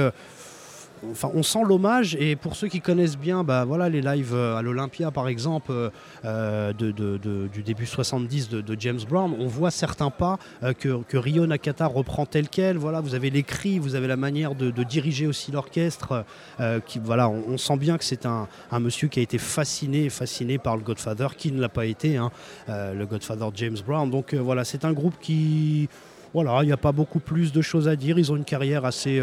On 1.04 1.44
sent 1.44 1.60
l'hommage 1.66 2.16
et 2.16 2.36
pour 2.36 2.56
ceux 2.56 2.68
qui 2.68 2.82
connaissent 2.82 3.18
bien, 3.18 3.44
bah 3.44 3.66
voilà 3.66 3.90
les 3.90 4.02
lives 4.02 4.34
euh, 4.34 4.56
à 4.56 4.62
l'Olympia 4.62 5.12
par 5.12 5.28
exemple 5.28 5.72
euh, 5.72 5.90
euh, 6.24 6.74
du 6.74 7.64
début 7.64 7.86
70 7.86 8.50
de, 8.50 8.76
James 8.80 9.00
Brown, 9.08 9.34
on 9.38 9.48
voit 9.48 9.72
certains 9.72 10.10
pas 10.10 10.38
que, 10.80 11.02
que 11.04 11.18
Ryo 11.18 11.46
Nakata 11.46 11.86
reprend 11.86 12.26
tel 12.26 12.50
quel. 12.50 12.78
Voilà, 12.78 13.02
vous 13.02 13.16
avez 13.16 13.30
les 13.30 13.44
cris, 13.44 13.80
vous 13.80 13.96
avez 13.96 14.08
la 14.08 14.18
manière 14.18 14.56
de, 14.56 14.72
diriger 14.84 15.28
aussi 15.28 15.52
l'orchestre. 15.52 16.26
voilà, 17.04 17.30
on, 17.30 17.58
sent 17.58 17.78
bien 17.78 17.98
que 17.98 18.04
c'est 18.04 18.26
un, 18.26 18.48
monsieur 18.80 19.08
qui 19.08 19.20
a 19.20 19.24
été 19.24 19.38
fasciné, 19.38 20.10
fasciné 20.10 20.58
par 20.58 20.78
le 20.78 20.84
Godfather, 20.84 21.36
qui 21.38 21.52
ne 21.52 21.62
l'a 21.62 21.70
pas 21.70 21.86
été, 21.86 22.18
hein, 22.18 22.32
le 22.68 23.06
Godfather 23.06 23.48
James 23.56 23.78
Brown. 23.86 24.10
Donc 24.10 24.34
voilà, 24.34 24.66
c'est 24.66 24.86
un 24.86 24.94
groupe 24.94 25.16
qui 25.22 25.88
voilà, 26.34 26.60
il 26.64 26.66
n'y 26.66 26.74
a 26.74 26.78
pas 26.78 26.92
beaucoup 26.92 27.20
plus 27.20 27.54
de 27.54 27.62
choses 27.62 27.88
à 27.88 27.96
dire. 27.96 28.20
Ils 28.20 28.32
ont 28.32 28.36
une 28.36 28.44
carrière 28.44 28.84
assez 28.84 29.22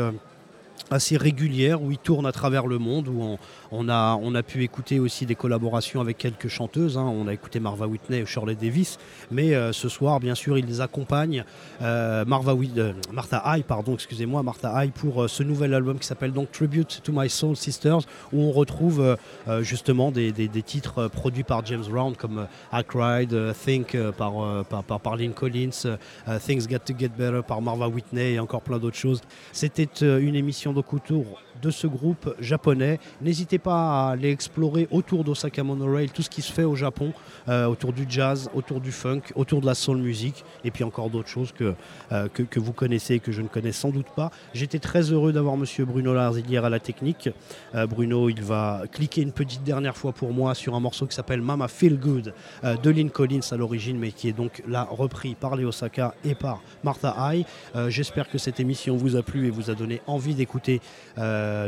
assez 0.93 1.17
régulière 1.17 1.83
où 1.83 1.91
ils 1.91 1.99
tournent 1.99 2.27
à 2.27 2.33
travers 2.33 2.67
le 2.67 2.79
monde, 2.79 3.09
où 3.09 3.23
on, 3.23 3.39
on 3.73 3.89
a, 4.35 4.43
pu 4.43 4.63
écouter 4.63 5.01
aussi 5.01 5.25
des 5.25 5.35
collaborations 5.35 6.01
avec 6.01 6.19
quelques 6.19 6.49
chanteuses. 6.49 6.99
hein. 6.99 7.05
On 7.05 7.27
a 7.27 7.33
écouté 7.33 7.59
Marva 7.59 7.87
Whitney 7.87 8.19
et 8.19 8.27
Shirley 8.27 8.55
Davis, 8.55 8.99
mais 9.31 9.55
euh, 9.55 9.73
ce 9.73 9.89
soir, 9.89 10.21
bien 10.21 10.35
sûr, 10.35 10.59
ils 10.59 10.83
accompagnent. 10.83 11.45
euh, 11.81 12.25
euh, 12.25 12.93
Martha 13.13 13.43
High, 13.47 13.65
pardon, 13.65 13.95
excusez-moi, 13.95 14.43
Martha 14.43 14.85
pour 14.95 15.29
ce 15.29 15.43
nouvel 15.43 15.75
album 15.75 15.99
qui 15.99 16.07
s'appelle 16.07 16.33
donc 16.33 16.51
Tribute 16.53 17.01
to 17.03 17.13
My 17.15 17.31
Soul 17.31 17.57
Sisters, 17.57 18.01
où 18.33 18.43
on 18.43 18.53
retrouve 18.53 19.17
justement 19.61 20.11
des, 20.11 20.33
titres 20.65 21.09
produits 21.09 21.45
par 21.45 21.65
James 21.67 21.85
Brown 21.89 22.15
comme 22.17 22.47
I 22.73 22.83
Cried, 22.87 23.35
Think 23.65 23.97
par, 24.13 25.17
Lynn 25.17 25.33
Collins, 25.33 25.97
Things 26.45 26.67
Got 26.67 26.81
to 26.87 26.95
Get 26.99 27.11
Better 27.17 27.41
par 27.47 27.63
Marva 27.63 27.89
Whitney 27.89 28.35
et 28.35 28.41
encore 28.41 28.63
plein 28.63 28.79
d'autres 28.79 28.97
choses. 28.97 29.21
C'était 29.53 29.89
une 30.03 30.35
émission 30.35 30.73
donc 30.73 30.93
autour 30.93 31.41
de 31.63 31.71
ce 31.71 31.87
groupe 31.87 32.35
japonais. 32.41 32.99
N'hésitez 33.23 33.59
pas 33.59 34.09
à 34.09 34.11
aller 34.11 34.31
explorer 34.31 34.89
autour 34.91 35.25
d'Osaka 35.25 35.63
Monorail 35.63 36.11
tout 36.11 36.23
ce 36.23 36.29
qui 36.29 36.43
se 36.43 36.53
fait 36.53 36.65
au 36.65 36.75
Japon, 36.75 37.13
euh, 37.49 37.67
autour 37.67 37.93
du 37.93 38.05
jazz, 38.09 38.51
autour 38.53 38.81
du 38.81 38.91
funk, 38.91 39.23
autour 39.37 39.61
de 39.61 39.67
la 39.67 39.75
soul 39.75 39.99
music, 39.99 40.45
et 40.65 40.71
puis 40.71 40.83
encore 40.85 41.09
d'autres 41.09 41.29
choses 41.29 41.53
que, 41.53 41.75
euh, 42.11 42.29
vous 42.57 42.73
connaissez 42.73 43.15
et 43.15 43.21
que 43.21 43.33
je 43.33 43.43
ne 43.43 43.49
connais 43.49 43.73
sans 43.73 43.91
doute 43.91 44.09
pas. 44.15 44.31
J'étais 44.55 44.81
très 44.81 45.13
heureux 45.13 45.33
d'avoir 45.33 45.57
Monsieur 45.57 45.85
Bruno 45.85 46.13
Larzilière 46.13 46.65
à 46.65 46.71
la 46.71 46.81
technique. 46.81 47.31
Euh, 47.75 47.87
Bruno, 47.87 48.29
il 48.29 48.43
va 48.43 48.83
cliquer 48.91 49.23
une 49.23 49.33
petite 49.33 49.63
dernière 49.63 49.97
fois 49.97 50.13
pour 50.13 50.33
moi 50.33 50.55
sur 50.55 50.75
un 50.75 50.81
morceau 50.81 51.07
qui 51.07 51.15
s'appelle 51.15 51.41
Mama 51.41 51.69
Feel 51.69 51.99
Good 51.99 52.35
de 52.63 52.91
Lynn 52.91 53.11
Collins 53.11 53.41
à 53.53 53.57
l'origine, 53.57 53.99
mais 53.99 54.11
qui 54.11 54.29
est 54.29 54.33
donc 54.33 54.63
là 54.67 54.89
repris 54.91 55.35
par 55.35 55.57
les 55.57 55.65
Osaka 55.65 56.15
et 56.25 56.35
par 56.35 56.61
Martha 56.83 57.15
High. 57.19 57.47
J'espère 57.89 58.29
que 58.29 58.39
cette 58.39 58.61
émission 58.61 58.97
vous 58.97 59.17
a 59.17 59.23
plu 59.23 59.47
et 59.47 59.51
vous 59.51 59.71
a 59.71 59.75
donné 59.75 60.01
envie 60.07 60.35
d'écouter 60.35 60.81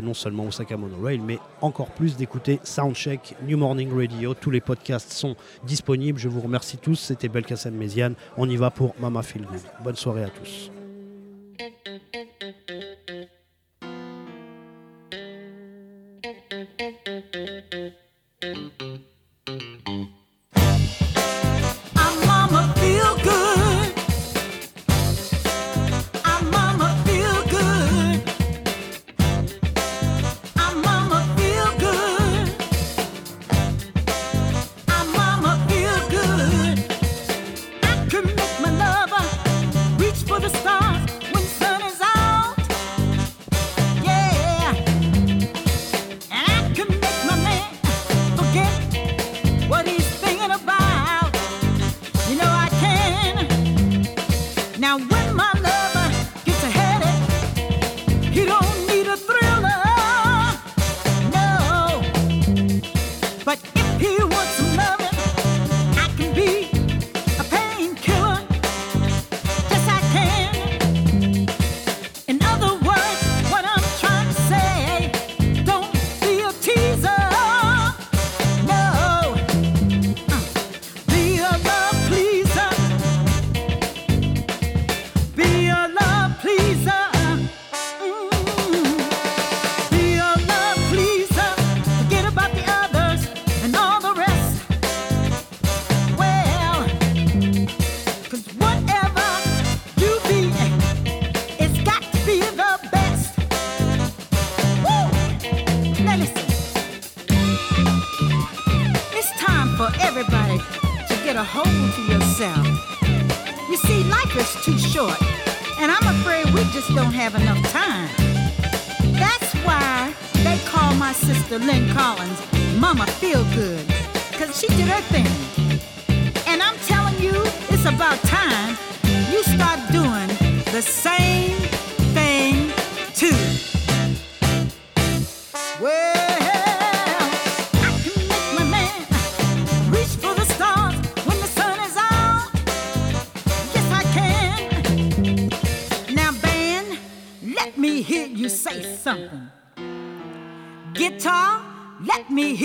non 0.02 0.14
seulement 0.14 0.46
Osaka 0.46 0.76
Monorail, 0.76 1.18
mais 1.18 1.38
encore 1.60 1.90
plus 1.90 2.16
d'écouter 2.16 2.60
Soundcheck, 2.62 3.36
New 3.46 3.56
Morning 3.56 3.90
Radio. 3.94 4.34
Tous 4.34 4.50
les 4.50 4.60
podcasts 4.60 5.12
sont 5.12 5.36
disponibles. 5.64 6.18
Je 6.18 6.28
vous 6.28 6.40
remercie 6.40 6.78
tous. 6.78 6.96
C'était 6.96 7.28
Belkacem 7.28 7.74
Méziane. 7.74 8.14
On 8.36 8.48
y 8.48 8.56
va 8.56 8.70
pour 8.70 8.94
Mama 8.98 9.22
Good. 9.22 9.60
Bonne 9.82 9.96
soirée 9.96 10.24
à 10.24 10.28
tous. 10.28 10.70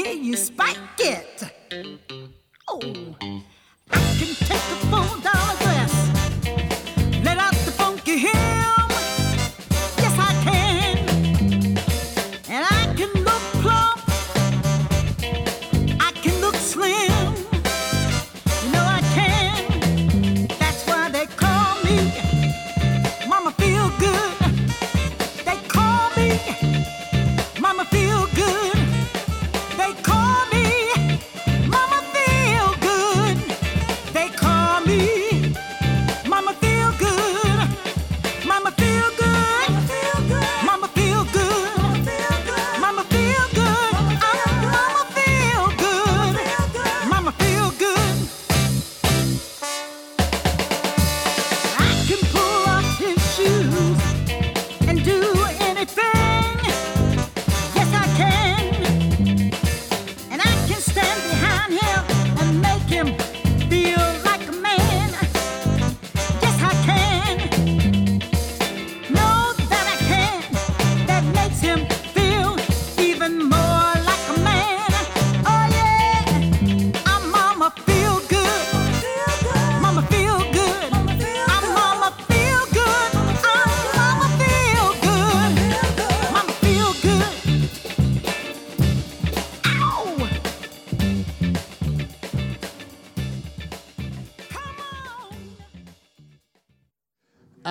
Rei 0.04 0.32
é, 0.32 0.34
é. 0.34 0.38